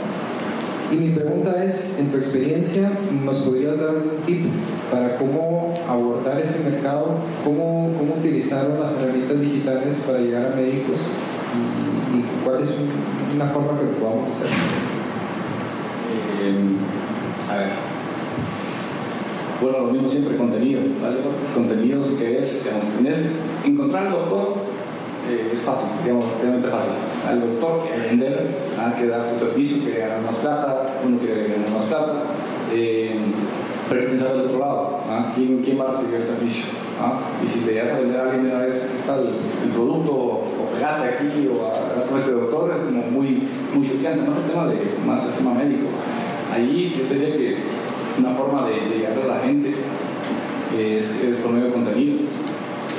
Y 0.93 0.97
mi 0.97 1.09
pregunta 1.09 1.64
es, 1.64 1.99
en 2.01 2.11
tu 2.11 2.18
experiencia, 2.18 2.93
¿nos 3.24 3.38
podrías 3.38 3.78
dar 3.78 3.95
un 3.95 4.26
tip 4.26 4.45
para 4.90 5.16
cómo 5.16 5.72
abordar 5.88 6.38
ese 6.38 6.68
mercado? 6.68 7.14
¿Cómo, 7.43 7.95
cómo 7.97 8.16
utilizaron 8.20 8.78
las 8.78 8.93
herramientas 9.01 9.40
digitales 9.40 10.05
para 10.07 10.18
llegar 10.18 10.53
a 10.53 10.55
médicos? 10.55 11.12
¿Y, 12.12 12.45
cuál 12.45 12.61
es 12.61 12.78
un, 12.78 13.36
una 13.36 13.47
forma 13.47 13.78
que 13.78 13.86
lo 13.86 13.93
podamos 13.93 14.28
hacer? 14.28 14.49
Eh, 16.43 17.51
a 17.51 17.57
ver. 17.57 17.68
Bueno, 19.62 19.86
lo 19.86 19.93
mismo 19.93 20.09
siempre, 20.11 20.36
contenido. 20.36 20.82
¿vale? 21.01 21.16
Contenidos 21.55 22.11
que 22.18 22.38
es, 22.38 22.64
digamos, 22.64 22.97
tenés, 22.97 23.30
encontrar 23.64 24.11
doctor 24.11 24.57
eh, 25.30 25.53
es 25.55 25.61
fácil, 25.62 25.88
digamos, 26.05 26.26
realmente 26.43 26.68
fácil. 26.68 26.93
Al 27.27 27.41
doctor 27.41 27.85
que 27.85 28.09
vender, 28.09 28.47
¿ah? 28.79 28.93
que 28.99 29.07
dar 29.07 29.29
su 29.29 29.39
servicio, 29.39 29.85
que 29.85 29.99
ganar 30.01 30.23
más 30.23 30.37
plata, 30.37 30.95
uno 31.05 31.18
quiere 31.18 31.55
ganar 31.55 31.70
más 31.70 31.85
plata, 31.85 32.23
eh, 32.73 33.16
pero 33.89 34.01
hay 34.01 34.07
que 34.07 34.12
pensar 34.12 34.33
del 34.33 34.47
otro 34.47 34.59
lado, 34.59 34.99
¿ah? 35.09 35.33
¿Quién, 35.35 35.62
¿Quién, 35.62 35.79
va 35.79 35.91
a 35.91 35.93
recibir 35.93 36.16
el 36.16 36.27
servicio? 36.27 36.64
¿ah? 37.01 37.18
Y 37.45 37.49
si 37.49 37.61
le 37.61 37.75
das 37.75 37.93
a 37.93 38.01
vender 38.01 38.20
a 38.20 38.25
alguien 38.25 38.45
de 38.45 38.51
una 38.51 38.64
vez, 38.64 38.75
está 38.95 39.16
el, 39.16 39.29
el 39.29 39.70
producto, 39.73 40.12
o 40.12 40.68
pegate 40.75 41.05
aquí, 41.05 41.49
o 41.49 41.66
a, 41.66 42.14
a 42.14 42.18
este 42.18 42.33
doctor, 42.33 42.73
es 42.77 42.83
como 42.83 43.03
muy, 43.11 43.47
muy 43.75 43.87
choqueante, 43.87 44.29
más 44.29 44.39
el 44.39 44.51
tema, 44.51 44.66
de, 44.66 44.79
más 45.07 45.25
el 45.25 45.33
tema 45.33 45.55
médico. 45.55 45.89
Ahí 46.53 46.95
yo 46.97 47.05
te 47.05 47.14
diría 47.14 47.37
que 47.37 47.57
una 48.18 48.35
forma 48.35 48.66
de, 48.66 48.99
de 48.99 49.07
a 49.07 49.27
la 49.27 49.41
gente 49.41 49.75
es, 50.79 51.23
es 51.23 51.37
por 51.37 51.53
medio 51.53 51.66
de 51.66 51.73
contenido 51.73 52.18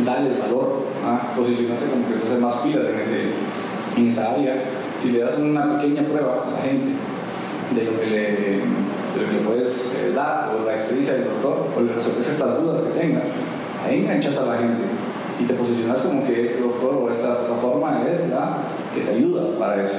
darle 0.06 0.32
el 0.32 0.42
valor, 0.42 0.86
¿ah? 1.06 1.34
posicionarte 1.36 1.86
como 1.86 2.08
que 2.08 2.16
hacer 2.16 2.40
más 2.40 2.56
pilas 2.56 2.86
en, 2.90 3.00
ese, 3.00 3.30
en 3.98 4.08
esa 4.08 4.32
área. 4.32 4.64
Si 5.00 5.12
le 5.12 5.20
das 5.20 5.38
una 5.38 5.78
pequeña 5.78 6.04
prueba 6.04 6.44
a 6.48 6.52
la 6.52 6.62
gente 6.62 6.92
de 7.76 7.86
lo 7.86 8.00
que 8.00 8.08
le, 8.08 8.22
de 8.22 9.22
lo 9.22 9.30
que 9.32 9.46
puedes 9.46 10.00
eh, 10.02 10.12
dar, 10.14 10.52
o 10.56 10.66
la 10.66 10.76
experiencia 10.76 11.16
del 11.16 11.26
doctor, 11.26 11.68
o 11.76 11.82
le 11.82 11.94
resuelves 11.94 12.26
ciertas 12.26 12.62
dudas 12.62 12.82
que 12.82 13.00
tenga, 13.00 13.22
ahí 13.86 14.02
enganchas 14.02 14.38
a 14.38 14.46
la 14.46 14.58
gente 14.58 14.84
y 15.40 15.46
te 15.46 15.54
posicionas 15.54 16.00
como 16.00 16.26
que 16.26 16.42
este 16.42 16.62
doctor 16.62 16.96
o 16.96 17.12
esta 17.12 17.40
plataforma 17.40 18.04
es 18.12 18.30
la 18.30 18.58
que 18.94 19.02
te 19.02 19.12
ayuda 19.12 19.58
para 19.58 19.84
eso. 19.84 19.98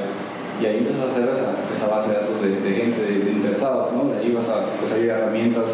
Y 0.63 0.67
ahí 0.67 0.79
empiezas 0.79 1.03
a 1.03 1.11
hacer 1.11 1.25
esa, 1.25 1.51
esa 1.75 1.95
base 1.95 2.11
de 2.11 2.15
datos 2.15 2.41
de, 2.41 2.73
gente, 2.73 3.03
de, 3.03 3.33
interesados, 3.33 3.93
¿no? 3.93 4.07
Ahí 4.17 4.33
vas 4.33 4.49
a 4.49 4.63
conseguir 4.79 5.11
herramientas 5.11 5.65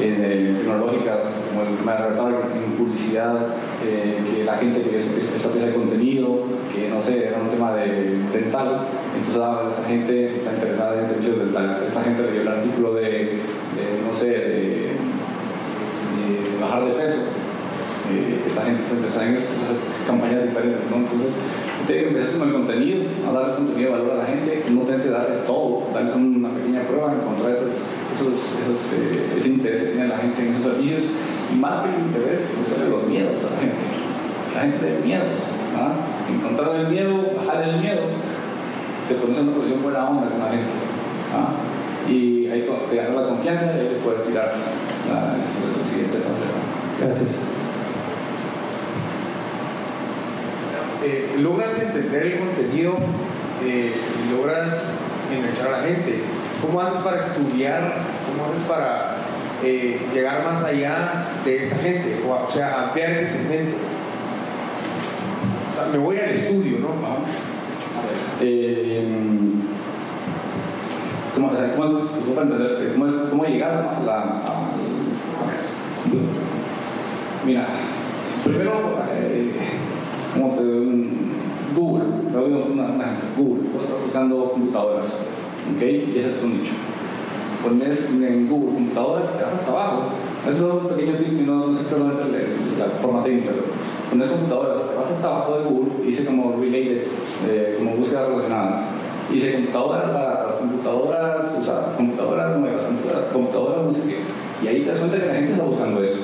eh, 0.00 0.54
tecnológicas 0.56 1.18
como 1.50 1.68
el 1.68 1.76
tema 1.76 1.92
de 1.94 2.08
retargeting, 2.10 2.76
publicidad, 2.78 3.34
que 3.80 4.44
la 4.44 4.56
gente 4.56 4.82
que 4.82 4.96
es 4.96 5.06
esta 5.36 5.48
pieza 5.50 5.68
de 5.68 5.74
contenido, 5.74 6.44
que 6.72 6.88
no 6.88 7.02
sé, 7.02 7.28
era 7.28 7.38
un 7.38 7.50
tema 7.50 7.74
de 7.74 8.18
dental, 8.32 8.86
entonces 9.16 9.42
ah, 9.42 9.68
esta 9.70 9.88
gente 9.88 10.36
está 10.36 10.52
interesada 10.52 11.00
en 11.00 11.08
servicios 11.08 11.38
dentales, 11.38 11.78
esta 11.80 12.02
gente 12.02 12.22
leyó 12.22 12.42
el 12.42 12.48
artículo 12.48 12.94
de, 12.94 13.40
no 14.06 14.16
sé, 14.16 14.28
de, 14.28 14.90
bajar 16.60 16.84
de 16.84 16.90
peso, 16.90 17.20
eh, 18.12 18.42
esta 18.46 18.62
gente 18.62 18.82
está 18.82 18.96
interesada 18.96 19.28
en 19.28 19.34
eso, 19.34 19.44
esas 19.44 20.06
campañas 20.06 20.44
diferentes, 20.44 20.80
¿no? 20.90 20.96
Entonces, 20.98 21.36
que 21.86 22.08
empezar 22.08 22.38
con 22.38 22.48
el 22.48 22.54
contenido, 22.54 23.02
a 23.28 23.32
darles 23.32 23.56
contenido 23.56 23.90
de 23.90 23.98
valor 23.98 24.12
a 24.12 24.18
la 24.18 24.26
gente, 24.26 24.64
no 24.70 24.82
tienes 24.82 25.02
que 25.02 25.10
darles 25.10 25.44
todo, 25.44 25.88
darles 25.92 26.14
una 26.14 26.50
pequeña 26.50 26.82
prueba, 26.82 27.14
encontrar 27.14 27.50
esos, 27.52 27.82
esos, 28.12 28.34
esos 28.62 28.92
eh, 28.94 29.34
ese 29.36 29.48
interés 29.48 29.82
que 29.82 29.90
tiene 29.92 30.08
la 30.08 30.18
gente 30.18 30.42
en 30.42 30.48
esos 30.48 30.64
servicios, 30.64 31.04
más 31.58 31.80
que 31.80 31.90
el 31.90 32.00
interés, 32.06 32.54
los 32.88 33.06
miedos 33.06 33.42
a 33.42 33.54
la 33.54 33.60
gente. 33.60 33.84
La 34.54 34.60
gente 34.62 34.78
tiene 34.78 35.00
miedos, 35.00 35.38
¿ah? 35.76 35.92
encontrar 36.28 36.80
el 36.80 36.88
miedo, 36.88 37.32
bajar 37.36 37.68
el 37.68 37.80
miedo, 37.80 38.02
te 39.08 39.14
pones 39.14 39.38
en 39.38 39.48
una 39.48 39.56
posición 39.56 39.82
buena 39.82 40.08
onda 40.08 40.28
con 40.28 40.40
la 40.40 40.48
gente. 40.48 40.72
¿ah? 41.34 41.54
Y 42.08 42.48
ahí 42.48 42.68
te 42.90 42.96
ganas 42.96 43.14
la 43.14 43.28
confianza 43.28 43.66
y 43.76 43.80
ahí 43.80 44.00
puedes 44.02 44.24
tirar 44.24 44.52
el 44.52 45.86
siguiente 45.86 46.18
paso. 46.18 46.42
Gracias. 47.00 47.42
Eh, 51.02 51.38
logras 51.40 51.80
entender 51.80 52.26
el 52.26 52.38
contenido 52.40 52.94
eh, 53.64 53.94
y 53.94 54.36
logras 54.36 54.92
enganchar 55.34 55.68
a 55.68 55.78
la 55.78 55.86
gente. 55.86 56.20
¿Cómo 56.60 56.80
haces 56.80 57.00
para 57.02 57.20
estudiar? 57.20 57.94
¿Cómo 58.26 58.52
haces 58.52 58.68
para 58.68 59.16
eh, 59.62 60.00
llegar 60.12 60.44
más 60.44 60.62
allá 60.64 61.22
de 61.44 61.64
esta 61.64 61.76
gente? 61.76 62.22
O, 62.28 62.50
sea, 62.50 62.84
ampliar 62.84 63.10
ese 63.10 63.38
segmento. 63.38 63.76
O 65.76 65.92
me 65.92 65.98
voy 65.98 66.18
al 66.18 66.30
estudio, 66.30 66.78
¿no? 66.78 66.88
Vamos. 66.88 67.30
Eh, 68.40 69.06
¿cómo, 71.34 71.48
o 71.48 71.56
sea, 71.56 71.74
¿cómo, 71.74 73.06
es, 73.06 73.12
¿Cómo 73.30 73.44
llegas 73.44 73.84
más 73.84 73.98
a 73.98 74.04
la... 74.04 74.12
A, 74.12 74.46
a, 74.46 74.70
mira, 77.44 77.66
primero, 78.44 78.72
eh, 79.12 79.52
como 80.34 80.54
te 80.54 80.62
Google, 81.74 82.04
te 82.30 82.36
doy 82.36 82.52
una, 82.52 83.16
Google, 83.36 83.68
vos 83.72 83.84
estás 83.84 84.02
buscando 84.02 84.50
computadoras, 84.50 85.26
¿ok? 85.74 85.82
Y 85.82 86.18
ese 86.18 86.28
es 86.28 86.40
tu 86.40 86.48
nicho. 86.48 86.72
Pones 87.62 88.14
en 88.14 88.48
Google 88.48 88.74
computadoras 88.74 89.36
te 89.36 89.44
vas 89.44 89.54
hasta 89.54 89.70
abajo. 89.70 90.02
Eso 90.48 90.68
es 90.68 90.82
un 90.82 90.88
pequeño 90.88 91.18
tip 91.18 91.40
y 91.40 91.42
no, 91.42 91.66
no 91.66 91.74
sé 91.74 91.82
exactamente 91.82 92.24
la, 92.78 92.86
la 92.86 92.92
forma 92.94 93.22
técnica, 93.22 93.50
pero 93.54 93.66
pones 94.10 94.28
computadoras, 94.28 94.78
te 94.88 94.96
vas 94.96 95.10
hasta 95.10 95.28
abajo 95.28 95.58
de 95.58 95.64
Google 95.64 95.92
y 96.02 96.06
dice 96.06 96.24
como 96.24 96.56
related, 96.58 97.06
eh, 97.48 97.74
como 97.78 97.96
búsquedas 97.96 98.28
relacionadas. 98.28 98.84
Y 99.30 99.34
dice 99.34 99.52
computadoras 99.52 100.14
baratas, 100.14 100.54
computadoras 100.54 101.56
usadas, 101.60 101.94
computadoras 101.94 102.56
nuevas, 102.58 102.82
computadoras, 102.82 103.32
computadoras 103.32 103.84
no 103.84 103.92
sé 103.92 104.00
qué. 104.08 104.16
Y 104.64 104.68
ahí 104.68 104.82
te 104.82 104.88
das 104.88 104.98
cuenta 104.98 105.18
que 105.18 105.26
la 105.26 105.34
gente 105.34 105.52
está 105.52 105.64
buscando 105.64 106.02
eso. 106.02 106.18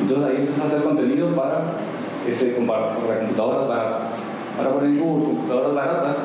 Entonces 0.00 0.26
ahí 0.26 0.36
empiezas 0.36 0.64
a 0.64 0.66
hacer 0.68 0.82
contenido 0.82 1.28
para, 1.36 1.60
ese, 2.26 2.54
computadoras 2.54 3.68
baratas. 3.68 4.12
Para 4.56 4.70
poner 4.70 4.90
en 4.90 4.98
Google 4.98 5.26
computadoras 5.26 5.74
baratas 5.74 6.16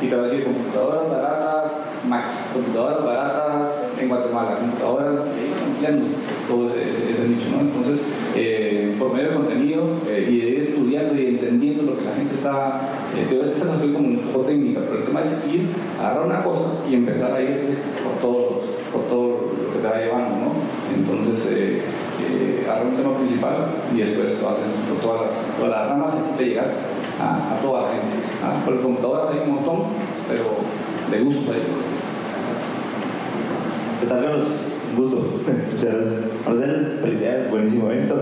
y 0.00 0.06
te 0.06 0.16
va 0.16 0.22
a 0.22 0.24
decir 0.24 0.44
computadoras 0.44 1.10
baratas 1.10 1.88
Mac, 2.06 2.24
computadoras 2.52 3.04
baratas 3.04 3.82
en 4.00 4.08
Guatemala, 4.08 4.58
computadoras, 4.58 5.20
ampliando 5.66 6.06
todo 6.48 6.66
ese, 6.68 6.90
ese, 6.90 7.12
ese, 7.12 7.28
nicho, 7.28 7.50
¿no? 7.52 7.60
Entonces, 7.60 8.02
eh, 8.36 8.94
por 8.98 9.12
medio 9.12 9.30
de 9.30 9.34
contenido 9.34 9.84
eh, 10.08 10.28
y 10.30 10.40
de 10.40 10.60
estudiando 10.60 11.20
y 11.20 11.26
entendiendo 11.26 11.82
lo 11.82 11.98
que 11.98 12.04
la 12.04 12.14
gente 12.14 12.34
está, 12.34 12.80
eh, 13.16 13.52
esta 13.54 13.66
no 13.66 13.78
soy 13.78 13.92
como 13.92 14.08
un 14.08 14.18
poco 14.18 14.46
técnica, 14.46 14.80
pero 14.86 15.00
el 15.00 15.04
tema 15.04 15.22
es 15.22 15.46
ir, 15.52 15.68
agarrar 15.98 16.26
una 16.26 16.42
cosa 16.42 16.66
y 16.88 16.94
empezar 16.94 17.32
a 17.32 17.40
ir 17.40 17.78
por, 18.02 18.20
todos, 18.20 18.64
por 18.92 19.02
todo 19.04 19.52
lo 19.58 19.72
que 19.72 19.78
te 19.80 19.86
va 19.86 19.98
llevando, 19.98 20.36
¿no? 20.36 20.52
Entonces, 20.94 21.48
eh, 21.52 21.82
agarrar 22.64 22.86
un 22.86 22.96
tema 22.96 23.16
principal 23.16 23.66
y 23.94 23.98
después 23.98 24.32
por 24.32 24.98
todas 25.00 25.22
las, 25.22 25.56
todas 25.56 25.70
las 25.70 25.88
ramas 25.88 26.14
y 26.14 26.18
así 26.18 26.32
te 26.36 26.44
llegas 26.44 26.74
a, 27.20 27.54
a 27.54 27.60
toda 27.60 27.82
la 27.82 27.88
gente. 27.88 28.14
¿ah? 28.42 28.62
Porque 28.64 28.82
computadoras 28.82 29.30
hay 29.30 29.48
un 29.48 29.54
montón, 29.56 29.82
pero 30.28 30.44
de 31.10 31.24
gusto 31.24 31.52
ahí. 31.52 31.62
¿Qué 34.00 34.06
tal, 34.06 34.22
Carlos? 34.22 34.46
Un 34.92 34.96
gusto. 34.96 35.16
Muchas 35.72 35.92
gracias. 35.92 36.20
Marcel, 36.46 36.98
felicidades, 37.02 37.50
buenísimo 37.50 37.90
evento. 37.90 38.14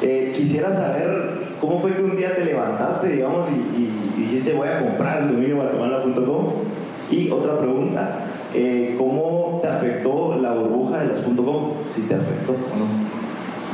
Eh, 0.00 0.32
quisiera 0.36 0.72
saber 0.72 1.46
cómo 1.60 1.80
fue 1.80 1.92
que 1.94 2.02
un 2.02 2.16
día 2.16 2.36
te 2.36 2.44
levantaste, 2.44 3.08
digamos, 3.08 3.48
y, 3.50 4.20
dijiste 4.20 4.54
voy 4.54 4.68
a 4.68 4.80
comprar 4.80 5.22
el 5.22 5.28
dominio 5.28 5.56
guatemala.com. 5.56 6.46
Y 7.10 7.30
otra 7.30 7.58
pregunta, 7.58 8.20
eh, 8.54 8.94
¿cómo 8.96 9.58
te 9.60 9.68
afectó 9.68 10.38
la 10.40 10.54
burbuja 10.54 10.98
de 10.98 11.08
las 11.08 11.20
.com? 11.20 11.72
Si 11.90 12.02
te 12.02 12.14
afectó 12.14 12.52
o 12.52 12.78
no. 12.78 12.86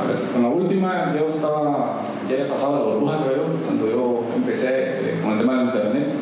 A 0.01 0.07
ver, 0.07 0.17
con 0.33 0.41
la 0.41 0.49
última 0.49 1.13
yo 1.15 1.27
estaba, 1.27 2.01
ya 2.27 2.35
había 2.35 2.47
pasado 2.51 2.79
la 2.79 2.93
burbuja, 2.93 3.25
creo, 3.25 3.43
cuando 3.63 3.87
yo 3.91 4.23
empecé 4.35 4.69
eh, 4.69 5.19
con 5.21 5.33
el 5.33 5.39
tema 5.39 5.57
del 5.57 5.65
internet. 5.67 6.13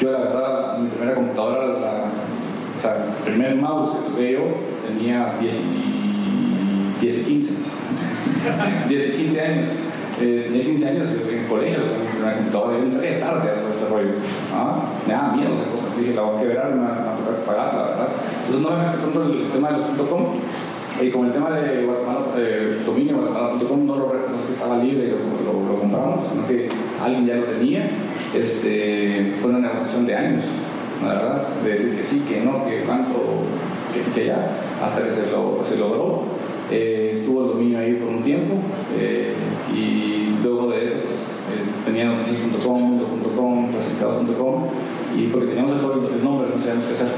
Yo, 0.00 0.10
la 0.10 0.18
verdad, 0.18 0.78
mi 0.78 0.88
primera 0.88 1.14
computadora, 1.14 1.66
la, 1.66 2.10
o 2.76 2.80
sea, 2.80 3.06
el 3.16 3.24
primer 3.24 3.56
mouse 3.56 3.90
que 3.90 4.10
tuve 4.10 4.32
yo 4.32 4.40
tenía 4.86 5.34
10 5.40 5.54
y, 5.54 7.00
10 7.00 7.18
y 7.18 7.24
15. 7.24 7.54
10 8.88 9.08
y 9.14 9.22
15 9.22 9.40
años. 9.40 9.68
Eh, 10.20 10.44
tenía 10.46 10.64
15 10.64 10.88
años 10.88 11.08
en 11.28 11.38
el 11.38 11.46
colegio 11.46 11.78
mi 11.78 12.08
primera 12.08 12.36
computadora. 12.36 12.78
Yo 12.78 12.84
entré 12.84 13.18
tarde 13.18 13.50
a 13.50 13.54
todo 13.54 13.70
este 13.70 13.88
rollo. 13.88 14.12
¿Ah? 14.54 14.82
Me 15.06 15.12
daba 15.12 15.36
miedo 15.36 15.54
esa 15.54 15.70
cosa. 15.70 15.98
Dije, 15.98 16.14
la 16.14 16.22
voy 16.22 16.36
a 16.36 16.40
quebrar, 16.40 16.74
me 16.74 16.82
va 16.82 17.12
a 17.12 17.16
tocar 17.16 17.34
pagar, 17.46 17.74
la 17.74 17.82
verdad. 17.82 18.08
Entonces 18.44 18.62
no 18.62 18.76
me 18.76 18.84
tanto 18.84 19.22
el 19.22 19.48
tema 19.48 19.70
de 19.70 19.78
los 19.78 20.08
.com. 20.08 20.24
Y 21.00 21.10
con 21.10 21.26
el 21.26 21.32
tema 21.32 21.50
de 21.50 21.84
Guatemala, 21.84 22.20
eh, 22.38 22.82
dominio 22.86 23.18
guatemala.com, 23.18 23.86
no, 23.86 23.96
no 23.96 24.36
es 24.36 24.42
que 24.46 24.52
estaba 24.52 24.78
libre 24.78 25.08
y 25.08 25.10
lo, 25.10 25.52
lo, 25.52 25.68
lo, 25.68 25.80
compramos, 25.80 26.24
sino 26.30 26.46
que 26.46 26.68
alguien 27.02 27.26
ya 27.26 27.36
lo 27.36 27.44
tenía. 27.44 27.90
Este, 28.34 29.30
fue 29.40 29.50
una 29.50 29.58
negociación 29.58 30.06
de 30.06 30.14
años, 30.14 30.44
la 31.02 31.14
verdad, 31.14 31.48
de 31.64 31.70
decir 31.70 31.96
que 31.96 32.04
sí, 32.04 32.24
que 32.28 32.40
no, 32.40 32.64
que 32.66 32.82
cuánto, 32.84 33.44
que, 33.92 34.12
que 34.12 34.26
ya, 34.26 34.48
hasta 34.82 35.02
que 35.02 35.12
se, 35.12 35.30
lo, 35.30 35.64
se 35.66 35.76
logró. 35.76 36.24
Eh, 36.70 37.12
estuvo 37.14 37.42
el 37.42 37.48
dominio 37.50 37.78
ahí 37.78 37.94
por 37.94 38.08
un 38.08 38.24
tiempo 38.24 38.54
eh, 38.98 39.34
y 39.72 40.34
luego 40.42 40.68
de 40.72 40.86
eso 40.86 40.96
pues, 40.96 41.84
tenía 41.84 42.06
noticias.com, 42.06 42.82
mundo.com, 42.82 43.70
clasificados.com 43.70 44.64
y 45.16 45.28
porque 45.28 45.46
teníamos 45.46 45.72
el, 45.72 46.14
el 46.18 46.24
nombre, 46.24 46.48
no 46.52 46.60
sabíamos 46.60 46.86
qué 46.86 46.94
hacer. 46.94 47.08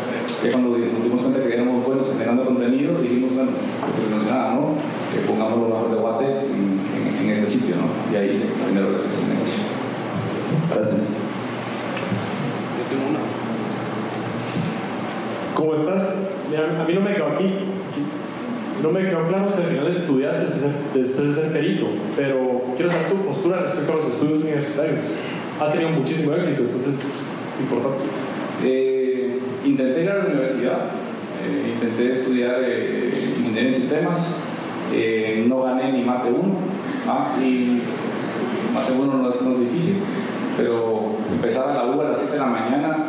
Ya 0.45 0.53
cuando 0.53 0.77
nos 0.77 1.03
dimos 1.03 1.21
cuenta 1.23 1.43
que 1.43 1.55
éramos 1.55 1.85
buenos 1.85 2.07
generando 2.07 2.45
contenido, 2.45 3.01
dijimos, 3.01 3.35
bueno, 3.35 3.51
que 3.51 4.15
mencionaba, 4.15 4.55
¿no? 4.55 4.75
Que 5.13 5.27
pongamos 5.27 5.59
lo 5.59 5.69
mejor 5.69 5.91
de 5.91 5.97
Guate 5.97 6.25
en, 6.47 6.79
en, 6.95 7.25
en, 7.25 7.31
este 7.31 7.51
sitio, 7.51 7.75
¿no? 7.77 7.89
Y 8.13 8.17
ahí 8.17 8.29
se 8.33 8.47
generó 8.69 8.89
el 8.89 8.95
negocio. 8.95 9.65
Gracias. 10.71 11.01
Yo 12.77 12.85
tengo 12.89 13.11
una. 13.11 13.38
¿Cómo 15.59 15.75
estás? 15.75 16.31
A 16.57 16.85
mí 16.85 16.95
no 16.95 17.01
me 17.01 17.15
quedó 17.15 17.27
aquí. 17.35 17.53
No 18.81 18.93
me 18.93 19.01
quedó 19.01 19.27
claro 19.27 19.51
si 19.51 19.61
al 19.61 19.69
final 19.71 19.89
estudiaste 19.89 20.47
después 20.95 21.35
de 21.35 21.35
ser 21.35 21.53
perito, 21.53 21.87
pero 22.15 22.63
quiero 22.77 22.89
saber 22.89 23.09
tu 23.09 23.17
postura 23.17 23.59
respecto 23.63 23.93
a 23.93 23.97
los 23.97 24.07
estudios 24.07 24.39
universitarios. 24.39 25.01
Has 25.59 25.73
tenido 25.73 25.91
muchísimo 25.91 26.37
éxito, 26.37 26.63
entonces 26.63 27.11
es 27.53 27.61
importante. 27.61 28.05
Eh, 28.63 29.41
intenté 29.67 30.05
ir 30.05 30.11
a 30.11 30.19
la 30.19 30.27
universidad, 30.27 30.79
eh, 31.45 31.73
intenté 31.75 32.13
estudiar 32.13 32.61
eh, 32.63 33.11
ingeniería 33.41 33.69
en 33.69 33.75
sistemas, 33.75 34.37
eh, 34.95 35.45
no 35.49 35.63
gané 35.63 35.93
ni 35.93 36.05
mate 36.05 36.31
1, 36.31 36.55
¿ah? 37.09 37.35
y 37.43 37.83
mate 38.73 38.93
1 38.97 39.13
no 39.13 39.29
es, 39.29 39.43
no 39.43 39.55
es 39.55 39.61
difícil, 39.61 39.97
pero 40.57 41.17
empezaba 41.33 41.75
la 41.75 41.87
U 41.87 42.01
a 42.01 42.11
las 42.11 42.19
7 42.19 42.35
de 42.35 42.39
la 42.39 42.47
mañana, 42.47 43.07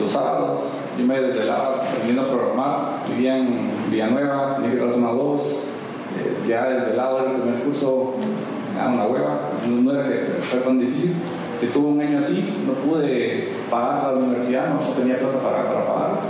los 0.00 0.10
sábados, 0.10 0.60
yo 0.98 1.04
me 1.06 1.20
desvelaba 1.20 1.82
aprendiendo 1.82 2.22
a 2.22 2.26
programar, 2.26 2.78
vivía 3.08 3.38
en 3.38 3.48
Villanueva, 3.90 4.58
ir 4.64 4.80
a 4.80 4.84
la 4.84 4.90
zona 4.90 5.08
2, 5.08 5.42
ya 6.48 6.68
desvelado 6.68 7.18
el 7.26 7.32
primer 7.32 7.60
curso, 7.60 8.14
daba 8.76 8.92
una 8.92 9.04
hueva, 9.06 9.40
no, 9.68 9.92
era 9.92 10.08
que 10.08 10.24
fue 10.24 10.60
tan 10.60 10.78
difícil. 10.78 11.14
Estuve 11.62 11.86
un 11.86 12.00
año 12.00 12.18
así, 12.18 12.44
no 12.66 12.74
pude 12.74 13.48
pagar 13.70 14.12
la 14.12 14.18
universidad, 14.18 14.74
no, 14.74 14.80
tenía 14.92 15.18
plata 15.18 15.38
para, 15.38 15.64
para 15.66 15.86
pagar. 15.86 16.20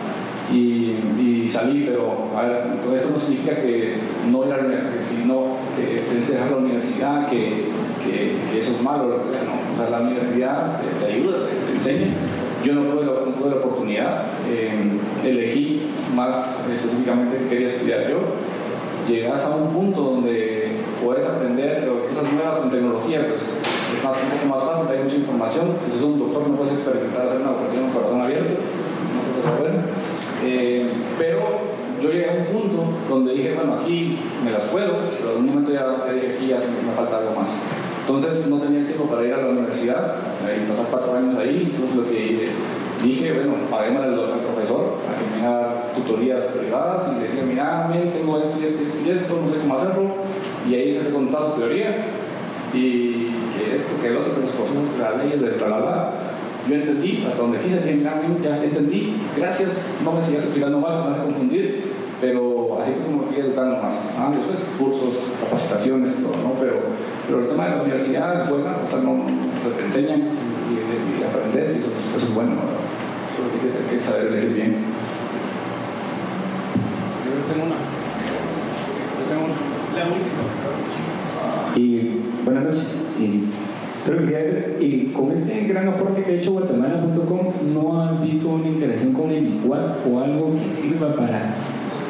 Y, 0.53 0.99
y, 1.19 1.49
salí, 1.51 1.85
pero 1.87 2.31
a 2.37 2.95
esto 2.95 3.11
no 3.11 3.19
significa 3.19 3.57
que 3.57 3.97
no 4.31 4.47
ir 4.47 4.53
a 4.53 4.57
la 4.59 4.65
universidad, 4.65 5.01
sino 5.09 5.57
que 5.75 6.03
tienes 6.03 6.27
que 6.27 6.33
dejar 6.33 6.51
la 6.51 6.57
universidad, 6.59 7.29
que, 7.29 7.65
que, 8.05 8.59
eso 8.59 8.73
es 8.73 8.83
malo, 8.83 9.07
o 9.07 9.33
sea, 9.33 9.43
no, 9.43 9.75
o 9.75 9.77
sea 9.77 9.91
la 9.91 10.07
universidad 10.07 10.81
te, 11.01 11.12
ayuda, 11.12 11.39
te, 11.67 11.73
enseña. 11.73 12.15
Yo 12.65 12.73
no 12.73 12.83
tuve 12.95 13.05
la, 13.05 13.57
oportunidad, 13.57 14.25
eh, 14.49 14.73
elegí 15.23 15.83
más 16.15 16.61
específicamente 16.73 17.37
que 17.37 17.49
quería 17.49 17.67
estudiar 17.67 18.09
yo. 18.09 18.21
Llegas 19.07 19.45
a 19.45 19.55
un 19.55 19.69
punto 19.69 20.01
donde 20.01 20.77
puedes 21.05 21.27
aprender 21.27 21.87
cosas 22.09 22.33
nuevas 22.33 22.62
en 22.62 22.71
tecnología, 22.71 23.27
pues 23.29 23.43
es 23.43 24.23
un 24.23 24.31
poco 24.31 24.47
más 24.47 24.65
fácil, 24.65 24.97
hay 24.97 25.05
mucha 25.05 25.17
información. 25.17 25.77
Si 25.85 25.93
sos 25.93 26.09
un 26.09 26.19
doctor, 26.21 26.49
no 26.49 26.57
puedes 26.57 26.73
experimentar 26.73 27.27
hacer 27.27 27.43
una 27.43 27.51
operación 27.51 27.85
con 27.85 27.93
corazón 27.93 28.21
abierto, 28.23 28.55
no 28.55 29.21
se 29.21 29.59
puede 29.59 29.73
saber. 29.73 29.81
Eh, 30.45 30.89
pero 31.19 31.41
yo 32.01 32.11
llegué 32.11 32.31
a 32.31 32.33
un 32.33 32.47
punto 32.47 32.85
donde 33.11 33.35
dije, 33.35 33.53
bueno, 33.55 33.75
aquí 33.75 34.19
me 34.43 34.53
las 34.53 34.65
puedo, 34.65 34.95
pero 35.19 35.33
en 35.33 35.39
un 35.41 35.47
momento 35.47 35.71
ya 35.71 35.85
dije, 36.15 36.35
aquí 36.35 36.47
ya 36.47 36.57
me 36.57 36.97
falta 36.97 37.19
algo 37.19 37.39
más. 37.39 37.51
Entonces 38.07 38.47
no 38.49 38.59
tenía 38.59 38.85
tiempo 38.85 39.05
para 39.05 39.25
ir 39.25 39.33
a 39.33 39.39
la 39.39 39.49
universidad, 39.49 40.15
y 40.45 40.71
pasar 40.71 40.87
cuatro 40.91 41.17
años 41.17 41.37
ahí, 41.39 41.73
entonces 41.73 41.97
lo 41.97 42.05
que 42.05 42.51
dije, 43.03 43.33
bueno, 43.33 43.55
paguémosle 43.71 44.09
al, 44.09 44.41
profesor 44.41 44.99
a 45.09 45.19
que 45.19 45.41
me 45.41 45.47
haga 45.47 45.93
tutorías 45.95 46.43
privadas 46.45 47.13
y 47.17 47.23
decía, 47.23 47.45
mira, 47.45 47.89
bien, 47.91 48.11
tengo 48.13 48.39
esto 48.39 48.59
y 48.61 48.67
esto 48.67 48.83
y 48.83 48.87
esto 48.87 48.99
y 49.07 49.11
esto, 49.11 49.41
no 49.43 49.51
sé 49.51 49.59
cómo 49.59 49.75
hacerlo, 49.75 50.15
y 50.69 50.75
ahí 50.75 50.95
se 50.95 51.05
le 51.05 51.11
contaba 51.11 51.53
su 51.55 51.61
teoría, 51.61 52.09
y 52.75 53.31
que 53.57 53.75
esto, 53.75 54.03
que 54.03 54.09
el 54.09 54.19
otro, 54.19 54.35
que 54.35 54.41
los 54.41 54.51
procesos, 54.51 54.91
que 54.97 55.03
las 55.03 55.25
leyes, 55.25 55.41
de 55.41 55.51
bla, 55.53 55.67
bla, 55.67 55.79
bla. 55.79 56.11
Yo 56.69 56.75
entendí, 56.77 57.25
hasta 57.27 57.43
donde 57.43 57.59
quise, 57.59 57.79
dije, 57.79 57.95
mira, 57.95 58.21
ya 58.43 58.65
entendí, 58.65 59.17
gracias, 59.37 59.99
no 60.03 60.13
me 60.13 60.21
sigas 60.21 60.45
explicando 60.45 60.79
más, 60.79 60.95
me 60.95 61.11
vas 61.11 61.21
confundir, 61.21 61.85
pero 62.21 62.79
así 62.81 62.93
como 63.05 63.25
me 63.25 63.35
quieres 63.35 63.55
dando 63.55 63.77
más. 63.77 63.95
Ah, 64.19 64.33
después 64.35 64.65
cursos, 64.79 65.33
capacitaciones 65.41 66.11
y 66.19 66.23
todo, 66.23 66.33
¿no? 66.43 66.55
Pero, 66.59 66.81
pero 67.27 67.41
el 67.41 67.49
tema 67.49 67.64
de 67.64 67.70
la 67.70 67.83
universidad 67.83 68.43
es 68.43 68.49
bueno, 68.49 68.66
o 68.85 68.89
sea, 68.89 68.99
no, 69.01 69.12
o 69.12 69.64
sea, 69.64 69.77
te 69.77 69.85
enseñan 69.85 70.20
y, 70.20 71.22
aprendes 71.25 71.77
y 71.77 71.79
eso, 71.79 71.91
eso 72.16 72.27
es 72.27 72.35
bueno, 72.35 72.51
¿no? 72.51 72.62
Solo 73.35 73.51
que 73.51 73.57
hay 73.66 73.97
que 73.97 74.03
saber 74.03 74.31
leer 74.31 74.49
bien. 74.49 74.77
Yo 77.25 77.53
tengo 77.53 77.66
una. 77.66 77.77
Yo 79.18 79.25
tengo 79.29 79.45
una. 79.45 79.57
La 79.99 80.07
última. 80.07 80.45
Y 81.77 82.20
buenas 82.45 82.64
noches. 82.64 83.07
Y 83.18 83.45
solo 84.05 84.18
quería 84.20 84.39
ver, 84.39 84.79
y 84.81 85.07
con 85.12 85.33
este 85.33 85.64
gran 85.66 85.89
aporte 85.89 86.22
que 86.22 86.33
ha 86.33 86.35
hecho 86.37 86.53
Guatemala.com, 86.53 87.53
¿no 87.72 88.03
has 88.03 88.22
visto 88.22 88.49
una 88.51 88.68
interacción 88.68 89.12
con 89.14 89.31
el 89.31 89.47
ICUAT 89.47 90.07
o 90.07 90.20
algo 90.20 90.53
que 90.53 90.70
sirva 90.70 91.16
para, 91.16 91.55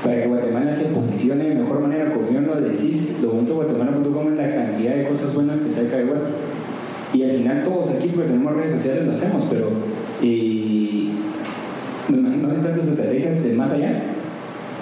para 0.05 0.23
que 0.23 0.29
Guatemala 0.29 0.75
se 0.75 0.85
posicione 0.85 1.49
de 1.49 1.55
mejor 1.55 1.81
manera? 1.81 2.13
Como 2.13 2.29
bien 2.29 2.47
lo 2.47 2.61
decís, 2.61 3.19
lo 3.23 3.31
bonito 3.31 3.55
Guatemala.com 3.55 4.29
es 4.29 4.37
la 4.37 4.55
cantidad 4.55 4.95
de 4.95 5.09
cosas 5.09 5.35
buenas 5.35 5.61
que 5.61 5.71
saca 5.71 5.97
de 5.97 6.05
Guatemala. 6.05 6.37
Y 7.15 7.23
al 7.23 7.31
final 7.33 7.65
todos 7.65 7.91
aquí, 7.93 8.09
porque 8.09 8.29
tenemos 8.29 8.55
redes 8.55 8.73
sociales, 8.73 9.07
lo 9.07 9.13
hacemos, 9.13 9.47
pero 9.51 9.69
y, 10.21 11.11
me 12.09 12.19
imagino 12.19 12.51
que 12.51 12.57
están 12.57 12.75
sus 12.77 12.89
estrategias 12.89 13.43
de 13.43 13.55
más 13.55 13.73
allá 13.73 14.03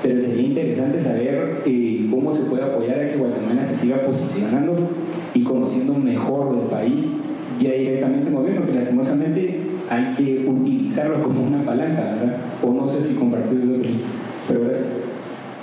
pero 0.03 0.21
sería 0.21 0.49
interesante 0.49 1.01
saber 1.01 1.63
eh, 1.65 2.09
cómo 2.11 2.33
se 2.33 2.51
puede 2.51 2.65
apoyar 2.65 2.99
a 2.99 3.09
que 3.09 3.17
Guatemala 3.17 3.65
se 3.65 3.77
siga 3.77 3.99
posicionando 3.99 4.91
y 5.33 5.45
conociendo 5.45 5.95
mejor 5.95 6.57
del 6.57 6.67
país 6.67 7.21
ya 7.61 7.71
directamente 7.71 8.29
en 8.29 8.35
gobierno, 8.35 8.67
que 8.67 8.73
lastimosamente 8.73 9.61
hay 9.89 10.15
que 10.17 10.49
utilizarlo 10.49 11.23
como 11.23 11.45
una 11.45 11.65
palanca, 11.65 12.03
¿verdad? 12.03 12.37
O 12.63 12.73
no 12.73 12.89
sé 12.89 13.03
si 13.03 13.15
compartir 13.15 13.61
eso, 13.63 13.75
pero 14.49 14.65
gracias. 14.65 15.02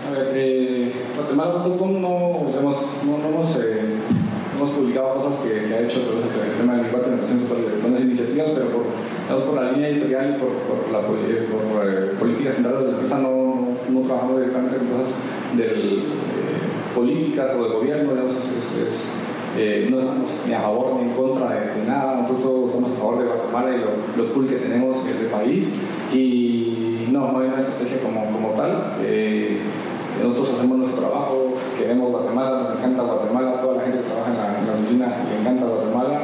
A 0.09 0.11
ver, 0.11 0.31
eh, 0.33 0.91
Guatemala.com 1.15 2.01
no, 2.01 2.47
digamos, 2.47 2.77
no, 3.05 3.29
hemos, 3.29 3.55
eh, 3.57 3.93
hemos 4.57 4.69
publicado 4.71 5.13
cosas 5.15 5.41
que, 5.41 5.71
ha 5.71 5.81
hecho 5.81 5.99
el 5.99 6.57
tema 6.57 6.73
del 6.73 6.83
lenguaje 6.85 7.09
en 7.09 7.17
relación 7.17 7.39
con 7.45 7.81
buenas 7.83 8.01
iniciativas, 8.01 8.49
pero 8.55 8.69
por, 8.69 8.83
digamos, 9.27 9.43
por 9.43 9.63
la 9.63 9.71
línea 9.71 9.89
editorial 9.89 10.35
y 10.35 10.39
por, 10.39 10.49
por, 10.65 10.91
la, 10.91 10.99
eh, 10.99 12.15
política 12.19 12.51
central 12.51 12.79
de 12.79 12.83
la 12.85 12.89
empresa 12.89 13.19
no, 13.19 13.77
no 13.87 14.01
trabajamos 14.01 14.39
directamente 14.39 14.77
en 14.77 14.87
cosas 14.87 15.13
del, 15.55 15.77
eh, 15.77 16.95
políticas 16.95 17.51
o 17.55 17.63
de 17.65 17.69
gobierno, 17.69 18.11
digamos, 18.11 18.33
eh, 19.57 19.87
no 19.91 19.99
estamos 19.99 20.41
ni 20.47 20.53
a 20.53 20.61
favor 20.61 20.95
ni 20.95 21.09
en 21.09 21.15
contra 21.15 21.49
de, 21.51 21.85
nada, 21.85 22.15
nosotros 22.15 22.41
todos 22.41 22.69
estamos 22.71 22.91
a 22.93 22.95
favor 22.95 23.19
de 23.19 23.25
Guatemala 23.25 23.69
y 23.75 23.79
lo, 24.17 24.23
lo 24.23 24.33
cool 24.33 24.47
que 24.47 24.55
tenemos 24.55 25.05
en 25.05 25.17
el 25.17 25.25
país 25.27 25.69
y 26.11 26.69
no, 27.11 27.31
no 27.31 27.39
hay 27.39 27.47
una 27.47 27.59
estrategia 27.59 28.01
como, 28.01 28.25
como 28.25 28.49
tal. 28.51 28.95
Eh, 29.01 29.59
nosotros 30.23 30.53
hacemos 30.53 30.77
nuestro 30.77 30.99
trabajo, 31.01 31.53
queremos 31.77 32.11
Guatemala, 32.11 32.59
nos 32.61 32.71
encanta 32.77 33.03
Guatemala, 33.03 33.61
toda 33.61 33.75
la 33.75 33.81
gente 33.83 33.97
que 33.99 34.03
trabaja 34.09 34.31
en 34.31 34.67
la, 34.67 34.73
oficina 34.73 35.07
le 35.29 35.39
encanta 35.39 35.65
Guatemala, 35.65 36.19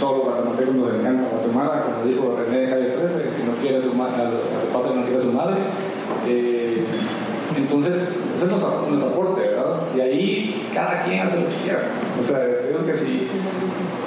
todos 0.00 0.16
los 0.18 0.24
guatemaltecos 0.26 0.74
nos 0.74 0.88
encanta 0.94 1.28
Guatemala, 1.32 1.82
como 1.84 2.06
dijo 2.08 2.36
René 2.36 2.58
de 2.58 2.68
Calle 2.70 2.88
13, 2.90 3.18
que 3.36 3.44
no 3.44 3.52
quiere 3.60 3.78
a 3.78 3.82
su, 3.82 3.92
ma- 3.94 4.06
a 4.14 4.28
su, 4.30 4.36
a 4.56 4.60
su 4.60 4.68
patria 4.72 4.94
no 4.96 5.02
quiere 5.02 5.16
a 5.16 5.20
su 5.20 5.32
madre. 5.32 5.56
Eh, 6.26 6.84
entonces, 7.56 7.96
ese 8.36 8.44
es 8.44 8.50
nuestro, 8.50 8.86
nuestro 8.88 9.10
aporte, 9.10 9.40
¿verdad? 9.40 9.67
Y 9.98 10.00
ahí 10.00 10.70
cada 10.72 11.02
quien 11.02 11.20
hace 11.22 11.40
lo 11.40 11.48
que 11.48 11.56
quiera. 11.56 11.80
O 12.20 12.22
sea, 12.22 12.38
creo 12.38 12.86
que 12.86 12.96
si 12.96 13.26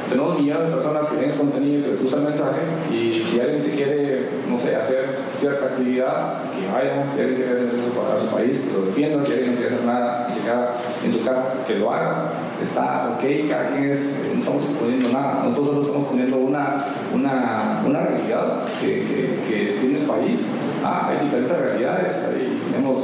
tenemos 0.09 0.39
millones 0.39 0.69
de 0.69 0.75
personas 0.75 1.05
que 1.07 1.17
ven 1.17 1.31
contenido 1.31 1.79
y 1.79 1.83
que 1.83 1.89
les 1.89 2.01
gusta 2.01 2.17
mensaje, 2.17 2.61
y 2.89 3.21
si 3.25 3.41
alguien 3.41 3.61
se 3.61 3.71
quiere, 3.71 4.29
no 4.49 4.57
sé, 4.57 4.73
hacer 4.77 5.17
cierta 5.37 5.65
actividad, 5.65 6.43
que 6.51 6.71
vaya, 6.71 7.05
si 7.13 7.19
alguien 7.19 7.35
quiere 7.35 7.55
defender 7.55 7.75
a 8.15 8.17
su 8.17 8.27
país, 8.27 8.59
que 8.61 8.79
lo 8.79 8.85
defienda, 8.85 9.25
si 9.25 9.33
alguien 9.33 9.55
quiere 9.55 9.67
hacer 9.67 9.83
nada, 9.85 10.27
que 10.27 10.33
se 10.33 10.41
queda 10.43 10.73
en 11.03 11.11
su 11.11 11.25
casa, 11.25 11.43
que 11.67 11.75
lo 11.75 11.93
haga, 11.93 12.31
está 12.63 13.09
ok, 13.17 13.49
cada 13.49 13.67
quien 13.71 13.91
es, 13.91 14.21
no 14.33 14.39
estamos 14.39 14.63
imponiendo 14.63 15.09
nada, 15.09 15.43
nosotros 15.43 15.67
solo 15.67 15.81
estamos 15.81 16.07
poniendo 16.07 16.37
una, 16.37 16.85
una, 17.13 17.81
una 17.85 17.99
realidad 17.99 18.63
que, 18.79 19.35
que, 19.49 19.77
tiene 19.81 19.99
el 19.99 20.05
país. 20.05 20.51
Ah, 20.85 21.09
hay 21.09 21.25
diferentes 21.25 21.57
realidades, 21.57 22.15
hay, 22.15 22.61
tenemos 22.71 23.01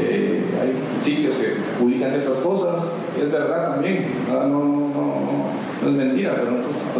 hay 0.00 0.72
sitios 1.02 1.34
que 1.36 1.54
publican 1.78 2.10
ciertas 2.10 2.38
cosas, 2.38 2.76
y 3.16 3.22
es 3.22 3.32
verdad 3.32 3.72
también, 3.74 4.06
¿verdad? 4.28 4.46
No, 4.48 4.58
no, 4.64 4.88
no, 5.82 5.88
es 5.88 5.92
mentira, 5.94 6.34
pero 6.36 6.50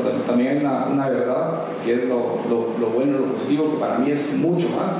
tam- 0.04 0.22
también 0.26 0.58
hay 0.58 0.64
una, 0.64 1.08
verdad 1.08 1.62
que 1.84 1.94
es 1.94 2.04
lo, 2.08 2.38
lo, 2.48 2.78
lo 2.78 2.86
bueno, 2.90 3.18
lo 3.18 3.24
positivo, 3.32 3.70
que 3.72 3.78
para 3.78 3.98
mí 3.98 4.10
es 4.10 4.34
mucho 4.36 4.68
más. 4.70 4.92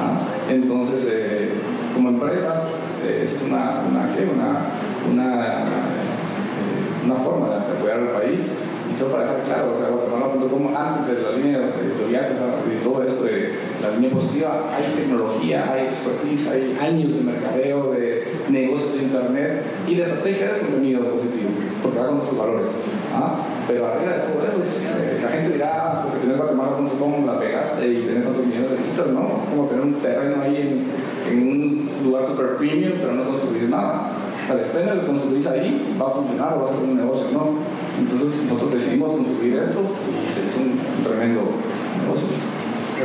¿ah? 0.00 0.20
Entonces, 0.50 1.06
eh, 1.10 1.50
como 1.94 2.08
empresa, 2.10 2.64
eh, 3.04 3.20
es 3.22 3.42
una, 3.46 3.82
una, 3.90 4.06
¿qué? 4.14 4.24
una, 4.32 5.28
eh, 5.42 7.04
una 7.04 7.16
forma 7.16 7.48
de 7.48 7.56
apoyar 7.78 7.98
al 8.00 8.08
país. 8.22 8.52
Y 8.92 8.98
solo 8.98 9.12
para 9.12 9.24
dejar 9.24 9.40
claro, 9.44 9.72
o 9.72 9.76
sea, 9.78 9.88
Guatemala.com 9.88 10.76
antes 10.76 11.16
de 11.16 11.22
la 11.22 11.30
línea 11.38 11.70
editorial, 11.80 12.36
de 12.68 12.76
todo 12.84 13.02
esto 13.02 13.24
de 13.24 13.52
la 13.82 13.90
línea 13.96 14.10
positiva, 14.10 14.68
hay 14.70 14.94
tecnología, 14.94 15.68
hay 15.72 15.86
expertise, 15.86 16.48
hay 16.48 16.76
años 16.80 17.14
de 17.14 17.20
mercadeo, 17.20 17.92
de 17.92 18.24
negocios 18.48 18.94
de 18.94 19.02
internet 19.02 19.62
y 19.88 19.94
de 19.96 20.02
estrategia 20.02 20.50
es 20.52 20.58
contenido 20.58 21.02
positivo, 21.10 21.50
porque 21.82 21.98
va 21.98 22.06
con 22.06 22.16
nuestros 22.16 22.38
valores. 22.38 22.70
¿ah? 23.12 23.36
Pero 23.66 23.86
arriba 23.86 24.12
de 24.12 24.18
todo 24.20 24.46
eso, 24.46 24.62
es, 24.62 24.84
eh, 24.86 25.20
la 25.22 25.28
gente 25.28 25.52
dirá, 25.54 25.70
"Ah, 25.74 26.02
porque 26.02 26.18
tienes 26.20 26.38
Guatemala.com 26.38 27.26
la 27.26 27.38
pegaste 27.38 27.86
y 27.88 28.02
tenés 28.06 28.24
tantos 28.24 28.46
millones 28.46 28.70
de 28.70 28.76
visitas, 28.76 29.06
no, 29.08 29.40
es 29.42 29.50
como 29.50 29.66
tener 29.66 29.84
un 29.84 29.94
terreno 29.94 30.42
ahí 30.42 30.56
en, 30.56 31.32
en 31.32 31.48
un 31.48 31.90
lugar 32.04 32.26
super 32.26 32.56
premium, 32.56 32.92
pero 33.00 33.12
no 33.14 33.24
construís 33.24 33.68
nada. 33.68 34.12
O 34.42 34.46
sea, 34.46 34.56
depende 34.56 34.90
de 34.90 34.96
lo 34.96 35.00
que 35.02 35.06
construís 35.08 35.46
ahí, 35.46 35.96
va 36.00 36.06
a 36.06 36.10
funcionar 36.10 36.54
o 36.54 36.58
va 36.58 36.64
a 36.64 36.68
ser 36.68 36.76
un 36.82 36.96
negocio, 36.96 37.26
¿no? 37.32 37.58
Entonces 37.98 38.42
nosotros 38.44 38.74
decidimos 38.74 39.12
construir 39.12 39.56
esto 39.56 39.80
y 39.82 40.32
se 40.32 40.40
hizo 40.48 40.60
un 40.60 41.04
tremendo 41.04 41.40
negocio. 42.02 42.28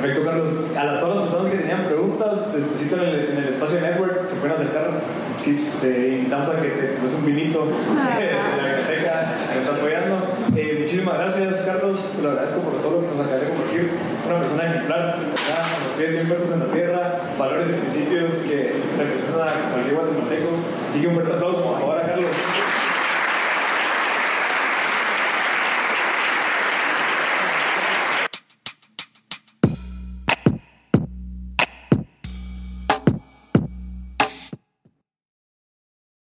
Perfecto, 0.02 0.24
Carlos. 0.26 0.52
A 0.78 0.84
la- 0.84 1.00
todas 1.00 1.16
las 1.18 1.26
personas 1.32 1.52
que 1.52 1.58
tenían 1.58 1.86
preguntas, 1.88 2.54
después 2.54 2.92
en 2.94 3.00
el, 3.00 3.30
en 3.32 3.38
el 3.40 3.50
espacio 3.50 3.82
network 3.82 4.28
se 4.28 4.36
pueden 4.38 4.56
acercar. 4.56 4.92
Sí, 5.40 5.70
te 5.82 6.10
invitamos 6.18 6.50
a 6.50 6.62
que 6.62 6.68
te 6.70 6.88
tomes 6.96 7.14
un 7.16 7.26
vinito 7.26 7.66
de 8.18 8.32
la 8.58 8.68
biblioteca 8.68 9.36
que 9.50 9.56
nos 9.56 9.66
está 9.66 9.76
apoyando. 9.76 10.28
Eh, 10.56 10.78
muchísimas 10.82 11.18
gracias, 11.18 11.62
Carlos. 11.64 12.20
Lo 12.24 12.30
agradezco 12.32 12.62
por 12.62 12.82
todo 12.82 13.02
lo 13.02 13.10
que 13.10 13.16
nos 13.18 13.26
acabas 13.26 13.42
de 13.42 13.48
compartir. 13.50 13.92
Una 14.28 14.40
persona 14.40 14.64
ejemplar, 14.66 15.16
con 15.18 15.24
los 15.32 15.94
pies 15.98 16.12
bien 16.12 16.28
puestos 16.28 16.52
en 16.52 16.60
la 16.60 16.66
tierra, 16.66 17.20
valores 17.40 17.70
y 17.70 17.74
principios 17.74 18.34
que 18.44 18.74
representan 18.98 19.50
a 19.50 19.72
cualquier 19.72 19.96
guatemalteco. 19.96 20.50
Así 20.90 21.02
que 21.02 21.08
un 21.08 21.14
fuerte 21.16 21.34
aplauso, 21.34 21.64
por 21.64 21.80
favor, 21.82 21.98
a 21.98 22.02
Carlos. 22.02 22.26